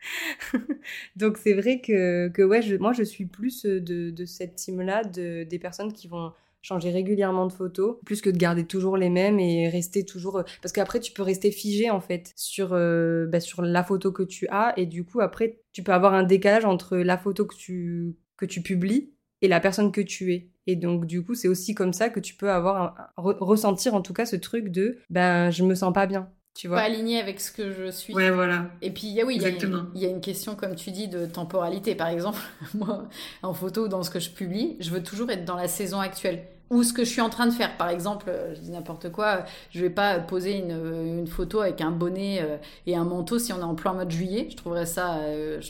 donc 1.15 1.37
c'est 1.37 1.53
vrai 1.53 1.81
que 1.81 2.29
que 2.29 2.41
ouais, 2.41 2.61
moi 2.79 2.93
je 2.93 3.03
suis 3.03 3.25
plus 3.25 3.63
de, 3.63 4.09
de 4.09 4.25
cette 4.25 4.55
team 4.55 4.81
là 4.81 5.03
de 5.03 5.43
des 5.43 5.59
personnes 5.59 5.93
qui 5.93 6.07
vont 6.07 6.31
changer 6.65 6.89
régulièrement 6.89 7.45
de 7.45 7.53
photos, 7.53 7.97
plus 8.05 8.21
que 8.21 8.29
de 8.29 8.37
garder 8.37 8.65
toujours 8.65 8.97
les 8.97 9.09
mêmes 9.09 9.39
et 9.39 9.69
rester 9.69 10.03
toujours... 10.03 10.39
Euh, 10.39 10.43
parce 10.61 10.71
qu'après, 10.71 10.99
tu 10.99 11.11
peux 11.11 11.21
rester 11.21 11.51
figé, 11.51 11.91
en 11.91 12.01
fait, 12.01 12.33
sur, 12.35 12.73
euh, 12.73 13.27
bah, 13.27 13.39
sur 13.39 13.61
la 13.61 13.83
photo 13.83 14.11
que 14.11 14.23
tu 14.23 14.47
as, 14.49 14.73
et 14.75 14.87
du 14.87 15.05
coup, 15.05 15.21
après, 15.21 15.59
tu 15.71 15.83
peux 15.83 15.93
avoir 15.93 16.15
un 16.15 16.23
décalage 16.23 16.65
entre 16.65 16.97
la 16.97 17.17
photo 17.17 17.45
que 17.45 17.55
tu, 17.55 18.15
que 18.37 18.45
tu 18.45 18.61
publies 18.61 19.13
et 19.41 19.47
la 19.47 19.59
personne 19.59 19.91
que 19.91 20.01
tu 20.01 20.33
es. 20.33 20.49
Et 20.65 20.75
donc, 20.75 21.05
du 21.05 21.23
coup, 21.23 21.35
c'est 21.35 21.47
aussi 21.47 21.75
comme 21.75 21.93
ça 21.93 22.09
que 22.09 22.19
tu 22.19 22.33
peux 22.33 22.49
avoir 22.49 23.13
ressentir, 23.15 23.93
en 23.93 24.01
tout 24.01 24.13
cas, 24.13 24.25
ce 24.25 24.35
truc 24.35 24.69
de, 24.69 24.97
ben, 25.11 25.51
je 25.51 25.63
me 25.63 25.75
sens 25.75 25.93
pas 25.93 26.07
bien 26.07 26.29
tu 26.55 26.69
vois. 26.69 26.77
Pas 26.77 26.83
aligné 26.83 27.19
avec 27.19 27.41
ce 27.41 27.51
que 27.51 27.71
je 27.71 27.91
suis. 27.91 28.13
Ouais, 28.13 28.31
voilà. 28.31 28.71
Et 28.81 28.89
puis, 28.89 29.21
oui, 29.25 29.35
il 29.35 29.41
y, 29.41 29.99
y, 29.99 30.05
a 30.05 30.09
une 30.09 30.21
question, 30.21 30.55
comme 30.55 30.75
tu 30.75 30.89
dis, 30.89 31.09
de 31.09 31.25
temporalité. 31.25 31.95
Par 31.95 32.07
exemple, 32.07 32.39
moi, 32.73 33.09
en 33.43 33.53
photo, 33.53 33.89
dans 33.89 34.03
ce 34.03 34.09
que 34.09 34.21
je 34.21 34.29
publie, 34.29 34.77
je 34.79 34.89
veux 34.89 35.03
toujours 35.03 35.29
être 35.29 35.43
dans 35.43 35.57
la 35.57 35.67
saison 35.67 35.99
actuelle 35.99 36.47
ou 36.69 36.83
ce 36.83 36.93
que 36.93 37.03
je 37.03 37.09
suis 37.09 37.21
en 37.21 37.29
train 37.29 37.45
de 37.45 37.51
faire. 37.51 37.77
Par 37.77 37.89
exemple, 37.89 38.25
euh, 38.29 38.55
je 38.55 38.59
dis 38.59 38.71
n'importe 38.71 39.11
quoi, 39.11 39.45
je 39.71 39.81
vais 39.81 39.89
pas 39.89 40.19
poser 40.19 40.57
une, 40.57 40.71
une, 41.19 41.27
photo 41.27 41.61
avec 41.61 41.81
un 41.81 41.91
bonnet 41.91 42.39
euh, 42.41 42.57
et 42.87 42.95
un 42.95 43.03
manteau 43.03 43.39
si 43.39 43.53
on 43.53 43.59
est 43.59 43.63
en 43.63 43.75
plein 43.75 43.93
mode 43.93 44.11
juillet. 44.11 44.47
Je 44.49 44.55
trouverais 44.55 44.85
ça 44.85 45.17
euh, 45.17 45.61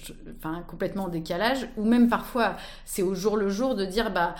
complètement 0.67 1.05
en 1.05 1.09
décalage. 1.09 1.67
Ou 1.77 1.83
même 1.83 2.09
parfois, 2.09 2.55
c'est 2.85 3.01
au 3.01 3.15
jour 3.15 3.37
le 3.37 3.49
jour 3.49 3.75
de 3.75 3.85
dire, 3.85 4.11
bah, 4.11 4.35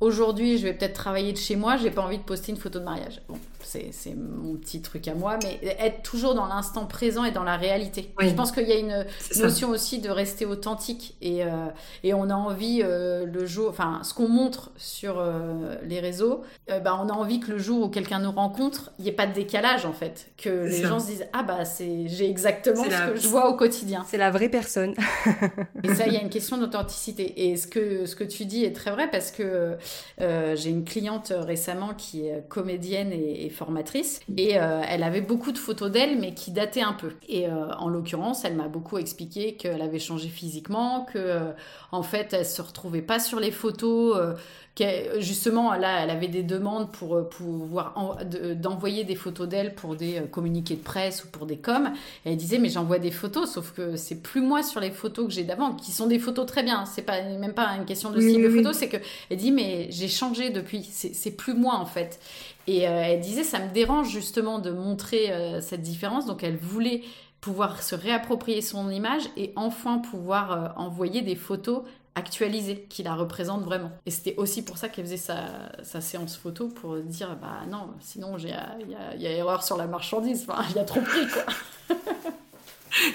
aujourd'hui, 0.00 0.58
je 0.58 0.64
vais 0.64 0.72
peut-être 0.72 0.94
travailler 0.94 1.32
de 1.32 1.38
chez 1.38 1.56
moi, 1.56 1.76
j'ai 1.76 1.90
pas 1.90 2.02
envie 2.02 2.18
de 2.18 2.22
poster 2.22 2.52
une 2.52 2.58
photo 2.58 2.78
de 2.78 2.84
mariage. 2.84 3.20
C'est 3.64 4.14
mon 4.14 4.56
petit 4.56 4.82
truc 4.82 5.08
à 5.08 5.14
moi, 5.14 5.38
mais 5.42 5.60
être 5.78 6.02
toujours 6.02 6.34
dans 6.34 6.46
l'instant 6.46 6.86
présent 6.86 7.24
et 7.24 7.30
dans 7.30 7.44
la 7.44 7.56
réalité. 7.56 8.12
Je 8.20 8.30
pense 8.30 8.52
qu'il 8.52 8.68
y 8.68 8.72
a 8.72 8.78
une 8.78 9.06
notion 9.40 9.70
aussi 9.70 9.98
de 9.98 10.10
rester 10.10 10.46
authentique 10.46 11.16
et, 11.20 11.44
euh, 11.44 11.48
et 12.02 12.14
on 12.14 12.30
a 12.30 12.34
envie 12.34 12.80
euh, 12.82 13.26
le 13.26 13.46
jour, 13.46 13.68
enfin 13.68 14.00
ce 14.02 14.14
qu'on 14.14 14.28
montre 14.28 14.70
sur 14.76 15.18
euh, 15.18 15.76
les 15.84 16.00
réseaux, 16.00 16.42
bah, 16.68 16.98
on 17.00 17.08
a 17.08 17.12
envie 17.12 17.40
que 17.40 17.50
le 17.50 17.58
jour 17.58 17.86
où 17.86 17.88
quelqu'un 17.88 18.20
nous 18.20 18.30
rencontre, 18.30 18.92
il 18.98 19.04
n'y 19.04 19.08
ait 19.08 19.14
pas 19.14 19.26
de 19.26 19.32
décalage 19.32 19.86
en 19.86 19.92
fait, 19.92 20.30
que 20.36 20.48
les 20.48 20.82
gens 20.82 21.00
se 21.00 21.06
disent 21.06 21.26
ah 21.32 21.42
bah 21.42 21.64
c'est 21.64 22.08
j'ai 22.08 22.28
exactement 22.28 22.84
ce 22.84 23.12
que 23.12 23.16
je 23.16 23.28
vois 23.28 23.48
au 23.48 23.54
quotidien. 23.54 24.04
C'est 24.08 24.18
la 24.18 24.30
vraie 24.30 24.48
personne. 24.48 24.94
et 25.82 25.94
ça, 25.94 26.06
il 26.06 26.12
y 26.12 26.16
a 26.16 26.20
une 26.22 26.30
question 26.30 26.58
d'authenticité. 26.58 27.48
Et 27.48 27.56
ce 27.56 27.66
que 27.66 28.06
ce 28.06 28.16
que 28.16 28.24
tu 28.24 28.44
dis 28.44 28.64
est 28.64 28.74
très 28.74 28.90
vrai 28.90 29.10
parce 29.10 29.30
que 29.30 29.76
j'ai 30.18 30.70
une 30.70 30.84
cliente 30.84 31.32
récemment 31.36 31.94
qui 31.94 32.26
est 32.26 32.46
comédienne 32.48 33.12
et, 33.12 33.46
et 33.46 33.49
formatrice 33.50 34.20
et 34.36 34.58
euh, 34.58 34.82
elle 34.88 35.02
avait 35.02 35.20
beaucoup 35.20 35.52
de 35.52 35.58
photos 35.58 35.90
d'elle 35.90 36.18
mais 36.18 36.34
qui 36.34 36.50
dataient 36.50 36.82
un 36.82 36.92
peu. 36.92 37.12
Et 37.28 37.46
euh, 37.46 37.72
en 37.78 37.88
l'occurrence, 37.88 38.44
elle 38.44 38.56
m'a 38.56 38.68
beaucoup 38.68 38.98
expliqué 38.98 39.54
qu'elle 39.54 39.82
avait 39.82 39.98
changé 39.98 40.28
physiquement, 40.28 41.04
que 41.04 41.18
euh, 41.18 41.52
en 41.92 42.02
fait 42.02 42.32
elle 42.32 42.46
se 42.46 42.62
retrouvait 42.62 43.02
pas 43.02 43.18
sur 43.18 43.40
les 43.40 43.50
photos 43.50 44.16
justement, 45.18 45.74
là, 45.74 46.02
elle 46.02 46.10
avait 46.10 46.28
des 46.28 46.42
demandes 46.42 46.90
pour 46.92 47.16
euh, 47.16 47.28
pouvoir 47.28 48.18
d'envoyer 48.56 49.04
des 49.04 49.14
photos 49.14 49.48
d'elle 49.48 49.74
pour 49.74 49.96
des 49.96 50.18
euh, 50.18 50.26
communiqués 50.26 50.76
de 50.76 50.82
presse 50.82 51.24
ou 51.24 51.28
pour 51.28 51.46
des 51.46 51.56
coms. 51.56 51.92
Et 52.24 52.32
elle 52.32 52.36
disait, 52.36 52.58
mais 52.58 52.68
j'envoie 52.68 52.98
des 52.98 53.10
photos, 53.10 53.50
sauf 53.50 53.72
que 53.72 53.96
c'est 53.96 54.22
plus 54.22 54.40
moi 54.40 54.62
sur 54.62 54.80
les 54.80 54.90
photos 54.90 55.26
que 55.26 55.32
j'ai 55.32 55.44
d'avant, 55.44 55.74
qui 55.74 55.92
sont 55.92 56.06
des 56.06 56.18
photos 56.18 56.46
très 56.46 56.62
bien. 56.62 56.84
C'est 56.86 57.02
pas 57.02 57.22
même 57.22 57.54
pas 57.54 57.68
une 57.76 57.84
question 57.84 58.10
de 58.10 58.20
style 58.20 58.42
de 58.42 58.50
photo, 58.50 58.72
c'est 58.72 58.88
que 58.88 58.96
elle 59.28 59.36
dit, 59.36 59.52
mais 59.52 59.88
j'ai 59.90 60.08
changé 60.08 60.50
depuis. 60.50 60.84
C'est 60.84 61.32
plus 61.32 61.54
moi 61.54 61.74
en 61.76 61.86
fait. 61.86 62.20
Et 62.66 62.88
euh, 62.88 63.02
elle 63.04 63.20
disait, 63.20 63.44
ça 63.44 63.58
me 63.58 63.72
dérange 63.72 64.10
justement 64.10 64.58
de 64.58 64.70
montrer 64.70 65.32
cette 65.60 65.82
différence. 65.82 66.26
Donc 66.26 66.42
elle 66.42 66.56
voulait 66.56 67.02
pouvoir 67.40 67.82
se 67.82 67.94
réapproprier 67.94 68.60
son 68.60 68.90
image 68.90 69.22
et 69.36 69.52
enfin 69.56 69.98
pouvoir 69.98 70.74
envoyer 70.76 71.22
des 71.22 71.36
photos 71.36 71.82
actualisée, 72.14 72.86
qui 72.88 73.02
la 73.02 73.14
représente 73.14 73.64
vraiment. 73.64 73.90
Et 74.06 74.10
c'était 74.10 74.34
aussi 74.36 74.62
pour 74.62 74.78
ça 74.78 74.88
qu'elle 74.88 75.04
faisait 75.04 75.16
sa, 75.16 75.70
sa, 75.82 76.00
séance 76.00 76.36
photo, 76.36 76.68
pour 76.68 76.96
dire, 76.96 77.36
bah 77.40 77.66
non, 77.70 77.90
sinon 78.00 78.36
il 78.38 78.48
y 78.48 78.52
a, 78.52 78.76
y 79.16 79.26
a, 79.26 79.30
erreur 79.30 79.62
sur 79.62 79.76
la 79.76 79.86
marchandise, 79.86 80.46
enfin, 80.48 80.62
il 80.70 80.76
y 80.76 80.78
a 80.78 80.84
trop 80.84 81.00
pris, 81.00 81.26
quoi. 81.28 81.96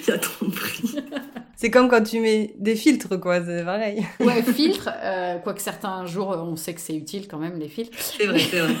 Il 0.02 0.08
y 0.08 0.12
a 0.12 0.18
trop 0.18 0.46
pris. 0.46 0.96
c'est 1.56 1.70
comme 1.70 1.88
quand 1.88 2.02
tu 2.02 2.20
mets 2.20 2.54
des 2.58 2.76
filtres, 2.76 3.20
quoi, 3.20 3.44
c'est 3.44 3.64
pareil. 3.64 4.06
ouais, 4.20 4.42
filtres, 4.54 4.88
euh, 4.90 5.38
quoique 5.38 5.60
certains 5.60 6.06
jours, 6.06 6.28
on 6.28 6.56
sait 6.56 6.74
que 6.74 6.80
c'est 6.80 6.96
utile 6.96 7.28
quand 7.28 7.38
même, 7.38 7.58
les 7.58 7.68
filtres. 7.68 7.96
C'est 7.98 8.26
vrai, 8.26 8.38
c'est 8.38 8.60
vrai. 8.60 8.74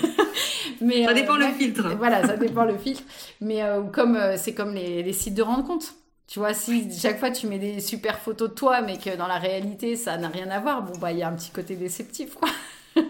Mais, 0.80 1.04
ça 1.04 1.14
dépend 1.14 1.36
le 1.36 1.48
filtre. 1.48 1.94
Voilà, 1.96 2.26
ça 2.26 2.36
dépend 2.36 2.64
le 2.64 2.76
filtre. 2.76 3.02
Mais 3.40 3.62
euh, 3.62 3.82
comme 3.82 4.16
euh, 4.16 4.36
c'est 4.36 4.54
comme 4.54 4.74
les, 4.74 5.02
les 5.02 5.12
sites 5.12 5.34
de 5.34 5.42
rencontres. 5.42 5.94
Tu 6.28 6.40
vois, 6.40 6.54
si 6.54 6.90
chaque 6.98 7.18
fois 7.20 7.30
tu 7.30 7.46
mets 7.46 7.58
des 7.58 7.80
super 7.80 8.18
photos 8.18 8.50
de 8.50 8.54
toi, 8.54 8.80
mais 8.82 8.98
que 8.98 9.16
dans 9.16 9.28
la 9.28 9.38
réalité 9.38 9.96
ça 9.96 10.16
n'a 10.18 10.28
rien 10.28 10.50
à 10.50 10.58
voir, 10.60 10.82
bon 10.82 10.98
bah 10.98 11.12
il 11.12 11.18
y 11.18 11.22
a 11.22 11.28
un 11.28 11.34
petit 11.34 11.50
côté 11.50 11.76
déceptif 11.76 12.34
quoi. 12.34 12.48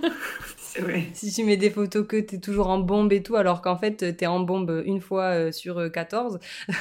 Si 1.14 1.32
tu 1.32 1.44
mets 1.44 1.56
des 1.56 1.70
photos 1.70 2.06
que 2.06 2.16
t'es 2.16 2.38
toujours 2.38 2.68
en 2.68 2.78
bombe 2.78 3.12
et 3.12 3.22
tout, 3.22 3.36
alors 3.36 3.62
qu'en 3.62 3.76
fait 3.76 4.16
t'es 4.16 4.26
en 4.26 4.40
bombe 4.40 4.82
une 4.84 5.00
fois 5.00 5.24
euh, 5.24 5.52
sur 5.52 5.90
14. 5.90 6.38
Euh, 6.68 6.72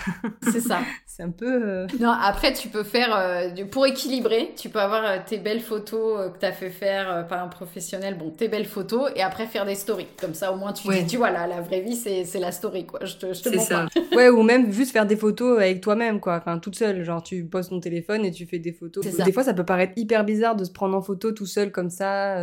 c'est 0.52 0.60
ça. 0.60 0.80
c'est 1.06 1.24
un 1.24 1.30
peu. 1.30 1.64
Euh, 1.64 1.88
non, 2.00 2.10
après 2.12 2.54
tu 2.54 2.68
peux 2.68 2.84
faire. 2.84 3.52
pour 3.72 3.86
équilibrer, 3.86 4.54
tu 4.56 4.70
peux 4.70 4.80
avoir 4.80 5.24
tes 5.26 5.38
belles 5.38 5.62
photos 5.62 6.32
que 6.32 6.40
t'as 6.40 6.52
fait 6.52 6.70
faire 6.70 7.28
par 7.28 7.44
un 7.44 7.48
professionnel, 7.48 8.18
bon, 8.18 8.30
tes 8.32 8.48
belles 8.48 8.66
photos, 8.66 9.12
et 9.16 9.22
après 9.22 9.46
faire 9.48 9.66
des 9.66 9.76
stories. 9.76 10.08
Comme 10.20 10.34
ça 10.34 10.52
au 10.52 10.58
moins 10.58 10.74
tu 10.74 10.88
dis, 10.88 11.06
tu 11.06 11.18
vois, 11.18 11.32
là, 11.32 11.48
la 11.48 11.62
vraie 11.62 11.82
vie 11.82 11.96
c'est 11.96 12.40
la 12.40 12.52
story, 12.52 12.86
quoi. 12.86 13.00
Je 13.04 13.16
te, 13.16 13.34
je 13.34 13.42
te 13.42 13.58
ça. 13.60 13.88
ouais, 14.16 14.30
ou 14.30 14.44
même 14.44 14.72
juste 14.72 14.92
faire 14.92 15.06
des 15.06 15.16
photos 15.16 15.60
avec 15.60 15.82
toi-même, 15.82 16.20
quoi. 16.20 16.38
Enfin, 16.38 16.60
toute 16.60 16.76
seule. 16.76 17.04
Genre 17.04 17.24
tu 17.24 17.46
poses 17.46 17.70
ton 17.70 17.80
téléphone 17.80 18.26
et 18.26 18.32
tu 18.32 18.46
fais 18.46 18.60
des 18.60 18.74
photos. 18.74 19.06
Des 19.06 19.32
fois 19.32 19.44
ça 19.44 19.54
peut 19.54 19.66
paraître 19.66 19.94
hyper 19.96 20.24
bizarre 20.24 20.56
de 20.56 20.64
se 20.64 20.72
prendre 20.72 20.96
en 20.96 21.02
photo 21.02 21.32
tout 21.32 21.46
seul 21.46 21.72
comme 21.72 21.90
ça. 21.90 22.38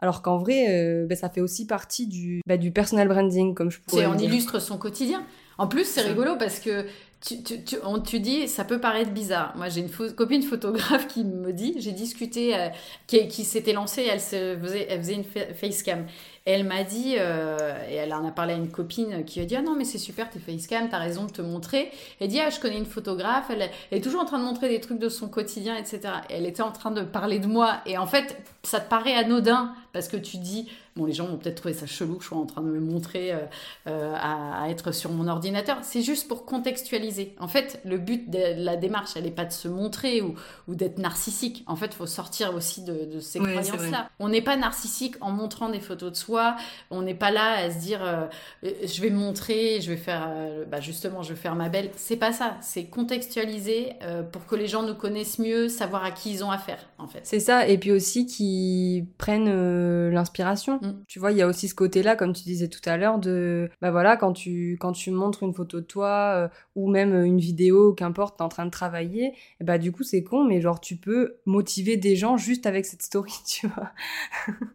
Alors 0.00 0.22
qu'en 0.22 0.38
vrai 0.38 1.06
ben, 1.08 1.16
ça 1.16 1.28
fait 1.28 1.40
aussi 1.40 1.66
partie 1.66 2.06
du, 2.06 2.40
bah, 2.46 2.56
du 2.56 2.70
personal 2.70 3.08
branding, 3.08 3.54
comme 3.54 3.70
je 3.70 3.80
pourrais 3.80 4.06
On 4.06 4.16
illustre 4.16 4.60
son 4.60 4.78
quotidien. 4.78 5.24
En 5.58 5.66
plus, 5.66 5.84
c'est 5.84 6.02
rigolo 6.02 6.36
parce 6.36 6.60
que 6.60 6.86
tu, 7.20 7.42
tu, 7.42 7.64
tu, 7.64 7.76
on, 7.84 7.98
tu 8.00 8.20
dis, 8.20 8.46
ça 8.46 8.64
peut 8.64 8.80
paraître 8.80 9.10
bizarre. 9.10 9.52
Moi, 9.56 9.68
j'ai 9.68 9.80
une 9.80 9.90
copine 9.90 10.42
photographe 10.42 11.08
qui 11.08 11.24
me 11.24 11.52
dit, 11.52 11.74
j'ai 11.78 11.90
discuté, 11.90 12.56
euh, 12.56 12.68
qui, 13.08 13.26
qui 13.26 13.42
s'était 13.42 13.72
lancée, 13.72 14.06
elle, 14.08 14.20
se 14.20 14.56
faisait, 14.62 14.86
elle 14.88 15.00
faisait 15.00 15.14
une 15.14 15.24
facecam. 15.54 16.06
Elle 16.50 16.64
m'a 16.64 16.82
dit, 16.82 17.16
euh, 17.18 17.78
et 17.90 17.96
elle 17.96 18.14
en 18.14 18.26
a 18.26 18.30
parlé 18.30 18.54
à 18.54 18.56
une 18.56 18.70
copine 18.70 19.22
qui 19.26 19.38
a 19.38 19.44
dit 19.44 19.54
Ah 19.54 19.60
non, 19.60 19.74
mais 19.76 19.84
c'est 19.84 19.98
super 19.98 20.30
tes 20.30 20.38
facecam, 20.38 20.88
t'as 20.88 20.96
raison 20.96 21.26
de 21.26 21.30
te 21.30 21.42
montrer. 21.42 21.90
Elle 22.20 22.28
dit 22.28 22.40
Ah, 22.40 22.48
je 22.48 22.58
connais 22.58 22.78
une 22.78 22.86
photographe, 22.86 23.50
elle, 23.50 23.68
est 23.90 24.02
toujours 24.02 24.22
en 24.22 24.24
train 24.24 24.38
de 24.38 24.44
montrer 24.44 24.70
des 24.70 24.80
trucs 24.80 24.98
de 24.98 25.10
son 25.10 25.28
quotidien, 25.28 25.76
etc. 25.76 26.00
Et 26.30 26.36
elle 26.36 26.46
était 26.46 26.62
en 26.62 26.72
train 26.72 26.90
de 26.90 27.02
parler 27.02 27.38
de 27.38 27.46
moi. 27.46 27.82
Et 27.84 27.98
en 27.98 28.06
fait, 28.06 28.34
ça 28.62 28.80
te 28.80 28.88
paraît 28.88 29.12
anodin 29.12 29.74
parce 29.92 30.08
que 30.08 30.16
tu 30.16 30.38
dis 30.38 30.70
Bon, 30.98 31.04
les 31.04 31.12
gens 31.12 31.28
vont 31.28 31.36
peut-être 31.36 31.54
trouver 31.54 31.74
ça 31.74 31.86
chelou 31.86 32.16
que 32.16 32.24
je 32.24 32.28
sois 32.28 32.38
en 32.38 32.44
train 32.44 32.60
de 32.60 32.66
me 32.66 32.80
montrer 32.80 33.32
euh, 33.32 33.38
euh, 33.86 34.16
à, 34.16 34.68
être 34.68 34.90
sur 34.90 35.12
mon 35.12 35.28
ordinateur. 35.28 35.78
C'est 35.82 36.02
juste 36.02 36.26
pour 36.26 36.44
contextualiser. 36.44 37.36
En 37.38 37.46
fait, 37.46 37.80
le 37.84 37.98
but 37.98 38.28
de 38.28 38.64
la 38.64 38.74
démarche, 38.76 39.10
elle 39.14 39.22
n'est 39.22 39.30
pas 39.30 39.44
de 39.44 39.52
se 39.52 39.68
montrer 39.68 40.20
ou, 40.22 40.34
ou 40.66 40.74
d'être 40.74 40.98
narcissique. 40.98 41.62
En 41.68 41.76
fait, 41.76 41.86
il 41.86 41.94
faut 41.94 42.06
sortir 42.06 42.52
aussi 42.52 42.82
de, 42.82 43.20
ces 43.20 43.38
croyances-là. 43.38 44.10
On 44.18 44.28
n'est 44.28 44.42
pas 44.42 44.56
narcissique 44.56 45.14
en 45.20 45.30
montrant 45.30 45.68
des 45.68 45.78
photos 45.78 46.10
de 46.10 46.16
soi. 46.16 46.56
On 46.90 47.02
n'est 47.02 47.14
pas 47.14 47.30
là 47.30 47.58
à 47.58 47.70
se 47.70 47.78
dire 47.78 48.00
euh, 48.02 48.26
je 48.64 49.00
vais 49.00 49.10
me 49.10 49.18
montrer, 49.18 49.80
je 49.80 49.90
vais 49.90 49.96
faire, 49.96 50.28
bah, 50.68 50.80
justement, 50.80 51.22
je 51.22 51.28
vais 51.28 51.40
faire 51.40 51.54
ma 51.54 51.68
belle. 51.68 51.90
C'est 51.94 52.16
pas 52.16 52.32
ça. 52.32 52.56
C'est 52.60 52.86
contextualiser 52.86 53.92
pour 54.32 54.46
que 54.46 54.56
les 54.56 54.66
gens 54.66 54.82
nous 54.82 54.96
connaissent 54.96 55.38
mieux, 55.38 55.68
savoir 55.68 56.02
à 56.02 56.10
qui 56.10 56.32
ils 56.32 56.42
ont 56.42 56.50
affaire, 56.50 56.88
en 56.98 57.06
fait. 57.06 57.20
C'est 57.22 57.38
ça. 57.38 57.68
Et 57.68 57.78
puis 57.78 57.92
aussi 57.92 58.26
qu'ils 58.26 59.06
prennent 59.16 60.10
l'inspiration. 60.10 60.80
Mm. 60.88 61.04
Tu 61.06 61.18
vois, 61.18 61.32
il 61.32 61.38
y 61.38 61.42
a 61.42 61.46
aussi 61.46 61.68
ce 61.68 61.74
côté-là, 61.74 62.16
comme 62.16 62.32
tu 62.32 62.42
disais 62.42 62.68
tout 62.68 62.80
à 62.84 62.96
l'heure, 62.96 63.18
de 63.18 63.70
bah 63.80 63.90
voilà, 63.90 64.16
quand 64.16 64.32
tu 64.32 64.76
quand 64.80 64.92
tu 64.92 65.10
montres 65.10 65.42
une 65.42 65.54
photo 65.54 65.80
de 65.80 65.86
toi 65.86 66.32
euh, 66.34 66.48
ou 66.74 66.90
même 66.90 67.14
une 67.24 67.38
vidéo, 67.38 67.92
qu'importe, 67.94 68.38
t'es 68.38 68.44
en 68.44 68.48
train 68.48 68.66
de 68.66 68.70
travailler, 68.70 69.34
et 69.60 69.64
bah 69.64 69.78
du 69.78 69.92
coup 69.92 70.02
c'est 70.02 70.22
con, 70.22 70.44
mais 70.44 70.60
genre 70.60 70.80
tu 70.80 70.96
peux 70.96 71.36
motiver 71.46 71.96
des 71.96 72.16
gens 72.16 72.36
juste 72.36 72.66
avec 72.66 72.86
cette 72.86 73.02
story, 73.02 73.32
tu 73.46 73.66
vois. 73.68 73.90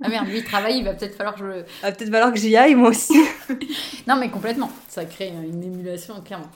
ah 0.02 0.10
merde, 0.10 0.28
lui 0.28 0.38
il 0.38 0.44
travaille, 0.44 0.78
il 0.78 0.84
va 0.84 0.94
peut-être 0.94 1.16
falloir 1.16 1.36
que 1.36 1.42
je. 1.42 1.46
va 1.82 1.92
peut-être 1.92 2.12
falloir 2.12 2.32
que 2.32 2.40
j'y 2.40 2.56
aille 2.56 2.76
moi 2.76 2.90
aussi. 2.90 3.18
non 4.08 4.16
mais 4.16 4.30
complètement, 4.30 4.72
ça 4.88 5.06
crée 5.06 5.30
une 5.30 5.64
émulation 5.64 6.22
clairement. 6.22 6.50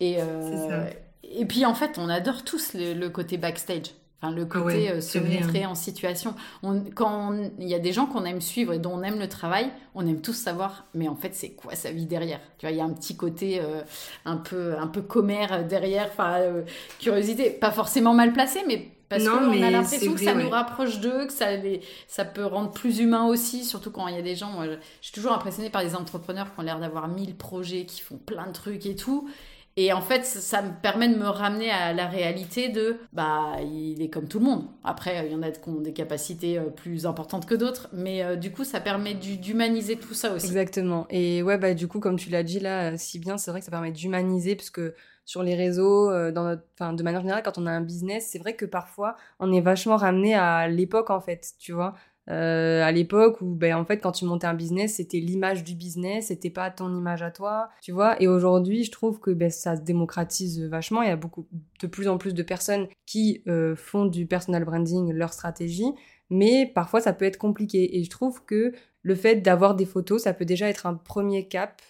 Et 0.00 0.16
euh, 0.20 0.88
et 1.32 1.44
puis 1.44 1.64
en 1.64 1.74
fait, 1.74 1.98
on 1.98 2.08
adore 2.08 2.44
tous 2.44 2.72
le 2.74 3.08
côté 3.08 3.36
backstage. 3.36 3.94
Enfin, 4.22 4.34
le 4.34 4.44
côté 4.44 4.90
euh, 4.90 5.00
se 5.00 5.18
montrer 5.18 5.64
en 5.64 5.74
situation. 5.74 6.34
On, 6.62 6.82
quand 6.94 7.34
il 7.58 7.68
y 7.68 7.74
a 7.74 7.78
des 7.78 7.92
gens 7.92 8.04
qu'on 8.04 8.26
aime 8.26 8.42
suivre 8.42 8.74
et 8.74 8.78
dont 8.78 8.92
on 8.92 9.02
aime 9.02 9.18
le 9.18 9.28
travail, 9.28 9.70
on 9.94 10.06
aime 10.06 10.20
tous 10.20 10.34
savoir, 10.34 10.84
mais 10.92 11.08
en 11.08 11.16
fait, 11.16 11.34
c'est 11.34 11.50
quoi 11.50 11.74
sa 11.74 11.90
vie 11.90 12.04
derrière? 12.04 12.40
Tu 12.58 12.66
vois, 12.66 12.72
il 12.72 12.76
y 12.76 12.82
a 12.82 12.84
un 12.84 12.92
petit 12.92 13.16
côté 13.16 13.60
euh, 13.60 13.80
un 14.26 14.36
peu 14.36 14.76
un 14.78 14.88
peu 14.88 15.00
commère 15.00 15.66
derrière, 15.66 16.08
enfin, 16.10 16.34
euh, 16.40 16.62
curiosité, 16.98 17.48
pas 17.48 17.70
forcément 17.70 18.12
mal 18.12 18.34
placée, 18.34 18.60
mais 18.66 18.88
parce 19.08 19.26
qu'on 19.26 19.50
a 19.50 19.70
l'impression 19.70 20.14
que 20.14 20.20
ça 20.20 20.34
nous 20.34 20.50
rapproche 20.50 21.00
d'eux, 21.00 21.26
que 21.26 21.32
ça, 21.32 21.56
les, 21.56 21.80
ça 22.06 22.24
peut 22.24 22.44
rendre 22.44 22.70
plus 22.70 23.00
humain 23.00 23.26
aussi, 23.26 23.64
surtout 23.64 23.90
quand 23.90 24.06
il 24.06 24.14
y 24.14 24.18
a 24.18 24.22
des 24.22 24.36
gens. 24.36 24.50
Moi, 24.50 24.66
je, 24.66 24.72
je 24.72 24.76
suis 25.00 25.12
toujours 25.12 25.32
impressionnée 25.32 25.70
par 25.70 25.82
des 25.82 25.96
entrepreneurs 25.96 26.54
qui 26.54 26.60
ont 26.60 26.62
l'air 26.62 26.78
d'avoir 26.78 27.08
mille 27.08 27.34
projets, 27.34 27.86
qui 27.86 28.02
font 28.02 28.18
plein 28.18 28.46
de 28.46 28.52
trucs 28.52 28.86
et 28.86 28.94
tout. 28.94 29.28
Et 29.76 29.92
en 29.92 30.00
fait, 30.00 30.24
ça 30.26 30.62
me 30.62 30.70
permet 30.82 31.08
de 31.08 31.16
me 31.16 31.28
ramener 31.28 31.70
à 31.70 31.92
la 31.92 32.06
réalité 32.06 32.68
de, 32.68 32.96
bah, 33.12 33.56
il 33.62 34.02
est 34.02 34.10
comme 34.10 34.28
tout 34.28 34.38
le 34.38 34.44
monde. 34.44 34.64
Après, 34.84 35.26
il 35.26 35.32
y 35.32 35.34
en 35.34 35.42
a 35.42 35.50
qui 35.50 35.68
ont 35.68 35.80
des 35.80 35.92
capacités 35.92 36.58
euh, 36.58 36.64
plus 36.64 37.06
importantes 37.06 37.46
que 37.46 37.54
d'autres, 37.54 37.88
mais 37.92 38.22
euh, 38.22 38.36
du 38.36 38.52
coup, 38.52 38.64
ça 38.64 38.80
permet 38.80 39.14
d'humaniser 39.14 39.96
tout 39.96 40.14
ça 40.14 40.32
aussi. 40.32 40.46
Exactement. 40.46 41.06
Et 41.08 41.42
ouais, 41.42 41.56
bah, 41.56 41.74
du 41.74 41.86
coup, 41.86 42.00
comme 42.00 42.16
tu 42.16 42.30
l'as 42.30 42.42
dit 42.42 42.60
là, 42.60 42.96
si 42.96 43.18
bien, 43.18 43.38
c'est 43.38 43.50
vrai 43.50 43.60
que 43.60 43.64
ça 43.64 43.70
permet 43.70 43.92
d'humaniser, 43.92 44.56
parce 44.56 44.70
que 44.70 44.94
sur 45.24 45.44
les 45.44 45.54
réseaux, 45.54 46.10
euh, 46.10 46.32
dans 46.32 46.56
enfin, 46.74 46.92
de 46.92 47.02
manière 47.04 47.20
générale, 47.20 47.42
quand 47.44 47.56
on 47.56 47.66
a 47.66 47.70
un 47.70 47.82
business, 47.82 48.28
c'est 48.30 48.40
vrai 48.40 48.56
que 48.56 48.64
parfois, 48.64 49.16
on 49.38 49.52
est 49.52 49.60
vachement 49.60 49.96
ramené 49.96 50.34
à 50.34 50.66
l'époque, 50.66 51.10
en 51.10 51.20
fait, 51.20 51.52
tu 51.60 51.72
vois. 51.72 51.94
Euh, 52.28 52.82
à 52.84 52.92
l'époque 52.92 53.40
où 53.40 53.54
ben 53.54 53.74
en 53.74 53.84
fait 53.84 53.98
quand 53.98 54.12
tu 54.12 54.24
montais 54.24 54.46
un 54.46 54.54
business 54.54 54.96
c'était 54.96 55.18
l'image 55.18 55.64
du 55.64 55.74
business 55.74 56.26
c'était 56.26 56.50
pas 56.50 56.70
ton 56.70 56.94
image 56.94 57.22
à 57.22 57.30
toi 57.30 57.70
tu 57.82 57.92
vois. 57.92 58.20
Et 58.22 58.28
aujourd'hui 58.28 58.84
je 58.84 58.90
trouve 58.90 59.20
que 59.20 59.30
ben, 59.30 59.50
ça 59.50 59.76
se 59.76 59.82
démocratise 59.82 60.62
vachement. 60.64 61.02
Il 61.02 61.08
y 61.08 61.12
a 61.12 61.16
beaucoup 61.16 61.46
de 61.80 61.86
plus 61.86 62.08
en 62.08 62.18
plus 62.18 62.34
de 62.34 62.42
personnes 62.42 62.88
qui 63.06 63.42
euh, 63.48 63.74
font 63.74 64.06
du 64.06 64.26
personal 64.26 64.64
branding 64.64 65.12
leur 65.12 65.32
stratégie. 65.32 65.92
Mais 66.28 66.70
parfois 66.72 67.00
ça 67.00 67.12
peut 67.12 67.24
être 67.24 67.38
compliqué. 67.38 67.98
Et 67.98 68.04
je 68.04 68.10
trouve 68.10 68.44
que 68.44 68.72
le 69.02 69.14
fait 69.14 69.36
d'avoir 69.36 69.74
des 69.74 69.86
photos 69.86 70.22
ça 70.22 70.34
peut 70.34 70.44
déjà 70.44 70.68
être 70.68 70.86
un 70.86 70.94
premier 70.94 71.48
cap 71.48 71.80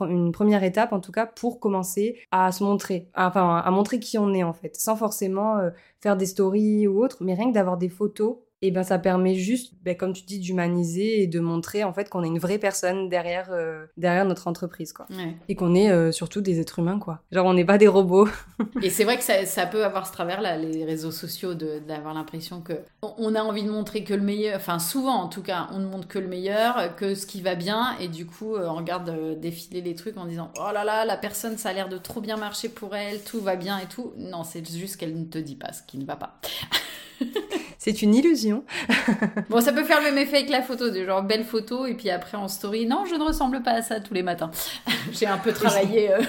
une 0.00 0.32
première 0.32 0.64
étape 0.64 0.92
en 0.92 1.00
tout 1.00 1.12
cas 1.12 1.26
pour 1.26 1.60
commencer 1.60 2.18
à 2.30 2.50
se 2.52 2.64
montrer, 2.64 3.10
enfin 3.14 3.58
à 3.58 3.70
montrer 3.70 4.00
qui 4.00 4.18
on 4.18 4.34
est 4.34 4.42
en 4.42 4.52
fait, 4.52 4.74
sans 4.76 4.96
forcément 4.96 5.58
euh, 5.58 5.70
faire 6.00 6.16
des 6.16 6.26
stories 6.26 6.88
ou 6.88 7.02
autre, 7.02 7.18
mais 7.20 7.34
rien 7.34 7.50
que 7.50 7.54
d'avoir 7.54 7.76
des 7.76 7.88
photos 7.88 8.38
et 8.60 8.72
ben 8.72 8.82
ça 8.82 8.98
permet 8.98 9.36
juste, 9.36 9.74
ben, 9.84 9.96
comme 9.96 10.12
tu 10.12 10.24
dis, 10.24 10.40
d'humaniser 10.40 11.22
et 11.22 11.26
de 11.28 11.38
montrer 11.38 11.84
en 11.84 11.92
fait 11.92 12.08
qu'on 12.08 12.24
est 12.24 12.28
une 12.28 12.40
vraie 12.40 12.58
personne 12.58 13.08
derrière 13.08 13.50
euh, 13.52 13.86
derrière 13.96 14.24
notre 14.24 14.48
entreprise 14.48 14.92
quoi. 14.92 15.06
Et 15.48 15.54
qu'on 15.54 15.76
est 15.76 15.90
euh, 15.90 16.10
surtout 16.10 16.40
des 16.40 16.58
êtres 16.58 16.80
humains 16.80 16.98
quoi. 16.98 17.20
Genre 17.30 17.46
on 17.46 17.54
n'est 17.54 17.64
pas 17.64 17.78
des 17.78 17.86
robots. 17.86 18.28
et 18.82 18.90
c'est 18.90 19.04
vrai 19.04 19.16
que 19.16 19.22
ça, 19.22 19.46
ça, 19.46 19.66
peut 19.66 19.84
avoir 19.84 20.08
ce 20.08 20.12
travers 20.12 20.40
là, 20.40 20.56
les 20.56 20.84
réseaux 20.84 21.12
sociaux, 21.12 21.54
d'avoir 21.54 22.14
l'impression 22.14 22.60
que 22.60 22.72
on 23.02 23.34
a 23.36 23.42
envie 23.42 23.62
de 23.62 23.70
montrer 23.70 24.02
que 24.02 24.14
le 24.14 24.22
meilleur, 24.22 24.56
enfin 24.56 24.80
souvent 24.80 25.14
en 25.14 25.28
tout 25.28 25.42
cas, 25.42 25.68
on 25.72 25.78
ne 25.78 25.86
montre 25.86 26.08
que 26.08 26.18
le 26.18 26.26
meilleur, 26.26 26.96
que 26.96 27.14
ce 27.14 27.26
qui 27.26 27.42
va 27.42 27.54
bien, 27.54 27.96
et 28.00 28.08
du 28.08 28.26
coup 28.26 28.56
euh, 28.56 28.66
on 28.66 28.74
regarde 28.74 29.38
défiler 29.38 29.82
les 29.82 29.94
trucs 29.94 30.16
en 30.16 30.26
disant 30.26 30.50
oh 30.58 30.72
là 30.72 30.82
là 30.82 31.04
la 31.04 31.16
personne 31.16 31.56
ça 31.58 31.68
a 31.68 31.72
l'air 31.72 31.88
de 31.88 31.98
trop 31.98 32.20
bien 32.20 32.36
marcher 32.36 32.68
pour 32.68 32.96
elle, 32.96 33.22
tout 33.22 33.40
va 33.40 33.54
bien 33.54 33.78
et 33.78 33.86
tout. 33.86 34.14
Non 34.16 34.42
c'est 34.42 34.66
juste 34.68 34.96
qu'elle 34.96 35.16
ne 35.16 35.26
te 35.26 35.38
dit 35.38 35.56
pas 35.56 35.72
ce 35.72 35.82
qui 35.84 35.98
ne 35.98 36.04
va 36.04 36.16
pas. 36.16 36.40
C'est 37.78 38.02
une 38.02 38.14
illusion. 38.14 38.64
bon, 39.50 39.60
ça 39.60 39.72
peut 39.72 39.84
faire 39.84 39.98
le 40.00 40.06
même 40.06 40.18
effet 40.18 40.38
avec 40.38 40.50
la 40.50 40.62
photo, 40.62 40.90
de 40.90 41.04
genre 41.04 41.22
belle 41.22 41.44
photo, 41.44 41.86
et 41.86 41.94
puis 41.94 42.10
après 42.10 42.36
en 42.36 42.48
story, 42.48 42.86
non, 42.86 43.04
je 43.06 43.14
ne 43.14 43.22
ressemble 43.22 43.62
pas 43.62 43.72
à 43.72 43.82
ça 43.82 44.00
tous 44.00 44.14
les 44.14 44.22
matins. 44.22 44.50
J'ai 45.12 45.26
un 45.26 45.38
peu 45.38 45.52
travaillé 45.52 46.12
euh, 46.12 46.20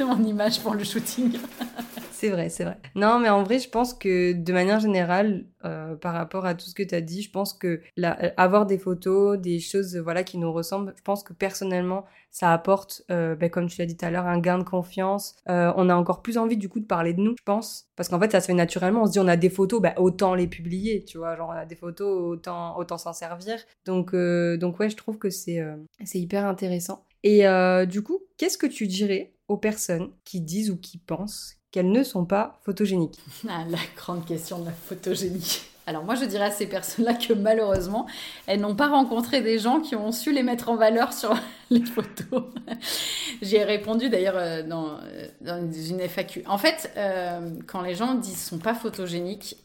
mon 0.00 0.22
image 0.24 0.60
pour 0.60 0.74
le 0.74 0.84
shooting. 0.84 1.38
C'est 2.20 2.28
vrai, 2.28 2.50
c'est 2.50 2.64
vrai. 2.64 2.76
Non, 2.96 3.18
mais 3.18 3.30
en 3.30 3.42
vrai, 3.42 3.58
je 3.58 3.70
pense 3.70 3.94
que 3.94 4.32
de 4.34 4.52
manière 4.52 4.78
générale, 4.78 5.46
euh, 5.64 5.96
par 5.96 6.12
rapport 6.12 6.44
à 6.44 6.54
tout 6.54 6.66
ce 6.66 6.74
que 6.74 6.82
tu 6.82 6.94
as 6.94 7.00
dit, 7.00 7.22
je 7.22 7.30
pense 7.30 7.54
que 7.54 7.80
euh, 7.98 8.30
avoir 8.36 8.66
des 8.66 8.76
photos, 8.76 9.38
des 9.38 9.58
choses 9.58 9.96
voilà 9.96 10.22
qui 10.22 10.36
nous 10.36 10.52
ressemblent, 10.52 10.92
je 10.98 11.02
pense 11.02 11.22
que 11.22 11.32
personnellement, 11.32 12.04
ça 12.30 12.52
apporte, 12.52 13.02
euh, 13.10 13.34
ben, 13.36 13.48
comme 13.48 13.68
tu 13.68 13.80
l'as 13.80 13.86
dit 13.86 13.96
tout 13.96 14.04
à 14.04 14.10
l'heure, 14.10 14.26
un 14.26 14.38
gain 14.38 14.58
de 14.58 14.64
confiance. 14.64 15.34
Euh, 15.48 15.72
on 15.76 15.88
a 15.88 15.94
encore 15.94 16.20
plus 16.20 16.36
envie 16.36 16.58
du 16.58 16.68
coup 16.68 16.80
de 16.80 16.84
parler 16.84 17.14
de 17.14 17.22
nous, 17.22 17.34
je 17.38 17.42
pense, 17.42 17.88
parce 17.96 18.10
qu'en 18.10 18.20
fait 18.20 18.30
ça 18.32 18.42
se 18.42 18.48
fait 18.48 18.54
naturellement. 18.54 19.04
On 19.04 19.06
se 19.06 19.12
dit 19.12 19.20
on 19.20 19.26
a 19.28 19.38
des 19.38 19.48
photos, 19.50 19.80
ben, 19.80 19.94
autant 19.96 20.34
les 20.34 20.46
publier, 20.46 21.02
tu 21.02 21.16
vois, 21.16 21.36
genre 21.36 21.48
on 21.48 21.52
a 21.52 21.64
des 21.64 21.74
photos, 21.74 22.20
autant 22.20 22.76
autant 22.76 22.98
s'en 22.98 23.14
servir. 23.14 23.56
Donc 23.86 24.12
euh, 24.12 24.58
donc 24.58 24.78
ouais, 24.78 24.90
je 24.90 24.96
trouve 24.96 25.16
que 25.16 25.30
c'est 25.30 25.64
c'est 26.04 26.18
hyper 26.20 26.44
intéressant. 26.44 27.06
Et 27.22 27.44
du 27.86 28.02
coup, 28.02 28.20
qu'est-ce 28.36 28.58
que 28.58 28.66
tu 28.66 28.86
dirais 28.86 29.34
aux 29.48 29.58
personnes 29.58 30.10
qui 30.24 30.40
disent 30.40 30.70
ou 30.70 30.76
qui 30.76 30.98
pensent 30.98 31.56
qu'elles 31.70 31.90
ne 31.90 32.02
sont 32.02 32.24
pas 32.24 32.60
photogéniques? 32.64 33.18
Ah, 33.48 33.64
La 33.68 33.78
grande 33.96 34.24
question 34.24 34.58
de 34.60 34.66
la 34.66 34.72
photogénie. 34.72 35.60
Alors 35.86 36.04
moi 36.04 36.14
je 36.14 36.24
dirais 36.24 36.44
à 36.44 36.50
ces 36.52 36.66
personnes-là 36.66 37.14
que 37.14 37.32
malheureusement, 37.32 38.06
elles 38.46 38.60
n'ont 38.60 38.76
pas 38.76 38.88
rencontré 38.88 39.40
des 39.40 39.58
gens 39.58 39.80
qui 39.80 39.96
ont 39.96 40.12
su 40.12 40.32
les 40.32 40.44
mettre 40.44 40.68
en 40.68 40.76
valeur 40.76 41.12
sur 41.12 41.34
les 41.72 41.84
photos. 41.84 42.44
J'ai 43.42 43.62
répondu 43.62 44.10
d'ailleurs 44.10 44.36
euh, 44.36 44.62
dans, 44.64 44.88
euh, 44.88 45.28
dans, 45.40 45.70
une 45.70 46.00
FAQ. 46.00 46.42
En 46.46 46.58
fait, 46.58 46.92
euh, 46.96 47.50
quand 47.66 47.80
les 47.82 47.94
gens 47.94 48.14
disent 48.14 48.42
sont 48.42 48.58
pas 48.58 48.74
photogéniques, 48.74 49.56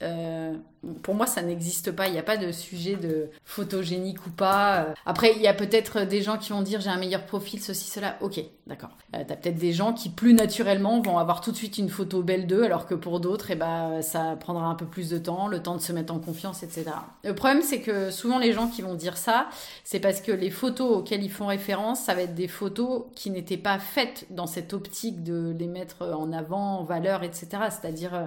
pour 1.02 1.16
moi 1.16 1.26
ça 1.26 1.42
n'existe 1.42 1.92
pas. 1.92 2.08
Il 2.08 2.14
n'y 2.14 2.20
a 2.20 2.24
pas 2.24 2.38
de 2.38 2.52
sujet 2.52 2.96
de 2.96 3.30
photogénique 3.44 4.26
ou 4.28 4.30
pas. 4.30 4.94
Après, 5.06 5.34
il 5.36 5.42
y 5.42 5.48
a 5.48 5.54
peut-être 5.54 6.02
des 6.02 6.22
gens 6.22 6.38
qui 6.38 6.52
vont 6.52 6.62
dire 6.62 6.80
j'ai 6.80 6.92
un 6.92 6.98
meilleur 6.98 7.26
profil, 7.26 7.60
ceci, 7.60 7.90
cela. 7.90 8.18
Ok, 8.22 8.40
d'accord. 8.68 8.92
tu 9.12 9.20
as 9.20 9.24
peut-être 9.24 9.58
des 9.58 9.74
gens 9.74 9.94
qui 9.94 10.10
plus 10.10 10.36
naturellement 10.36 11.02
vont 11.02 11.18
avoir 11.18 11.42
tout 11.42 11.52
de 11.52 11.58
suite 11.58 11.80
une 11.80 11.90
photo 11.90 12.22
belle 12.22 12.46
d'eux, 12.46 12.64
alors 12.64 12.86
que 12.86 12.94
pour 12.94 13.20
d'autres, 13.20 13.50
eh 13.50 13.56
ben, 13.56 14.02
ça 14.04 14.38
prendra 14.40 14.68
un 14.68 14.76
peu 14.76 14.86
plus 14.86 15.10
de 15.10 15.18
temps, 15.18 15.48
le 15.48 15.64
temps 15.64 15.76
de 15.76 15.82
se 15.82 15.92
mettre 15.92 16.14
en 16.14 16.20
confiance, 16.20 16.62
etc. 16.62 16.86
Le 17.24 17.34
problème, 17.34 17.64
c'est 17.64 17.82
que 17.82 18.12
souvent 18.12 18.38
les 18.38 18.54
gens 18.54 18.68
qui 18.68 18.84
vont 18.84 18.94
dire 18.94 19.18
ça, 19.18 19.48
c'est 19.84 20.00
parce 20.00 20.22
que 20.22 20.32
les 20.32 20.52
photos 20.52 20.98
auxquelles 20.98 21.24
ils 21.24 21.32
font 21.32 21.48
référence, 21.48 21.95
ça 21.96 22.14
va 22.14 22.22
être 22.22 22.36
des 22.36 22.48
photos 22.48 23.04
qui 23.16 23.30
n'étaient 23.30 23.58
pas 23.58 23.80
faites 23.80 24.26
dans 24.30 24.48
cette 24.48 24.74
optique 24.74 25.24
de 25.24 25.56
les 25.58 25.68
mettre 25.68 26.04
en 26.04 26.32
avant, 26.32 26.80
en 26.80 26.84
valeur, 26.84 27.24
etc. 27.24 27.48
C'est-à-dire 27.70 28.14
euh, 28.14 28.26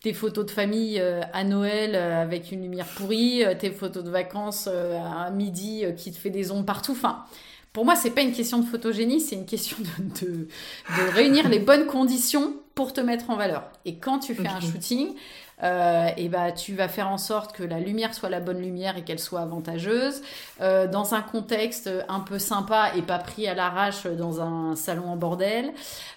tes 0.00 0.12
photos 0.12 0.46
de 0.46 0.50
famille 0.50 1.00
euh, 1.00 1.20
à 1.32 1.44
Noël 1.44 1.94
euh, 1.94 2.20
avec 2.20 2.52
une 2.52 2.62
lumière 2.62 2.86
pourrie, 2.86 3.42
tes 3.58 3.70
photos 3.70 4.04
de 4.04 4.10
vacances 4.10 4.68
à 4.68 5.30
midi 5.30 5.84
qui 5.96 6.12
te 6.12 6.18
fait 6.18 6.30
des 6.30 6.50
ondes 6.50 6.66
partout. 6.66 6.92
Enfin, 6.92 7.24
pour 7.72 7.84
moi, 7.84 7.96
c'est 7.96 8.10
pas 8.10 8.22
une 8.22 8.32
question 8.32 8.58
de 8.58 8.66
photogénie, 8.66 9.20
c'est 9.20 9.34
une 9.34 9.46
question 9.46 9.76
de, 10.20 10.30
de, 10.30 11.10
réunir 11.12 11.48
les 11.48 11.58
bonnes 11.58 11.86
conditions 11.86 12.54
pour 12.74 12.92
te 12.92 13.00
mettre 13.00 13.30
en 13.30 13.36
valeur. 13.36 13.70
Et 13.84 13.96
quand 13.96 14.18
tu 14.20 14.34
fais 14.34 14.46
un 14.46 14.60
shooting, 14.60 15.14
euh, 15.62 16.08
et 16.16 16.28
bah 16.28 16.50
tu 16.50 16.74
vas 16.74 16.88
faire 16.88 17.08
en 17.08 17.18
sorte 17.18 17.52
que 17.52 17.62
la 17.62 17.78
lumière 17.78 18.12
soit 18.12 18.28
la 18.28 18.40
bonne 18.40 18.60
lumière 18.60 18.96
et 18.96 19.02
qu'elle 19.02 19.20
soit 19.20 19.40
avantageuse 19.40 20.22
euh, 20.60 20.88
dans 20.88 21.14
un 21.14 21.22
contexte 21.22 21.88
un 22.08 22.20
peu 22.20 22.40
sympa 22.40 22.90
et 22.96 23.02
pas 23.02 23.18
pris 23.18 23.46
à 23.46 23.54
l'arrache 23.54 24.06
dans 24.06 24.40
un 24.40 24.74
salon 24.74 25.08
en 25.08 25.16
bordel. 25.16 25.72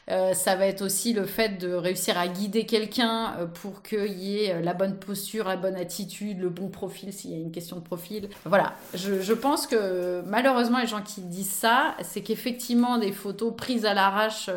Euh, 0.09 0.33
ça 0.33 0.55
va 0.55 0.65
être 0.67 0.81
aussi 0.81 1.13
le 1.13 1.25
fait 1.25 1.57
de 1.59 1.73
réussir 1.73 2.17
à 2.17 2.27
guider 2.27 2.65
quelqu'un 2.65 3.33
pour 3.61 3.83
qu'il 3.83 4.17
y 4.17 4.45
ait 4.45 4.61
la 4.61 4.73
bonne 4.73 4.95
posture, 4.95 5.45
la 5.45 5.57
bonne 5.57 5.75
attitude, 5.75 6.39
le 6.39 6.49
bon 6.49 6.69
profil 6.69 7.13
s'il 7.13 7.31
y 7.31 7.33
a 7.35 7.37
une 7.37 7.51
question 7.51 7.75
de 7.75 7.81
profil. 7.81 8.29
Voilà, 8.45 8.73
je, 8.93 9.33
pense 9.33 9.67
que 9.67 10.23
malheureusement 10.25 10.79
les 10.79 10.87
gens 10.87 11.01
qui 11.01 11.21
disent 11.21 11.51
ça, 11.51 11.93
c'est 12.01 12.21
qu'effectivement 12.21 12.97
des 12.97 13.11
photos 13.11 13.53
prises 13.55 13.85
à 13.85 13.93
l'arrache 13.93 14.49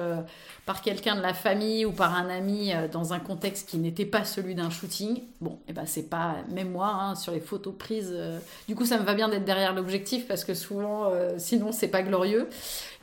par 0.67 0.83
quelqu'un 0.83 1.17
de 1.17 1.21
la 1.21 1.35
famille 1.35 1.85
ou 1.85 1.91
par 1.93 2.15
un 2.15 2.31
ami 2.31 2.73
dans 2.93 3.13
un 3.13 3.19
contexte 3.19 3.69
qui 3.69 3.79
n'était 3.79 4.07
pas 4.07 4.25
celui 4.25 4.55
d'un 4.55 4.70
shooting, 4.71 5.23
bon, 5.41 5.53
et 5.53 5.71
eh 5.71 5.73
ben 5.73 5.85
c'est 5.87 6.09
pas, 6.09 6.37
même 6.51 6.71
moi, 6.71 6.89
hein, 6.89 7.15
sur 7.15 7.33
les 7.33 7.41
photos 7.41 7.75
prises, 7.79 8.13
euh, 8.13 8.39
du 8.69 8.75
coup 8.75 8.87
ça 8.87 8.99
me 8.99 9.05
va 9.05 9.15
bien 9.15 9.29
d'être 9.29 9.45
derrière 9.45 9.75
l'objectif 9.75 10.27
parce 10.27 10.45
que 10.45 10.55
souvent, 10.55 11.07
euh, 11.07 11.35
sinon 11.39 11.73
c'est 11.73 11.89
pas 11.89 12.03
glorieux. 12.03 12.49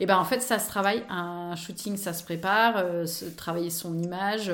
Et 0.00 0.06
ben 0.06 0.16
en 0.16 0.24
fait 0.24 0.40
ça 0.40 0.58
se 0.58 0.68
travaille, 0.68 1.02
un 1.08 1.54
shooting 1.56 1.96
ça 1.96 2.12
se 2.12 2.22
prépare, 2.22 2.82
se 3.06 3.24
travailler 3.24 3.70
son 3.70 3.98
image. 3.98 4.52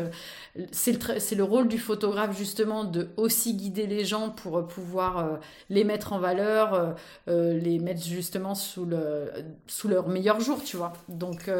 C'est 0.71 0.93
le, 0.93 1.37
le, 1.37 1.45
rôle 1.45 1.69
du 1.69 1.79
photographe 1.79 2.37
justement 2.37 2.85
de 2.85 3.09
aussi 3.17 3.55
guider 3.55 3.87
les 3.87 4.05
gens 4.05 4.31
pour 4.31 4.67
pouvoir 4.67 5.41
les 5.69 5.83
mettre 5.83 6.13
en 6.13 6.19
valeur, 6.19 6.95
les 7.27 7.79
mettre 7.81 8.03
justement 8.03 8.55
sous, 8.55 8.85
le, 8.85 9.31
sous 9.67 9.89
leur 9.89 10.09
meilleur 10.09 10.41
jour, 10.41 10.63
tu 10.63 10.77
vois. 10.77 10.93
Donc 11.09 11.51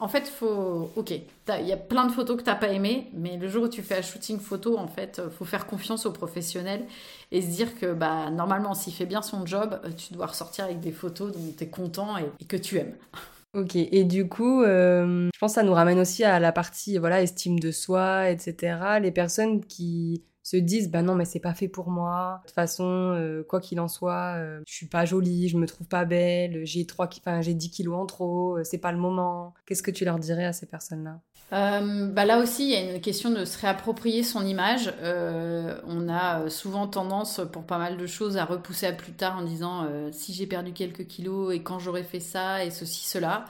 en 0.00 0.08
fait, 0.08 0.28
faut 0.28 0.90
ok, 0.96 1.14
il 1.60 1.66
y 1.66 1.72
a 1.72 1.76
plein 1.76 2.06
de 2.06 2.12
photos 2.12 2.38
que 2.38 2.42
tu 2.42 2.48
n'as 2.48 2.56
pas 2.56 2.68
aimées, 2.68 3.10
mais 3.12 3.36
le 3.36 3.48
jour 3.48 3.64
où 3.64 3.68
tu 3.68 3.82
fais 3.82 3.98
un 3.98 4.02
shooting 4.02 4.38
photo, 4.38 4.78
en 4.78 4.88
fait, 4.88 5.18
euh, 5.18 5.30
faut 5.30 5.44
faire 5.44 5.66
confiance 5.66 6.06
aux 6.06 6.12
professionnels 6.12 6.84
et 7.32 7.42
se 7.42 7.48
dire 7.48 7.78
que 7.78 7.92
bah, 7.92 8.30
normalement, 8.30 8.74
s'il 8.74 8.94
fait 8.94 9.06
bien 9.06 9.22
son 9.22 9.44
job, 9.44 9.78
euh, 9.84 9.90
tu 9.90 10.14
dois 10.14 10.26
ressortir 10.26 10.64
avec 10.64 10.80
des 10.80 10.92
photos 10.92 11.32
dont 11.32 11.52
tu 11.56 11.64
es 11.64 11.68
content 11.68 12.16
et, 12.16 12.44
que 12.46 12.56
tu 12.56 12.78
aimes. 12.78 12.94
Ok, 13.54 13.76
et 13.76 14.02
du 14.04 14.28
coup, 14.28 14.62
euh, 14.62 15.30
je 15.32 15.38
pense 15.38 15.52
que 15.52 15.54
ça 15.54 15.62
nous 15.62 15.74
ramène 15.74 16.00
aussi 16.00 16.24
à 16.24 16.40
la 16.40 16.50
partie 16.50 16.98
voilà 16.98 17.22
estime 17.22 17.60
de 17.60 17.70
soi, 17.70 18.28
etc. 18.30 18.98
Les 19.00 19.12
personnes 19.12 19.64
qui 19.64 20.24
se 20.44 20.58
disent 20.58 20.90
bah 20.90 21.02
non 21.02 21.14
mais 21.14 21.24
c'est 21.24 21.40
pas 21.40 21.54
fait 21.54 21.68
pour 21.68 21.90
moi 21.90 22.40
de 22.42 22.48
toute 22.48 22.54
façon 22.54 22.84
euh, 22.84 23.42
quoi 23.42 23.60
qu'il 23.60 23.80
en 23.80 23.88
soit 23.88 24.36
euh, 24.36 24.60
je 24.66 24.74
suis 24.74 24.86
pas 24.86 25.06
jolie 25.06 25.48
je 25.48 25.56
me 25.56 25.66
trouve 25.66 25.88
pas 25.88 26.04
belle 26.04 26.60
j'ai 26.64 26.84
trois 26.84 27.08
enfin 27.08 27.40
j'ai 27.40 27.54
10 27.54 27.70
kilos 27.70 27.96
en 27.96 28.04
trop 28.04 28.58
euh, 28.58 28.62
c'est 28.62 28.78
pas 28.78 28.92
le 28.92 28.98
moment 28.98 29.54
qu'est-ce 29.66 29.82
que 29.82 29.90
tu 29.90 30.04
leur 30.04 30.18
dirais 30.18 30.44
à 30.44 30.52
ces 30.52 30.66
personnes 30.66 31.02
là 31.02 31.20
bah 31.50 32.24
là 32.24 32.40
aussi, 32.40 32.64
il 32.64 32.70
y 32.70 32.74
a 32.74 32.94
une 32.94 33.00
question 33.00 33.30
de 33.30 33.44
se 33.44 33.60
réapproprier 33.60 34.24
son 34.24 34.44
image. 34.44 34.92
on 35.86 36.08
a 36.08 36.50
souvent 36.50 36.88
tendance, 36.88 37.42
pour 37.52 37.62
pas 37.62 37.78
mal 37.78 37.96
de 37.96 38.06
choses, 38.06 38.38
à 38.38 38.44
repousser 38.44 38.86
à 38.86 38.92
plus 38.92 39.12
tard 39.12 39.38
en 39.38 39.42
disant 39.42 39.86
si 40.10 40.34
j'ai 40.34 40.48
perdu 40.48 40.72
quelques 40.72 41.06
kilos 41.06 41.54
et 41.54 41.62
quand 41.62 41.78
j'aurais 41.78 42.02
fait 42.02 42.18
ça 42.18 42.64
et 42.64 42.70
ceci, 42.72 43.06
cela. 43.06 43.44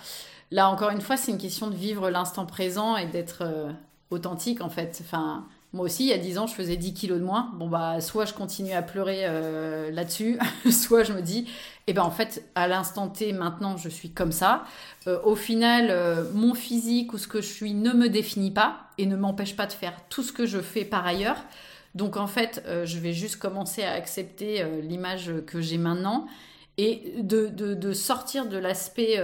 Là, 0.51 0.69
encore 0.69 0.91
une 0.91 1.01
fois, 1.01 1.17
c'est 1.17 1.33
une 1.33 1.39
question 1.39 1.71
de 1.71 1.77
vivre 1.77 2.11
l'instant 2.11 2.45
présent 2.45 2.95
et 2.99 3.07
d'être 3.07 3.43
authentique 4.11 4.61
en 4.61 4.69
fait. 4.69 4.99
Enfin, 5.01 5.47
moi 5.75 5.87
aussi, 5.87 6.05
il 6.05 6.11
y 6.11 6.13
a 6.13 6.19
10 6.19 6.39
ans, 6.39 6.47
je 6.47 6.55
faisais 6.55 6.77
10 6.77 6.95
kilos 6.95 7.19
de 7.19 7.25
moins. 7.25 7.51
Bon, 7.57 7.69
bah, 7.69 8.01
soit 8.01 8.27
je 8.27 8.33
continue 8.33 8.73
à 8.73 8.81
pleurer 8.81 9.23
euh, 9.25 9.91
là-dessus, 9.91 10.39
soit 10.71 11.03
je 11.03 11.13
me 11.13 11.21
dis, 11.21 11.51
eh 11.89 11.93
ben, 11.93 12.03
en 12.03 12.13
fait, 12.13 12.49
à 12.55 12.69
l'instant 12.69 13.09
T, 13.09 13.33
maintenant, 13.33 13.77
je 13.77 13.89
suis 13.89 14.11
comme 14.11 14.31
ça. 14.31 14.65
Euh, 15.09 15.21
au 15.25 15.35
final, 15.35 15.89
euh, 15.91 16.31
mon 16.33 16.55
physique 16.55 17.13
ou 17.13 17.19
ce 17.19 17.27
que 17.27 17.41
je 17.41 17.49
suis 17.49 17.75
ne 17.75 17.93
me 17.93 18.09
définit 18.09 18.53
pas 18.53 18.83
et 18.99 19.07
ne 19.07 19.17
m'empêche 19.17 19.57
pas 19.57 19.67
de 19.67 19.73
faire 19.73 19.95
tout 20.09 20.23
ce 20.23 20.33
que 20.33 20.47
je 20.47 20.61
fais 20.61 20.85
par 20.85 21.05
ailleurs. 21.05 21.43
Donc, 21.97 22.17
en 22.17 22.29
fait, 22.29 22.65
je 22.85 22.99
vais 22.99 23.13
juste 23.13 23.37
commencer 23.37 23.85
à 23.85 23.93
accepter 23.93 24.65
l'image 24.83 25.31
que 25.47 25.61
j'ai 25.61 25.79
maintenant 25.79 26.27
et 26.77 27.15
de, 27.19 27.93
sortir 27.93 28.47
de 28.47 28.59
l'aspect 28.59 29.23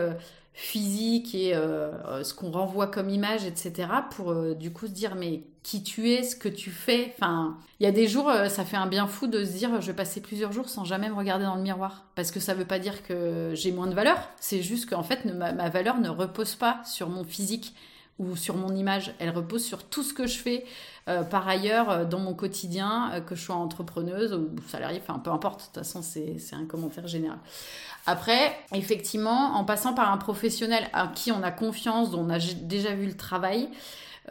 physique 0.61 1.35
et 1.35 1.55
euh, 1.55 2.23
ce 2.23 2.35
qu'on 2.35 2.51
renvoie 2.51 2.87
comme 2.87 3.09
image, 3.09 3.47
etc. 3.47 3.89
pour 4.11 4.31
euh, 4.31 4.55
du 4.55 4.71
coup 4.71 4.87
se 4.87 4.93
dire 4.93 5.15
mais 5.15 5.43
qui 5.63 5.83
tu 5.83 6.11
es, 6.11 6.23
ce 6.23 6.37
que 6.37 6.51
tu 6.51 6.71
fais. 6.71 7.15
Enfin, 7.17 7.57
il 7.81 7.85
y 7.85 7.87
a 7.87 7.93
des 7.93 8.07
jours, 8.07 8.29
euh, 8.29 8.49
ça 8.49 8.67
fait 8.67 8.77
un 8.77 8.87
bien 8.87 9.07
fou 9.07 9.27
de 9.27 9.43
se 9.43 9.53
dire 9.53 9.81
je 9.81 9.87
vais 9.87 9.97
passer 9.97 10.21
plusieurs 10.21 10.53
jours 10.53 10.69
sans 10.69 10.85
jamais 10.85 11.09
me 11.09 11.15
regarder 11.15 11.47
dans 11.47 11.57
le 11.57 11.63
miroir. 11.63 12.05
Parce 12.15 12.31
que 12.31 12.41
ça 12.41 12.53
veut 12.53 12.67
pas 12.67 12.79
dire 12.79 13.03
que 13.03 13.53
j'ai 13.55 13.73
moins 13.73 13.87
de 13.87 13.95
valeur, 13.95 14.19
c'est 14.39 14.63
juste 14.63 14.91
qu'en 14.91 15.03
fait 15.03 15.25
ma, 15.25 15.71
valeur 15.71 15.99
ne 15.99 16.11
repose 16.11 16.55
pas 16.57 16.83
sur 16.85 17.09
mon 17.09 17.25
physique 17.25 17.75
ou 18.21 18.37
sur 18.37 18.55
mon 18.55 18.77
image, 18.77 19.13
elle 19.19 19.31
repose 19.31 19.65
sur 19.65 19.83
tout 19.83 20.05
ce 20.05 20.15
que 20.15 20.29
je 20.29 20.39
fais 20.39 20.65
par 21.31 21.49
ailleurs 21.49 22.07
dans 22.07 22.21
mon 22.21 22.35
quotidien, 22.35 23.21
que 23.27 23.35
je 23.35 23.43
sois 23.43 23.57
entrepreneuse 23.57 24.33
ou 24.35 24.51
salariée, 24.69 25.03
enfin 25.03 25.19
peu 25.19 25.31
importe, 25.31 25.61
de 25.61 25.65
toute 25.65 25.75
façon 25.75 26.03
c'est 26.03 26.55
un 26.55 26.67
commentaire 26.67 27.09
général. 27.09 27.39
Après, 28.07 28.57
effectivement, 28.75 29.57
en 29.57 29.65
passant 29.65 29.95
par 29.95 30.13
un 30.13 30.19
professionnel 30.19 30.89
à 30.93 31.09
qui 31.09 31.33
on 31.33 31.43
a 31.43 31.51
confiance, 31.51 32.11
dont 32.11 32.27
on 32.27 32.31
a 32.31 32.39
déjà 32.39 32.95
vu 32.95 33.07
le 33.07 33.17
travail, 33.17 33.69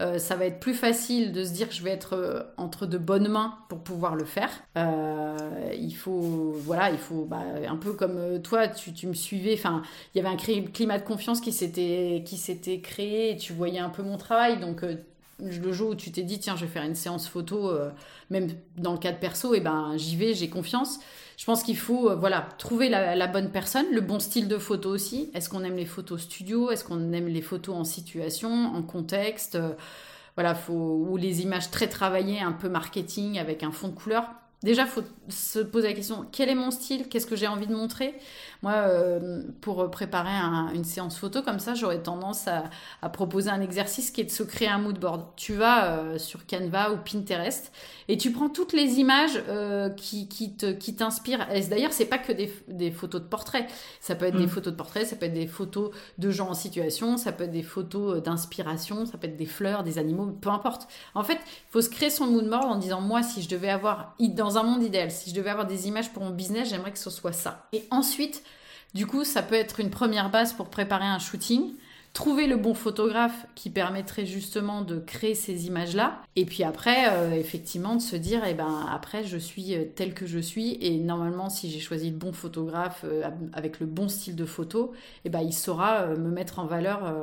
euh, 0.01 0.17
ça 0.17 0.35
va 0.35 0.45
être 0.45 0.59
plus 0.59 0.73
facile 0.73 1.33
de 1.33 1.43
se 1.43 1.51
dire 1.51 1.67
que 1.67 1.75
je 1.75 1.83
vais 1.83 1.89
être 1.89 2.15
euh, 2.15 2.43
entre 2.55 2.85
de 2.85 2.97
bonnes 2.97 3.27
mains 3.27 3.57
pour 3.67 3.79
pouvoir 3.79 4.15
le 4.15 4.23
faire. 4.23 4.49
Euh, 4.77 5.37
il 5.77 5.93
faut, 5.93 6.53
voilà, 6.63 6.89
il 6.89 6.97
faut, 6.97 7.25
bah, 7.25 7.43
un 7.67 7.75
peu 7.75 7.91
comme 7.91 8.41
toi, 8.41 8.69
tu, 8.69 9.07
me 9.07 9.13
suivais. 9.13 9.53
Enfin, 9.53 9.81
il 10.13 10.21
y 10.21 10.25
avait 10.25 10.33
un 10.33 10.63
climat 10.71 10.99
de 10.99 11.03
confiance 11.03 11.41
qui 11.41 11.51
s'était 11.51 12.23
qui 12.25 12.37
s'était 12.37 12.79
créé. 12.79 13.31
Et 13.31 13.37
tu 13.37 13.51
voyais 13.51 13.79
un 13.79 13.89
peu 13.89 14.03
mon 14.03 14.17
travail, 14.17 14.59
donc 14.59 14.83
le 15.41 15.71
jour 15.71 15.91
où 15.91 15.95
tu 15.95 16.11
t'es 16.11 16.23
dit 16.23 16.37
tiens 16.37 16.57
je 16.57 16.65
vais 16.65 16.71
faire 16.71 16.83
une 16.83 16.95
séance 16.95 17.29
photo 17.29 17.71
même 18.29 18.49
dans 18.77 18.91
le 18.91 18.97
cadre 18.97 19.19
perso 19.19 19.53
et 19.53 19.61
ben 19.61 19.93
j'y 19.95 20.17
vais 20.17 20.33
j'ai 20.33 20.49
confiance 20.49 20.99
je 21.39 21.45
pense 21.45 21.63
qu'il 21.63 21.77
faut 21.77 22.09
euh, 22.09 22.15
voilà 22.15 22.49
trouver 22.57 22.89
la, 22.89 23.27
bonne 23.27 23.49
personne, 23.49 23.85
le 23.93 24.01
bon 24.01 24.19
style 24.19 24.49
de 24.49 24.57
photo 24.57 24.89
aussi. 24.89 25.31
Est-ce 25.33 25.49
qu'on 25.49 25.63
aime 25.63 25.77
les 25.77 25.85
photos 25.85 26.23
studio? 26.23 26.69
Est-ce 26.69 26.83
qu'on 26.83 27.13
aime 27.13 27.29
les 27.29 27.41
photos 27.41 27.75
en 27.77 27.85
situation, 27.85 28.49
en 28.75 28.83
contexte? 28.83 29.55
Euh, 29.55 29.71
Voilà, 30.35 30.53
faut, 30.53 30.73
ou 31.09 31.15
les 31.15 31.41
images 31.41 31.71
très 31.71 31.87
travaillées, 31.87 32.41
un 32.41 32.51
peu 32.51 32.67
marketing 32.67 33.39
avec 33.39 33.63
un 33.63 33.71
fond 33.71 33.87
de 33.87 33.93
couleur. 33.93 34.25
Déjà, 34.61 34.81
il 34.81 34.89
faut 34.89 35.03
se 35.29 35.59
poser 35.59 35.87
la 35.87 35.93
question 35.93 36.25
quel 36.33 36.49
est 36.49 36.55
mon 36.55 36.69
style? 36.69 37.07
Qu'est-ce 37.07 37.25
que 37.25 37.37
j'ai 37.37 37.47
envie 37.47 37.67
de 37.67 37.73
montrer? 37.73 38.13
Moi, 38.61 38.73
euh, 38.73 39.41
pour 39.61 39.89
préparer 39.89 40.29
une 40.75 40.83
séance 40.83 41.17
photo 41.17 41.41
comme 41.41 41.59
ça, 41.59 41.75
j'aurais 41.75 42.03
tendance 42.03 42.45
à, 42.47 43.09
proposer 43.09 43.49
un 43.49 43.61
exercice 43.61 44.11
qui 44.11 44.19
est 44.19 44.25
de 44.25 44.31
se 44.31 44.43
créer 44.43 44.67
un 44.67 44.79
mood 44.79 44.99
board. 44.99 45.27
Tu 45.37 45.53
vas 45.53 45.93
euh, 45.93 46.17
sur 46.17 46.45
Canva 46.45 46.91
ou 46.91 46.97
Pinterest 46.97 47.71
et 48.09 48.17
tu 48.17 48.31
prends 48.31 48.49
toutes 48.49 48.73
les 48.73 48.99
images 48.99 49.41
euh, 49.47 49.89
qui, 49.89 50.27
qui, 50.27 50.53
te, 50.53 50.73
qui 50.73 50.93
t'inspirent. 50.93 51.47
D'ailleurs, 51.69 51.93
c'est 51.93 52.05
pas 52.05 52.17
que 52.17 52.33
des, 52.33 52.91
photos 52.91 53.21
de 53.21 53.27
portraits. 53.27 53.69
Ça 54.01 54.15
peut 54.15 54.25
être 54.25 54.35
des 54.35 54.45
mm. 54.45 54.49
photos 54.49 54.73
de 54.73 54.77
portraits, 54.77 55.07
ça 55.07 55.15
peut 55.15 55.27
être 55.27 55.33
des 55.33 55.47
photos 55.47 55.91
de 56.17 56.31
gens 56.31 56.49
en 56.49 56.53
situation, 56.53 57.15
ça 57.15 57.31
peut 57.31 57.45
être 57.45 57.51
des 57.51 57.63
photos 57.63 58.21
d'inspiration, 58.21 59.05
ça 59.05 59.17
peut 59.17 59.27
être 59.27 59.37
des 59.37 59.45
fleurs, 59.45 59.83
des 59.83 59.99
animaux, 59.99 60.25
peu 60.41 60.49
importe. 60.49 60.89
En 61.15 61.23
fait, 61.23 61.35
il 61.35 61.71
faut 61.71 61.81
se 61.81 61.89
créer 61.89 62.09
son 62.09 62.25
mood 62.25 62.49
board 62.49 62.65
en 62.65 62.75
disant 62.75 62.99
moi, 62.99 63.23
si 63.23 63.41
je 63.41 63.47
devais 63.47 63.69
avoir 63.69 64.15
dans 64.19 64.48
dans 64.49 64.57
un 64.57 64.63
monde 64.63 64.81
idéal, 64.81 65.11
si 65.11 65.29
je 65.29 65.35
devais 65.35 65.51
avoir 65.51 65.67
des 65.67 65.87
images 65.87 66.09
pour 66.11 66.23
mon 66.23 66.31
business, 66.31 66.69
j'aimerais 66.69 66.91
que 66.91 66.97
ce 66.97 67.11
soit 67.11 67.33
ça. 67.33 67.67
Et 67.71 67.83
ensuite, 67.91 68.41
du 68.95 69.05
coup, 69.05 69.23
ça 69.23 69.43
peut 69.43 69.53
être 69.53 69.79
une 69.79 69.91
première 69.91 70.31
base 70.31 70.53
pour 70.53 70.69
préparer 70.69 71.05
un 71.05 71.19
shooting. 71.19 71.75
Trouver 72.13 72.47
le 72.47 72.57
bon 72.57 72.73
photographe 72.73 73.45
qui 73.53 73.69
permettrait 73.69 74.25
justement 74.25 74.81
de 74.81 74.97
créer 74.97 75.35
ces 75.35 75.67
images-là. 75.67 76.23
Et 76.35 76.45
puis 76.45 76.63
après, 76.63 77.13
euh, 77.13 77.33
effectivement, 77.33 77.95
de 77.95 78.01
se 78.01 78.15
dire, 78.15 78.41
eh 78.47 78.55
ben, 78.55 78.87
après, 78.91 79.23
je 79.23 79.37
suis 79.37 79.75
euh, 79.75 79.83
tel 79.95 80.15
que 80.15 80.25
je 80.25 80.39
suis. 80.39 80.79
Et 80.81 80.97
normalement, 80.97 81.51
si 81.51 81.69
j'ai 81.69 81.79
choisi 81.79 82.09
le 82.09 82.17
bon 82.17 82.33
photographe 82.33 83.05
euh, 83.05 83.29
avec 83.53 83.79
le 83.79 83.85
bon 83.85 84.09
style 84.09 84.35
de 84.35 84.45
photo, 84.45 84.93
eh 85.25 85.29
ben, 85.29 85.41
il 85.41 85.53
saura 85.53 86.07
me 86.07 86.31
mettre 86.31 86.57
en 86.57 86.65
valeur 86.65 87.15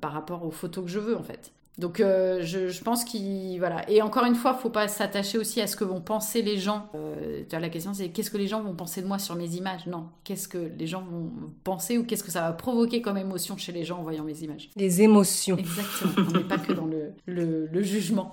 par 0.00 0.12
rapport 0.12 0.46
aux 0.46 0.50
photos 0.50 0.86
que 0.86 0.90
je 0.90 0.98
veux, 0.98 1.18
en 1.18 1.22
fait. 1.22 1.52
Donc 1.80 1.98
euh, 1.98 2.42
je, 2.42 2.82
pense 2.82 3.04
qu'il 3.04 3.58
voilà 3.58 3.88
et 3.90 4.02
encore 4.02 4.26
une 4.26 4.34
fois, 4.34 4.52
faut 4.54 4.68
pas 4.68 4.86
s'attacher 4.86 5.38
aussi 5.38 5.60
à 5.62 5.66
ce 5.66 5.76
que 5.76 5.84
vont 5.84 6.02
penser 6.02 6.42
les 6.42 6.58
gens. 6.58 6.90
Euh, 6.94 7.42
la 7.50 7.68
question 7.70 7.94
c'est 7.94 8.10
qu'est-ce 8.10 8.30
que 8.30 8.36
les 8.36 8.46
gens 8.46 8.62
vont 8.62 8.74
penser 8.74 9.00
de 9.00 9.06
moi 9.06 9.18
sur 9.18 9.34
mes 9.34 9.56
images? 9.56 9.86
Non, 9.86 10.08
qu'est-ce 10.22 10.46
que 10.46 10.58
les 10.58 10.86
gens 10.86 11.02
vont 11.02 11.32
penser 11.64 11.96
ou 11.96 12.04
qu'est-ce 12.04 12.22
que 12.22 12.30
ça 12.30 12.42
va 12.42 12.52
provoquer 12.52 13.00
comme 13.00 13.16
émotion 13.16 13.56
chez 13.56 13.72
les 13.72 13.84
gens 13.84 13.98
en 13.98 14.02
voyant 14.02 14.24
mes 14.24 14.42
images? 14.42 14.68
Les 14.76 15.00
émotions. 15.00 15.56
Exactement. 15.56 16.26
On 16.28 16.32
n'est 16.32 16.44
pas 16.44 16.58
que 16.58 16.74
dans 16.74 16.86
le, 16.86 17.14
le, 17.26 17.82
jugement. 17.82 18.32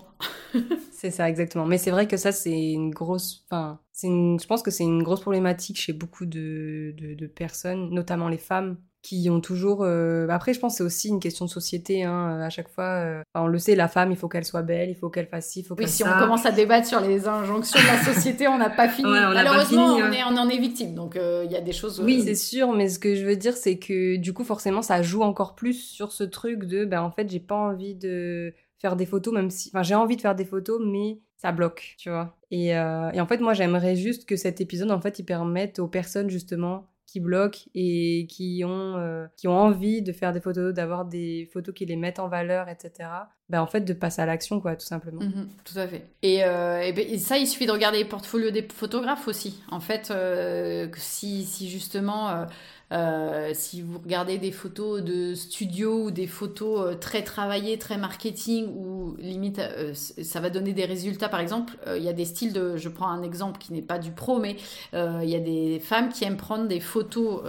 c'est 0.91 1.11
ça 1.11 1.29
exactement. 1.29 1.65
Mais 1.65 1.77
c'est 1.77 1.91
vrai 1.91 2.05
que 2.07 2.17
ça 2.17 2.33
c'est 2.33 2.71
une 2.71 2.91
grosse, 2.91 3.45
enfin 3.49 3.79
je 4.03 4.45
pense 4.45 4.61
que 4.61 4.71
c'est 4.71 4.83
une 4.83 5.01
grosse 5.01 5.21
problématique 5.21 5.79
chez 5.79 5.93
beaucoup 5.93 6.25
de, 6.25 6.93
de 6.97 7.27
personnes, 7.27 7.89
notamment 7.91 8.27
les 8.27 8.37
femmes 8.37 8.77
qui 9.07 9.29
ont 9.29 9.39
toujours. 9.39 9.83
Euh, 9.83 10.27
après, 10.29 10.53
je 10.53 10.59
pense 10.59 10.73
que 10.73 10.77
c'est 10.77 10.83
aussi 10.83 11.07
une 11.07 11.19
question 11.19 11.45
de 11.45 11.49
société. 11.49 12.03
Hein, 12.03 12.41
à 12.41 12.49
chaque 12.49 12.67
fois, 12.67 12.83
euh, 12.83 13.21
on 13.35 13.47
le 13.47 13.57
sait, 13.57 13.75
la 13.75 13.87
femme, 13.87 14.11
il 14.11 14.17
faut 14.17 14.27
qu'elle 14.27 14.43
soit 14.43 14.63
belle, 14.63 14.89
il 14.89 14.95
faut 14.95 15.09
qu'elle 15.09 15.27
fasse 15.27 15.47
ci, 15.47 15.61
il 15.61 15.63
faut 15.63 15.75
oui, 15.77 15.87
si 15.87 16.03
on 16.03 16.19
commence 16.19 16.45
à 16.45 16.51
débattre 16.51 16.87
sur 16.87 16.99
les 16.99 17.27
injonctions 17.27 17.79
de 17.79 17.87
la 17.87 18.13
société, 18.13 18.47
on 18.47 18.57
n'a 18.57 18.69
pas 18.69 18.89
fini. 18.89 19.09
Malheureusement, 19.09 19.95
on, 19.95 20.03
hein. 20.03 20.11
est, 20.11 20.23
on 20.25 20.35
en 20.35 20.49
est 20.49 20.57
victime. 20.57 20.93
Donc, 20.93 21.15
euh, 21.15 21.43
il 21.45 21.51
y 21.51 21.55
a 21.55 21.61
des 21.61 21.71
choses. 21.71 22.01
Oui, 22.01 22.21
c'est 22.21 22.35
sûr. 22.35 22.73
Mais 22.73 22.89
ce 22.89 22.99
que 22.99 23.15
je 23.15 23.25
veux 23.25 23.37
dire, 23.37 23.55
c'est 23.55 23.77
que 23.77 24.17
du 24.17 24.33
coup, 24.33 24.43
forcément, 24.43 24.81
ça 24.81 25.01
joue 25.01 25.21
encore 25.21 25.55
plus 25.55 25.81
sur 25.81 26.11
ce 26.11 26.25
truc 26.25 26.65
de, 26.65 26.83
ben, 26.83 27.01
en 27.01 27.11
fait, 27.11 27.29
j'ai 27.29 27.39
pas 27.39 27.55
envie 27.55 27.95
de 27.95 28.53
faire 28.79 28.97
des 28.97 29.05
photos, 29.05 29.33
même 29.33 29.49
si, 29.49 29.69
enfin, 29.73 29.83
j'ai 29.83 29.95
envie 29.95 30.17
de 30.17 30.21
faire 30.21 30.35
des 30.35 30.45
photos, 30.45 30.81
mais 30.85 31.19
ça 31.37 31.53
bloque, 31.53 31.95
tu 31.97 32.09
vois. 32.09 32.35
Et, 32.51 32.67
et 32.67 33.21
en 33.21 33.25
fait, 33.27 33.39
moi, 33.39 33.53
j'aimerais 33.53 33.95
juste 33.95 34.27
que 34.27 34.35
cet 34.35 34.59
épisode, 34.59 34.91
en 34.91 34.99
fait, 34.99 35.19
il 35.19 35.23
permette 35.23 35.79
aux 35.79 35.87
personnes 35.87 36.29
justement 36.29 36.87
qui 37.07 37.21
bloquent 37.21 37.61
et 37.73 38.27
qui 38.29 38.63
ont, 38.65 38.97
euh, 38.97 39.25
qui 39.37 39.47
ont 39.47 39.57
envie 39.57 40.01
de 40.01 40.11
faire 40.11 40.33
des 40.33 40.41
photos, 40.41 40.73
d'avoir 40.73 41.05
des 41.05 41.49
photos 41.51 41.73
qui 41.73 41.85
les 41.85 41.95
mettent 41.95 42.19
en 42.19 42.27
valeur, 42.27 42.67
etc. 42.67 43.09
Ben, 43.49 43.61
en 43.61 43.65
fait, 43.65 43.81
de 43.81 43.93
passer 43.93 44.21
à 44.21 44.25
l'action, 44.25 44.59
quoi, 44.59 44.75
tout 44.75 44.85
simplement. 44.85 45.21
Mhm, 45.21 45.47
tout 45.63 45.79
à 45.79 45.87
fait. 45.87 46.09
Euh, 46.25 46.81
et, 46.81 47.13
et, 47.13 47.17
ça, 47.17 47.37
il 47.37 47.47
suffit 47.47 47.65
de 47.65 47.71
regarder 47.71 47.99
les 47.99 48.05
portfolios 48.05 48.51
des 48.51 48.61
photographes 48.61 49.27
aussi. 49.29 49.63
En 49.71 49.79
fait, 49.79 50.11
euh, 50.11 50.89
si, 50.97 51.45
si 51.45 51.69
justement 51.69 52.45
euh, 52.93 53.51
si 53.53 53.81
vous 53.81 53.99
regardez 53.99 54.37
des 54.37 54.53
photos 54.53 55.03
de 55.03 55.33
studio 55.33 56.05
ou 56.05 56.11
des 56.11 56.25
photos 56.25 56.79
euh, 56.79 56.95
très 56.95 57.21
travaillées, 57.21 57.77
très 57.77 57.97
marketing, 57.97 58.67
ou 58.67 59.17
limite 59.19 59.59
euh, 59.59 59.93
ça 59.93 60.39
va 60.39 60.49
donner 60.49 60.71
des 60.71 60.85
résultats, 60.85 61.27
par 61.27 61.41
exemple, 61.41 61.73
il 61.97 62.01
y 62.01 62.07
a 62.07 62.13
des 62.13 62.23
styles 62.23 62.53
de, 62.53 62.77
je 62.77 62.87
prends 62.87 63.09
un 63.09 63.23
exemple 63.23 63.59
qui 63.59 63.73
n'est 63.73 63.81
pas 63.81 63.99
du 63.99 64.11
pro, 64.11 64.39
mais 64.39 64.55
il 64.93 65.29
y 65.29 65.35
a 65.35 65.39
des 65.39 65.81
femmes 65.83 66.09
qui 66.09 66.23
aiment 66.23 66.37
prendre 66.37 66.67
des 66.67 66.79
photos 66.79 67.41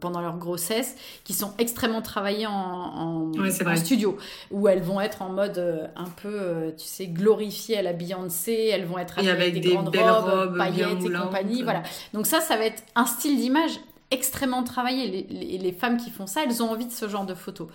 pendant 0.00 0.20
leur 0.20 0.38
grossesse 0.38 0.96
qui 1.24 1.32
sont 1.32 1.52
extrêmement 1.58 2.02
travaillées 2.02 2.46
en, 2.46 3.32
studio, 3.76 4.16
où 4.50 4.68
elles 4.68 4.82
vont 4.82 5.00
être 5.00 5.22
en 5.22 5.30
mode 5.30 5.90
un 5.96 6.08
peu, 6.22 6.72
tu 6.76 6.86
sais, 6.86 7.06
glorifiées 7.06 7.78
à 7.78 7.82
la 7.82 7.92
Beyoncé, 7.92 8.70
elles 8.72 8.84
vont 8.84 8.98
être 8.98 9.18
avec, 9.18 9.60
des, 9.60 9.74
grandes 9.74 9.94
robes, 9.94 10.56
paillettes 10.56 11.04
et 11.04 11.12
compagnie, 11.12 11.62
voilà. 11.62 11.82
Donc 12.12 12.26
ça, 12.26 12.40
ça 12.40 12.56
va 12.56 12.66
être 12.66 12.82
un 12.94 13.06
style 13.06 13.38
d'image 13.38 13.72
extrêmement 14.14 14.62
travaillé. 14.62 15.26
Les, 15.28 15.72
femmes 15.72 15.96
qui 15.96 16.10
font 16.10 16.26
ça, 16.26 16.42
elles 16.44 16.62
ont 16.62 16.70
envie 16.70 16.86
de 16.86 16.92
ce 16.92 17.08
genre 17.08 17.26
de 17.26 17.34
photos. 17.34 17.68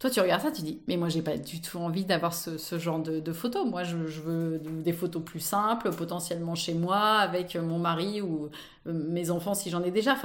Toi, 0.00 0.10
tu 0.10 0.20
regardes 0.20 0.42
ça, 0.42 0.50
tu 0.50 0.62
dis, 0.62 0.80
mais 0.88 0.96
moi, 0.96 1.08
j'ai 1.08 1.22
pas 1.22 1.36
du 1.36 1.60
tout 1.60 1.78
envie 1.78 2.04
d'avoir 2.04 2.34
ce, 2.34 2.78
genre 2.78 2.98
de, 2.98 3.32
photos. 3.32 3.64
Moi, 3.64 3.84
je, 3.84 3.96
veux 3.96 4.58
des 4.58 4.92
photos 4.92 5.22
plus 5.22 5.40
simples, 5.40 5.90
potentiellement 5.90 6.54
chez 6.56 6.74
moi, 6.74 6.98
avec 6.98 7.54
mon 7.54 7.78
mari 7.78 8.20
ou 8.20 8.50
euh, 8.86 8.92
mes 8.92 9.30
enfants 9.30 9.54
si 9.54 9.70
j'en 9.70 9.82
ai 9.84 9.92
déjà. 9.92 10.16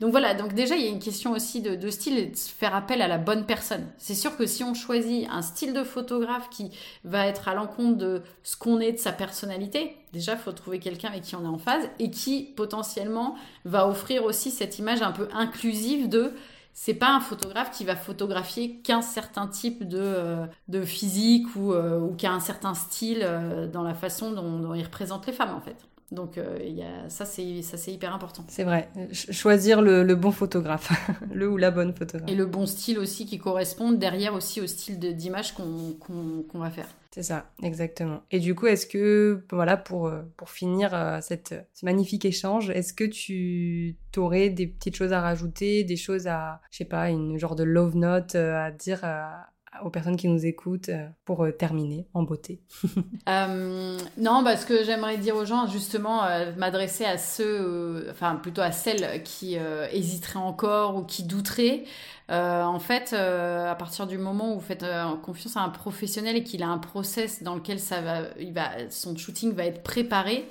Donc 0.00 0.10
voilà, 0.10 0.34
donc 0.34 0.52
déjà, 0.52 0.76
il 0.76 0.84
y 0.84 0.86
a 0.86 0.90
une 0.90 1.00
question 1.00 1.32
aussi 1.32 1.62
de, 1.62 1.90
style 1.90 2.18
et 2.18 2.26
de 2.26 2.36
faire 2.36 2.74
appel 2.76 3.00
à 3.00 3.08
la 3.08 3.18
bonne 3.18 3.46
personne. 3.46 3.86
C'est 3.98 4.14
sûr 4.14 4.36
que 4.36 4.46
si 4.46 4.62
on 4.62 4.74
choisit 4.74 5.26
un 5.30 5.42
style 5.42 5.72
de 5.72 5.84
photographe 5.84 6.48
qui 6.50 6.70
va 7.04 7.26
être 7.26 7.48
à 7.48 7.54
l'encontre 7.54 7.96
de 7.96 8.22
ce 8.42 8.56
qu'on 8.56 8.78
est, 8.78 8.92
de 8.92 8.98
sa 8.98 9.12
personnalité, 9.12 9.96
déjà, 10.12 10.32
il 10.32 10.38
faut 10.38 10.52
trouver 10.52 10.78
quelqu'un 10.78 11.08
avec 11.08 11.22
qui 11.22 11.34
on 11.34 11.44
est 11.44 11.48
en 11.48 11.58
phase 11.58 11.88
et 11.98 12.10
qui 12.10 12.52
potentiellement 12.56 13.36
va 13.64 13.88
offrir 13.88 14.24
aussi 14.24 14.50
cette 14.50 14.78
image 14.78 15.00
un 15.02 15.12
peu 15.12 15.28
inclusive 15.32 16.10
de 16.10 16.34
c'est 16.74 16.94
pas 16.94 17.14
un 17.14 17.20
photographe 17.20 17.70
qui 17.70 17.84
va 17.84 17.94
photographier 17.94 18.80
qu'un 18.80 19.00
certain 19.00 19.46
type 19.46 19.86
de, 19.88 19.98
euh, 20.00 20.46
de 20.68 20.82
physique 20.82 21.46
ou, 21.54 21.72
euh, 21.72 22.00
ou 22.00 22.14
qui 22.16 22.26
a 22.26 22.32
un 22.32 22.40
certain 22.40 22.74
style 22.74 23.20
euh, 23.22 23.68
dans 23.68 23.84
la 23.84 23.94
façon 23.94 24.32
dont, 24.32 24.58
dont, 24.58 24.74
il 24.74 24.82
représente 24.82 25.26
les 25.26 25.32
femmes 25.32 25.54
en 25.54 25.60
fait. 25.60 25.76
Donc 26.12 26.38
il 26.60 26.74
y 26.74 26.82
a, 26.82 27.08
ça 27.08 27.24
c'est 27.24 27.62
ça 27.62 27.76
c'est 27.76 27.92
hyper 27.92 28.14
important. 28.14 28.44
C'est 28.48 28.64
vrai, 28.64 28.88
choisir 29.12 29.82
le, 29.82 30.02
le, 30.04 30.14
bon 30.14 30.30
photographe, 30.30 30.92
le 31.32 31.48
ou 31.48 31.56
la 31.56 31.70
bonne 31.70 31.94
photographe. 31.94 32.30
Et 32.30 32.34
le 32.34 32.46
bon 32.46 32.66
style 32.66 32.98
aussi 32.98 33.26
qui 33.26 33.38
corresponde 33.38 33.98
derrière 33.98 34.34
aussi 34.34 34.60
au 34.60 34.66
style 34.66 34.98
d'image 34.98 35.54
qu'on 35.54 35.96
qu'on 35.98 36.58
va 36.58 36.70
faire. 36.70 36.86
C'est 37.14 37.22
ça, 37.22 37.48
exactement. 37.62 38.22
Et 38.32 38.40
du 38.40 38.56
coup, 38.56 38.66
est-ce 38.66 38.88
que, 38.88 39.44
voilà, 39.52 39.76
pour, 39.76 40.08
euh, 40.08 40.22
pour 40.36 40.50
finir 40.50 40.92
euh, 40.92 41.20
cette, 41.22 41.54
ce 41.72 41.84
magnifique 41.84 42.24
échange, 42.24 42.70
est-ce 42.70 42.92
que 42.92 43.04
tu 43.04 43.96
aurais 44.16 44.50
des 44.50 44.66
petites 44.66 44.96
choses 44.96 45.12
à 45.12 45.20
rajouter, 45.20 45.84
des 45.84 45.94
choses 45.94 46.26
à, 46.26 46.60
je 46.72 46.78
sais 46.78 46.84
pas, 46.84 47.10
une 47.10 47.38
genre 47.38 47.54
de 47.54 47.62
love 47.62 47.94
note 47.94 48.34
euh, 48.34 48.56
à 48.56 48.72
dire 48.72 49.02
aux 49.82 49.90
personnes 49.90 50.16
qui 50.16 50.28
nous 50.28 50.46
écoutent 50.46 50.90
pour 51.24 51.46
terminer 51.58 52.06
en 52.14 52.22
beauté 52.22 52.60
Non, 53.26 54.44
parce 54.44 54.62
bah, 54.62 54.66
que 54.68 54.84
j'aimerais 54.84 55.16
dire 55.16 55.36
aux 55.36 55.44
gens, 55.44 55.66
justement, 55.66 56.22
m'adresser 56.56 57.04
à 57.04 57.18
ceux, 57.18 58.06
enfin 58.10 58.36
plutôt 58.36 58.62
à 58.62 58.72
celles 58.72 59.22
qui 59.22 59.56
hésiteraient 59.92 60.38
encore 60.38 60.96
ou 60.96 61.02
qui 61.02 61.24
douteraient. 61.24 61.84
Euh, 62.30 62.62
en 62.62 62.78
fait, 62.78 63.12
euh, 63.12 63.70
à 63.70 63.74
partir 63.74 64.06
du 64.06 64.16
moment 64.16 64.52
où 64.52 64.54
vous 64.54 64.64
faites 64.64 64.82
euh, 64.82 65.14
confiance 65.16 65.58
à 65.58 65.60
un 65.60 65.68
professionnel 65.68 66.36
et 66.36 66.42
qu'il 66.42 66.62
a 66.62 66.68
un 66.68 66.78
process 66.78 67.42
dans 67.42 67.54
lequel 67.54 67.78
ça 67.78 68.00
va, 68.00 68.20
il 68.40 68.54
va, 68.54 68.70
son 68.88 69.14
shooting 69.14 69.52
va 69.52 69.66
être 69.66 69.82
préparé, 69.82 70.48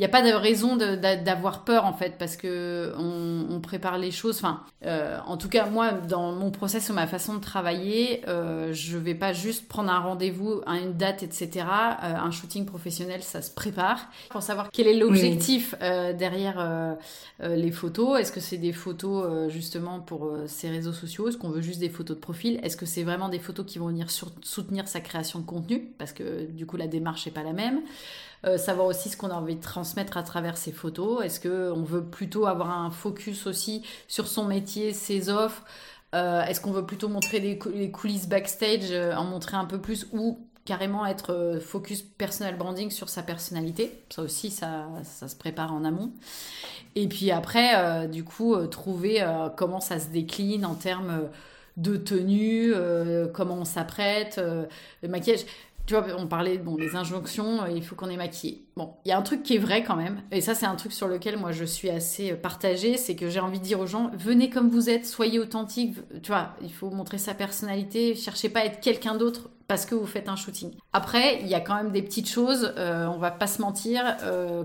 n'y 0.00 0.06
a 0.06 0.08
pas 0.08 0.22
de 0.22 0.32
raison 0.32 0.76
d'avoir 0.76 1.64
peur 1.64 1.84
en 1.84 1.92
fait 1.92 2.16
parce 2.18 2.36
que 2.36 2.94
on, 2.98 3.60
prépare 3.60 3.98
les 3.98 4.10
choses. 4.10 4.38
Enfin, 4.38 4.62
euh, 4.86 5.18
en 5.26 5.36
tout 5.36 5.50
cas 5.50 5.66
moi 5.66 5.92
dans 5.92 6.32
mon 6.32 6.50
process 6.50 6.88
ou 6.88 6.94
ma 6.94 7.06
façon 7.06 7.34
de 7.34 7.40
travailler, 7.40 8.22
euh, 8.26 8.72
je 8.72 8.96
vais 8.96 9.14
pas 9.14 9.34
juste 9.34 9.68
prendre 9.68 9.90
un 9.90 9.98
rendez-vous 9.98 10.62
à 10.66 10.78
une 10.78 10.94
date 10.94 11.22
etc. 11.22 11.50
Euh, 11.66 12.14
un 12.14 12.30
shooting 12.30 12.64
professionnel 12.64 13.22
ça 13.22 13.42
se 13.42 13.50
prépare 13.50 14.08
pour 14.30 14.42
savoir 14.42 14.70
quel 14.72 14.86
est 14.86 14.96
l'objectif 14.96 15.74
euh, 15.82 16.14
derrière 16.14 16.96
les 17.42 17.70
photos. 17.70 18.18
Est-ce 18.18 18.32
que 18.32 18.40
c'est 18.40 18.56
des 18.56 18.72
photos 18.72 19.50
justement 19.52 20.00
pour 20.00 20.32
ces 20.46 20.70
réseaux 20.70 20.94
sociaux? 20.94 21.28
Est-ce 21.28 21.36
qu'on 21.36 21.50
veut 21.50 21.60
juste 21.60 21.80
des 21.80 21.90
photos 21.90 22.16
de 22.16 22.22
profil? 22.22 22.58
Est-ce 22.62 22.76
que 22.78 22.86
c'est 22.86 23.02
vraiment 23.02 23.28
des 23.28 23.38
photos 23.38 23.66
qui 23.66 23.78
vont 23.78 23.88
venir 23.88 24.06
soutenir 24.10 24.88
sa 24.88 25.00
création 25.00 25.40
de 25.40 25.44
contenu? 25.44 25.92
Parce 25.98 26.12
que 26.12 26.46
du 26.46 26.64
coup 26.64 26.78
la 26.78 26.86
démarche 26.86 27.26
n'est 27.26 27.32
pas 27.32 27.42
la 27.42 27.52
même. 27.52 27.82
Euh, 28.46 28.56
savoir 28.56 28.86
aussi 28.86 29.10
ce 29.10 29.16
qu'on 29.18 29.28
a 29.28 29.34
envie 29.34 29.56
de 29.56 29.60
transmettre 29.60 30.16
à 30.16 30.22
travers 30.22 30.56
ces 30.56 30.72
photos. 30.72 31.22
Est-ce 31.24 31.40
qu'on 31.40 31.82
veut 31.82 32.04
plutôt 32.04 32.46
avoir 32.46 32.70
un 32.70 32.90
focus 32.90 33.46
aussi 33.46 33.84
sur 34.08 34.26
son 34.26 34.46
métier, 34.46 34.92
ses 34.94 35.28
offres? 35.28 35.64
Euh, 36.14 36.42
Est-ce 36.44 36.60
qu'on 36.60 36.72
veut 36.72 36.86
plutôt 36.86 37.08
montrer 37.08 37.38
les 37.38 37.90
coulisses 37.90 38.28
backstage, 38.28 38.90
euh, 38.90 39.14
en 39.14 39.24
montrer 39.24 39.56
un 39.56 39.66
peu 39.66 39.78
plus 39.78 40.06
ou 40.12 40.38
carrément 40.64 41.04
être 41.04 41.58
focus 41.62 42.02
personal 42.02 42.56
branding 42.56 42.90
sur 42.90 43.08
sa 43.10 43.22
personnalité? 43.22 43.92
Ça 44.08 44.22
aussi, 44.22 44.50
ça, 44.50 44.86
ça 45.04 45.28
se 45.28 45.36
prépare 45.36 45.72
en 45.74 45.84
amont. 45.84 46.10
Et 46.96 47.08
puis 47.08 47.30
après, 47.30 48.08
du 48.08 48.24
coup, 48.24 48.56
trouver 48.66 49.24
comment 49.56 49.80
ça 49.80 49.98
se 49.98 50.08
décline 50.08 50.66
en 50.66 50.74
termes 50.74 51.28
de 51.76 51.96
tenue, 51.96 52.74
comment 53.32 53.54
on 53.54 53.64
s'apprête, 53.64 54.40
le 55.02 55.08
maquillage 55.08 55.46
tu 55.86 55.94
vois, 55.94 56.06
on 56.16 56.26
parlait, 56.26 56.58
bon, 56.58 56.76
des 56.76 56.94
injonctions, 56.94 57.62
euh, 57.62 57.70
il 57.70 57.82
faut 57.82 57.94
qu'on 57.94 58.08
ait 58.10 58.16
maquillé. 58.16 58.64
Bon, 58.76 58.94
il 59.04 59.08
y 59.08 59.12
a 59.12 59.18
un 59.18 59.22
truc 59.22 59.42
qui 59.42 59.56
est 59.56 59.58
vrai 59.58 59.82
quand 59.82 59.96
même, 59.96 60.22
et 60.30 60.40
ça, 60.40 60.54
c'est 60.54 60.66
un 60.66 60.76
truc 60.76 60.92
sur 60.92 61.08
lequel 61.08 61.36
moi 61.36 61.52
je 61.52 61.64
suis 61.64 61.90
assez 61.90 62.32
euh, 62.32 62.36
partagée, 62.36 62.96
c'est 62.96 63.16
que 63.16 63.28
j'ai 63.28 63.40
envie 63.40 63.58
de 63.58 63.64
dire 63.64 63.80
aux 63.80 63.86
gens, 63.86 64.10
venez 64.14 64.50
comme 64.50 64.70
vous 64.70 64.88
êtes, 64.88 65.06
soyez 65.06 65.38
authentique, 65.38 65.96
tu 66.22 66.30
vois, 66.30 66.54
il 66.62 66.72
faut 66.72 66.90
montrer 66.90 67.18
sa 67.18 67.34
personnalité, 67.34 68.14
cherchez 68.14 68.48
pas 68.48 68.60
à 68.60 68.64
être 68.66 68.80
quelqu'un 68.80 69.16
d'autre 69.16 69.50
parce 69.66 69.86
que 69.86 69.94
vous 69.94 70.06
faites 70.06 70.28
un 70.28 70.34
shooting. 70.34 70.72
Après, 70.92 71.40
il 71.42 71.46
y 71.46 71.54
a 71.54 71.60
quand 71.60 71.76
même 71.76 71.92
des 71.92 72.02
petites 72.02 72.28
choses, 72.28 72.72
euh, 72.76 73.06
on 73.06 73.18
va 73.18 73.30
pas 73.30 73.46
se 73.46 73.62
mentir, 73.62 74.16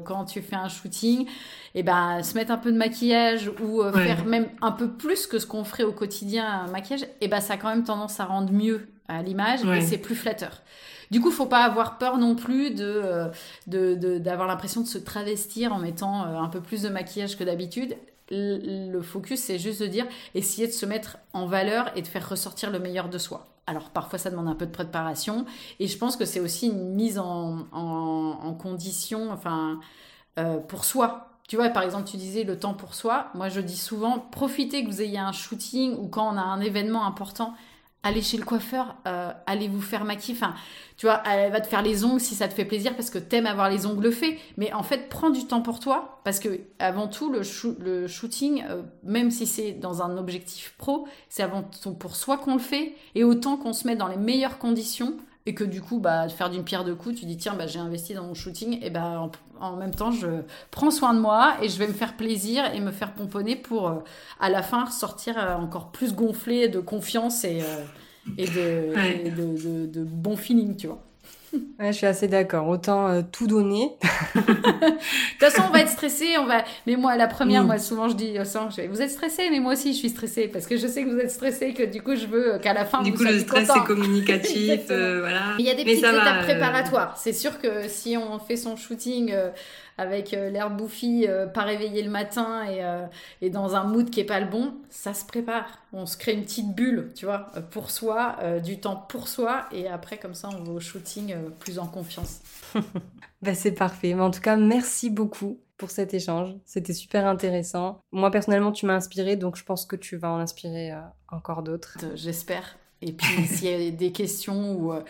quand 0.04 0.26
tu 0.26 0.42
fais 0.42 0.56
un 0.56 0.68
shooting, 0.68 1.28
et 1.28 1.80
eh 1.80 1.84
ben, 1.84 2.24
se 2.24 2.34
mettre 2.34 2.52
un 2.52 2.58
peu 2.58 2.72
de 2.72 2.78
maquillage 2.78 3.52
ou 3.62 3.84
faire 3.92 4.26
même 4.26 4.48
un 4.62 4.72
peu 4.72 4.90
plus 4.90 5.28
que 5.28 5.38
ce 5.38 5.46
qu'on 5.46 5.64
ferait 5.64 5.84
au 5.84 5.92
quotidien 5.92 6.48
un 6.48 6.68
maquillage, 6.72 7.04
et 7.04 7.10
eh 7.22 7.28
ben, 7.28 7.40
ça 7.40 7.54
a 7.54 7.58
quand 7.58 7.70
même 7.70 7.84
tendance 7.84 8.20
à 8.20 8.26
rendre 8.26 8.52
mieux 8.52 8.88
à 9.08 9.22
l'image 9.22 9.64
et 9.66 9.82
c'est 9.82 9.98
plus 9.98 10.16
flatteur. 10.16 10.62
Du 11.12 11.22
coup, 11.22 11.32
faut 11.32 11.46
pas 11.46 11.64
avoir 11.64 11.98
peur 11.98 12.18
non 12.18 12.36
plus 12.36 12.72
de 12.72 13.30
euh, 13.68 14.20
d'avoir 14.20 14.48
l'impression 14.48 14.82
de 14.82 14.88
se 14.88 14.98
travestir 14.98 15.74
en 15.74 15.80
mettant 15.80 16.26
euh, 16.26 16.38
un 16.38 16.50
peu 16.50 16.62
plus 16.62 16.84
de 16.84 16.90
maquillage 16.90 17.38
que 17.38 17.44
d'habitude. 17.44 17.96
Le 18.32 19.02
focus, 19.02 19.40
c'est 19.40 19.60
juste 19.60 19.82
de 19.82 19.88
dire, 19.88 20.08
essayer 20.34 20.66
de 20.66 20.72
se 20.72 20.86
mettre 20.88 21.18
en 21.34 21.46
valeur 21.46 21.92
et 21.96 22.02
de 22.02 22.08
faire 22.08 22.28
ressortir 22.28 22.72
le 22.72 22.80
meilleur 22.80 23.08
de 23.08 23.20
soi. 23.20 23.48
Alors 23.68 23.90
parfois 23.90 24.20
ça 24.20 24.30
demande 24.30 24.48
un 24.48 24.56
peu 24.56 24.68
de 24.68 24.72
préparation 24.72 25.46
et 25.80 25.88
je 25.88 25.98
pense 25.98 26.18
que 26.18 26.26
c'est 26.26 26.40
aussi 26.40 26.68
une 26.68 26.94
mise 26.94 27.18
en, 27.18 27.66
condition, 28.60 29.32
enfin 29.32 29.80
euh, 30.40 30.58
pour 30.58 30.86
soi. 30.86 31.30
Tu 31.48 31.58
vois, 31.58 31.70
par 31.70 31.84
exemple, 31.84 32.10
tu 32.10 32.18
disais 32.18 32.44
le 32.44 32.58
temps 32.58 32.74
pour 32.74 32.96
soi. 32.96 33.28
Moi, 33.36 33.50
je 33.50 33.62
dis 33.62 33.78
souvent, 33.78 34.18
profitez 34.18 34.84
que 34.84 34.90
vous 34.90 35.04
ayez 35.04 35.20
un 35.20 35.32
shooting 35.32 35.96
ou 35.96 36.08
quand 36.08 36.34
on 36.34 36.38
a 36.38 36.42
un 36.42 36.60
événement 36.60 37.06
important, 37.06 37.54
allez 38.06 38.22
chez 38.22 38.38
le 38.38 38.46
coiffeur, 38.46 38.96
euh, 39.08 39.32
allez 39.48 39.68
vous 39.68 39.82
faire 39.82 40.06
maquiller. 40.06 40.38
Enfin, 40.38 40.54
tu 40.96 41.08
vois, 41.08 41.22
elle 41.26 41.52
va 41.52 41.60
te 41.60 41.68
faire 41.68 41.82
les 41.82 42.06
ongles 42.06 42.22
si 42.22 42.36
ça 42.36 42.48
te 42.48 42.54
fait 42.54 42.64
plaisir 42.64 42.96
parce 42.96 43.10
que 43.10 43.18
t'aimes 43.18 43.48
avoir 43.48 43.70
les 43.70 43.88
ongles 43.88 44.12
faits. 44.12 44.38
Mais 44.58 44.72
en 44.74 44.84
fait, 44.84 45.10
prends 45.10 45.32
du 45.32 45.46
temps 45.48 45.62
pour 45.62 45.80
toi 45.80 46.22
parce 46.24 46.40
que 46.40 46.62
avant 46.78 47.08
tout, 47.08 47.34
le, 47.34 48.08
shooting, 48.08 48.64
euh, 48.70 48.84
même 49.04 49.32
si 49.32 49.48
c'est 49.48 49.72
dans 49.72 50.04
un 50.04 50.18
objectif 50.18 50.76
pro, 50.78 51.08
c'est 51.30 51.44
avant 51.44 51.64
tout 51.64 51.94
pour 51.94 52.16
soi 52.16 52.38
qu'on 52.38 52.54
le 52.54 52.60
fait 52.60 52.94
et 53.16 53.24
autant 53.24 53.58
qu'on 53.58 53.74
se 53.74 53.88
met 53.88 53.96
dans 53.96 54.08
les 54.08 54.18
meilleures 54.18 54.60
conditions 54.60 55.18
et 55.46 55.54
que 55.54 55.64
du 55.64 55.82
coup, 55.82 56.00
bah, 56.00 56.28
faire 56.30 56.50
d'une 56.50 56.64
pierre 56.64 56.84
deux 56.84 56.96
coups, 56.96 57.20
tu 57.20 57.26
dis 57.26 57.38
tiens, 57.38 57.54
bah, 57.54 57.68
j'ai 57.68 57.80
investi 57.80 58.14
dans 58.14 58.24
mon 58.24 58.34
shooting, 58.34 58.80
et 58.82 58.90
bah, 58.90 59.30
en, 59.60 59.76
même 59.76 59.94
temps, 59.94 60.12
je 60.12 60.28
prends 60.72 60.92
soin 60.92 61.14
de 61.14 61.20
moi 61.20 61.58
et 61.62 61.70
je 61.70 61.78
vais 61.78 61.88
me 61.88 61.94
faire 61.94 62.18
plaisir 62.18 62.66
et 62.74 62.80
me 62.80 62.92
faire 62.92 63.14
pomponner 63.14 63.56
pour 63.56 63.88
euh, 63.88 64.00
à 64.40 64.50
la 64.50 64.64
fin 64.64 64.90
sortir 64.90 65.38
euh, 65.38 65.56
encore 65.56 65.92
plus 65.92 66.14
gonflé 66.14 66.68
de 66.68 66.80
confiance 66.80 67.44
et, 67.44 67.62
euh, 67.62 67.84
et, 68.38 68.48
de, 68.48 69.30
de, 69.30 69.86
de, 69.86 70.04
bon 70.04 70.36
feeling, 70.36 70.76
tu 70.76 70.88
vois. 70.88 71.02
Ouais, 71.80 71.92
je 71.92 71.98
suis 71.98 72.06
assez 72.06 72.28
d'accord. 72.28 72.68
Autant 72.68 73.08
euh, 73.08 73.22
tout 73.32 73.48
donner. 73.48 73.92
de 74.36 74.42
toute 74.42 75.40
façon, 75.40 75.64
on 75.68 75.72
va 75.72 75.82
être 75.82 75.90
stressé. 75.90 76.38
On 76.38 76.46
va. 76.46 76.64
Mais 76.86 76.96
moi, 76.96 77.16
la 77.16 77.28
première, 77.28 77.64
moi, 77.64 77.78
souvent, 77.78 78.10
je 78.10 78.16
dis, 78.16 78.38
vous 78.90 79.02
êtes 79.02 79.10
stressé, 79.10 79.50
mais 79.50 79.60
moi 79.60 79.74
aussi, 79.74 79.94
je 79.94 79.98
suis 79.98 80.10
stressé 80.10 80.48
parce 80.48 80.68
que 80.68 80.78
je 80.78 80.88
sais 80.88 81.04
que 81.04 81.10
vous 81.10 81.20
êtes 81.20 81.32
stressé, 81.32 81.74
que 81.74 81.84
du 81.84 82.02
coup, 82.02 82.16
je 82.16 82.26
veux 82.26 82.58
qu'à 82.60 82.74
la 82.74 82.86
fin, 82.86 83.02
du 83.02 83.12
vous 83.12 83.18
coup, 83.18 83.24
le 83.24 83.40
stress 83.40 83.70
c'est 83.74 83.84
communicatif, 83.84 84.88
voilà. 84.88 85.56
Il 85.60 85.66
y 85.66 85.70
a 85.70 85.76
des 85.76 85.84
petites 85.84 86.00
étapes 86.00 86.44
préparatoires. 86.44 87.18
C'est 87.18 87.34
sûr 87.34 87.60
que 87.60 87.88
si 87.88 88.18
on 88.18 88.40
fait 88.40 88.58
son 88.58 88.76
shooting 88.76 89.34
avec 89.98 90.34
euh, 90.34 90.50
l'air 90.50 90.70
bouffi, 90.70 91.26
euh, 91.28 91.48
pas 91.48 91.64
réveillé 91.64 92.04
le 92.04 92.10
matin 92.10 92.64
et, 92.64 92.84
euh, 92.84 93.06
et, 93.42 93.50
dans 93.50 93.76
un 93.76 93.86
mood 93.86 94.10
qui 94.10 94.20
est 94.20 94.26
pas 94.26 94.40
le 94.40 94.48
bon, 94.48 94.76
ça 94.90 95.14
se 95.14 95.26
prépare. 95.26 95.80
On 95.94 96.06
se 96.06 96.18
crée 96.18 96.34
une 96.34 96.44
petite 96.44 96.76
bulle, 96.76 97.12
tu 97.16 97.26
vois, 97.26 97.52
pour 97.72 97.92
soi, 97.92 98.38
du 98.64 98.80
temps 98.80 98.98
pour 98.98 99.28
soi, 99.28 99.66
et 99.72 99.88
après 99.88 100.18
comme 100.18 100.34
ça 100.34 100.50
on 100.50 100.64
va 100.64 100.74
au 100.74 100.80
shooting 100.80 101.34
plus 101.60 101.80
en 101.80 101.88
confiance. 101.88 102.42
bah, 103.42 103.56
c'est 103.56 103.72
parfait. 103.72 104.14
Mais 104.14 104.22
en 104.22 104.32
tout 104.32 104.42
cas, 104.42 104.58
merci 104.58 105.10
beaucoup 105.10 105.62
pour 105.78 105.90
cet 105.92 106.14
échange. 106.14 106.56
C'était 106.66 106.94
super 106.94 107.26
intéressant. 107.26 108.02
Moi 108.12 108.30
personnellement, 108.30 108.74
tu 108.74 108.86
m'as 108.86 108.96
inspiré, 108.96 109.38
donc 109.38 109.56
je 109.56 109.64
pense 109.64 109.86
que 109.86 109.96
tu 109.96 110.18
vas 110.18 110.32
en 110.32 110.40
inspirer 110.40 110.92
encore 111.30 111.64
d'autres. 111.64 111.98
J'espère. 112.16 112.78
Et 113.06 113.14
puis 113.14 113.46
s'il 113.48 113.70
y 113.70 113.88
a 113.88 113.92
des 113.92 114.12
questions 114.12 114.74
ou, 114.74 114.92
euh, 114.92 115.02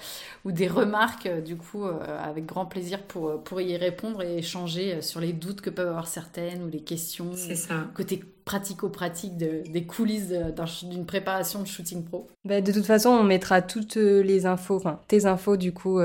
ou 0.43 0.51
des 0.51 0.67
remarques, 0.67 1.25
euh, 1.25 1.41
du 1.41 1.55
coup, 1.55 1.85
euh, 1.85 1.99
avec 2.21 2.45
grand 2.45 2.65
plaisir 2.65 3.01
pour, 3.01 3.41
pour 3.41 3.61
y 3.61 3.75
répondre 3.77 4.21
et 4.21 4.37
échanger 4.37 5.01
sur 5.01 5.21
les 5.21 5.33
doutes 5.33 5.61
que 5.61 5.69
peuvent 5.69 5.87
avoir 5.87 6.07
certaines 6.07 6.63
ou 6.63 6.69
les 6.69 6.81
questions. 6.81 7.31
C'est 7.35 7.55
ça. 7.55 7.87
Côté 7.95 8.21
pratico-pratique 8.43 9.37
des 9.37 9.85
coulisses 9.87 10.31
d'une 10.83 11.05
préparation 11.07 11.61
de 11.61 11.67
shooting 11.67 12.03
pro. 12.03 12.27
Bah, 12.43 12.61
de 12.61 12.71
toute 12.71 12.85
façon, 12.85 13.09
on 13.09 13.23
mettra 13.23 13.63
toutes 13.63 13.95
les 13.95 14.45
infos, 14.45 14.75
enfin 14.75 14.99
tes 15.07 15.25
infos 15.25 15.57
du 15.57 15.73
coup, 15.73 15.99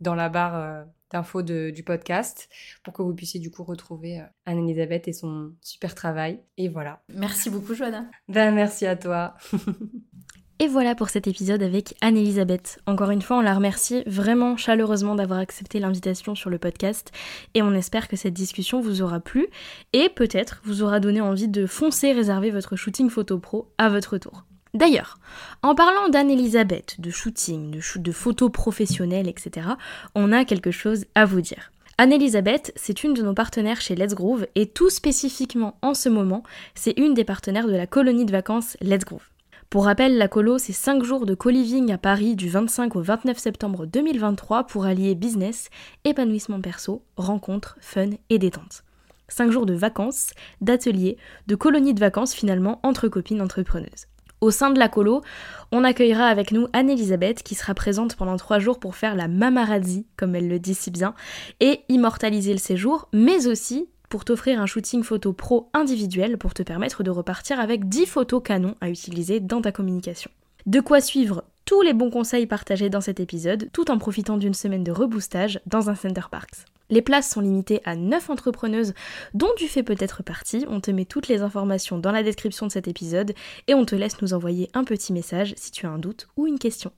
dans 0.00 0.14
la 0.14 0.30
barre 0.30 0.86
d'infos 1.10 1.42
du 1.42 1.82
podcast 1.84 2.48
pour 2.82 2.94
que 2.94 3.02
vous 3.02 3.12
puissiez 3.12 3.40
du 3.40 3.50
coup 3.50 3.62
retrouver 3.62 4.22
Anne-Elisabeth 4.46 5.06
et 5.08 5.12
son 5.12 5.52
super 5.60 5.94
travail. 5.94 6.40
Et 6.56 6.70
voilà. 6.70 7.02
Merci 7.14 7.50
beaucoup, 7.50 7.74
Joanna. 7.74 8.06
Ben, 8.26 8.54
merci 8.54 8.86
à 8.86 8.96
toi. 8.96 9.34
Et 10.62 10.68
voilà 10.68 10.94
pour 10.94 11.08
cet 11.08 11.26
épisode 11.26 11.60
avec 11.60 11.96
Anne-Elisabeth. 12.02 12.78
Encore 12.86 13.10
une 13.10 13.20
fois, 13.20 13.38
on 13.38 13.40
la 13.40 13.52
remercie 13.52 14.04
vraiment 14.06 14.56
chaleureusement 14.56 15.16
d'avoir 15.16 15.40
accepté 15.40 15.80
l'invitation 15.80 16.36
sur 16.36 16.50
le 16.50 16.58
podcast 16.58 17.10
et 17.54 17.62
on 17.62 17.74
espère 17.74 18.06
que 18.06 18.14
cette 18.14 18.32
discussion 18.32 18.80
vous 18.80 19.02
aura 19.02 19.18
plu 19.18 19.48
et 19.92 20.08
peut-être 20.08 20.62
vous 20.62 20.84
aura 20.84 21.00
donné 21.00 21.20
envie 21.20 21.48
de 21.48 21.66
foncer 21.66 22.12
réserver 22.12 22.52
votre 22.52 22.76
shooting 22.76 23.10
photo 23.10 23.40
pro 23.40 23.72
à 23.76 23.88
votre 23.88 24.18
tour. 24.18 24.44
D'ailleurs, 24.72 25.18
en 25.64 25.74
parlant 25.74 26.08
d'Anne-Elisabeth, 26.08 27.00
de 27.00 27.10
shooting, 27.10 27.80
de, 27.96 28.12
photos 28.12 28.52
professionnelles, 28.52 29.26
etc., 29.26 29.66
on 30.14 30.30
a 30.30 30.44
quelque 30.44 30.70
chose 30.70 31.06
à 31.16 31.24
vous 31.24 31.40
dire. 31.40 31.72
Anne-Elisabeth, 31.98 32.72
c'est 32.76 33.02
une 33.02 33.14
de 33.14 33.22
nos 33.22 33.34
partenaires 33.34 33.80
chez 33.80 33.96
Let's 33.96 34.14
Groove 34.14 34.46
et 34.54 34.68
tout 34.68 34.90
spécifiquement 34.90 35.76
en 35.82 35.94
ce 35.94 36.08
moment, 36.08 36.44
c'est 36.76 36.96
une 37.00 37.14
des 37.14 37.24
partenaires 37.24 37.66
de 37.66 37.74
la 37.74 37.88
colonie 37.88 38.26
de 38.26 38.30
vacances 38.30 38.76
Let's 38.80 39.04
Groove. 39.04 39.31
Pour 39.72 39.86
rappel, 39.86 40.18
la 40.18 40.28
colo, 40.28 40.58
c'est 40.58 40.74
5 40.74 41.02
jours 41.02 41.24
de 41.24 41.34
co-living 41.34 41.92
à 41.92 41.96
Paris 41.96 42.36
du 42.36 42.50
25 42.50 42.94
au 42.94 43.00
29 43.00 43.38
septembre 43.38 43.86
2023 43.86 44.64
pour 44.64 44.84
allier 44.84 45.14
business, 45.14 45.70
épanouissement 46.04 46.60
perso, 46.60 47.02
rencontres, 47.16 47.78
fun 47.80 48.10
et 48.28 48.38
détente. 48.38 48.84
5 49.28 49.50
jours 49.50 49.64
de 49.64 49.72
vacances, 49.72 50.32
d'ateliers, 50.60 51.16
de 51.46 51.54
colonies 51.54 51.94
de 51.94 52.00
vacances 52.00 52.34
finalement 52.34 52.80
entre 52.82 53.08
copines 53.08 53.40
entrepreneuses. 53.40 54.08
Au 54.42 54.50
sein 54.50 54.68
de 54.68 54.78
la 54.78 54.90
colo, 54.90 55.22
on 55.70 55.84
accueillera 55.84 56.26
avec 56.26 56.52
nous 56.52 56.66
Anne-Elisabeth 56.74 57.42
qui 57.42 57.54
sera 57.54 57.72
présente 57.72 58.14
pendant 58.14 58.36
3 58.36 58.58
jours 58.58 58.78
pour 58.78 58.94
faire 58.94 59.14
la 59.14 59.26
mamarazzi, 59.26 60.04
comme 60.18 60.34
elle 60.34 60.48
le 60.48 60.58
dit 60.58 60.74
si 60.74 60.90
bien, 60.90 61.14
et 61.60 61.80
immortaliser 61.88 62.52
le 62.52 62.58
séjour, 62.58 63.08
mais 63.14 63.46
aussi 63.46 63.88
pour 64.12 64.26
t'offrir 64.26 64.60
un 64.60 64.66
shooting 64.66 65.02
photo 65.02 65.32
pro 65.32 65.70
individuel 65.72 66.36
pour 66.36 66.52
te 66.52 66.62
permettre 66.62 67.02
de 67.02 67.10
repartir 67.10 67.58
avec 67.58 67.88
10 67.88 68.04
photos 68.04 68.42
canon 68.44 68.74
à 68.82 68.90
utiliser 68.90 69.40
dans 69.40 69.62
ta 69.62 69.72
communication. 69.72 70.30
De 70.66 70.80
quoi 70.80 71.00
suivre 71.00 71.44
tous 71.64 71.80
les 71.80 71.94
bons 71.94 72.10
conseils 72.10 72.46
partagés 72.46 72.90
dans 72.90 73.00
cet 73.00 73.20
épisode, 73.20 73.70
tout 73.72 73.90
en 73.90 73.96
profitant 73.96 74.36
d'une 74.36 74.52
semaine 74.52 74.84
de 74.84 74.92
reboostage 74.92 75.62
dans 75.64 75.88
un 75.88 75.94
Center 75.94 76.28
Parks. 76.30 76.66
Les 76.92 77.00
places 77.00 77.30
sont 77.30 77.40
limitées 77.40 77.80
à 77.86 77.96
9 77.96 78.28
entrepreneuses, 78.28 78.92
dont 79.32 79.48
tu 79.56 79.66
fais 79.66 79.82
peut-être 79.82 80.22
partie. 80.22 80.66
On 80.68 80.78
te 80.78 80.90
met 80.90 81.06
toutes 81.06 81.26
les 81.26 81.40
informations 81.40 81.96
dans 81.96 82.12
la 82.12 82.22
description 82.22 82.66
de 82.66 82.70
cet 82.70 82.86
épisode 82.86 83.32
et 83.66 83.72
on 83.72 83.86
te 83.86 83.94
laisse 83.94 84.20
nous 84.20 84.34
envoyer 84.34 84.68
un 84.74 84.84
petit 84.84 85.14
message 85.14 85.54
si 85.56 85.70
tu 85.70 85.86
as 85.86 85.90
un 85.90 85.96
doute 85.96 86.28
ou 86.36 86.46
une 86.46 86.58
question. 86.58 86.92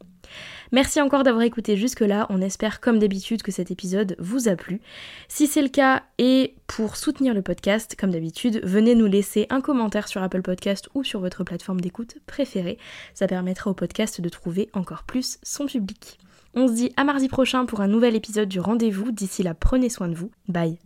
Merci 0.72 1.00
encore 1.00 1.22
d'avoir 1.22 1.44
écouté 1.44 1.76
jusque-là, 1.76 2.26
on 2.28 2.40
espère 2.40 2.80
comme 2.80 2.98
d'habitude 2.98 3.44
que 3.44 3.52
cet 3.52 3.70
épisode 3.70 4.16
vous 4.18 4.48
a 4.48 4.56
plu. 4.56 4.80
Si 5.28 5.46
c'est 5.46 5.62
le 5.62 5.68
cas 5.68 6.02
et 6.18 6.56
pour 6.66 6.96
soutenir 6.96 7.32
le 7.32 7.42
podcast, 7.42 7.94
comme 7.96 8.10
d'habitude, 8.10 8.62
venez 8.64 8.96
nous 8.96 9.06
laisser 9.06 9.46
un 9.48 9.60
commentaire 9.60 10.08
sur 10.08 10.24
Apple 10.24 10.42
Podcast 10.42 10.88
ou 10.94 11.04
sur 11.04 11.20
votre 11.20 11.44
plateforme 11.44 11.80
d'écoute 11.80 12.16
préférée. 12.26 12.78
Ça 13.14 13.28
permettra 13.28 13.70
au 13.70 13.74
podcast 13.74 14.20
de 14.20 14.28
trouver 14.28 14.70
encore 14.72 15.04
plus 15.04 15.38
son 15.44 15.66
public. 15.66 16.18
On 16.56 16.68
se 16.68 16.72
dit 16.72 16.92
à 16.96 17.04
mardi 17.04 17.28
prochain 17.28 17.66
pour 17.66 17.80
un 17.80 17.88
nouvel 17.88 18.14
épisode 18.14 18.48
du 18.48 18.60
rendez-vous. 18.60 19.10
D'ici 19.10 19.42
là, 19.42 19.54
prenez 19.54 19.88
soin 19.88 20.08
de 20.08 20.14
vous. 20.14 20.30
Bye. 20.48 20.78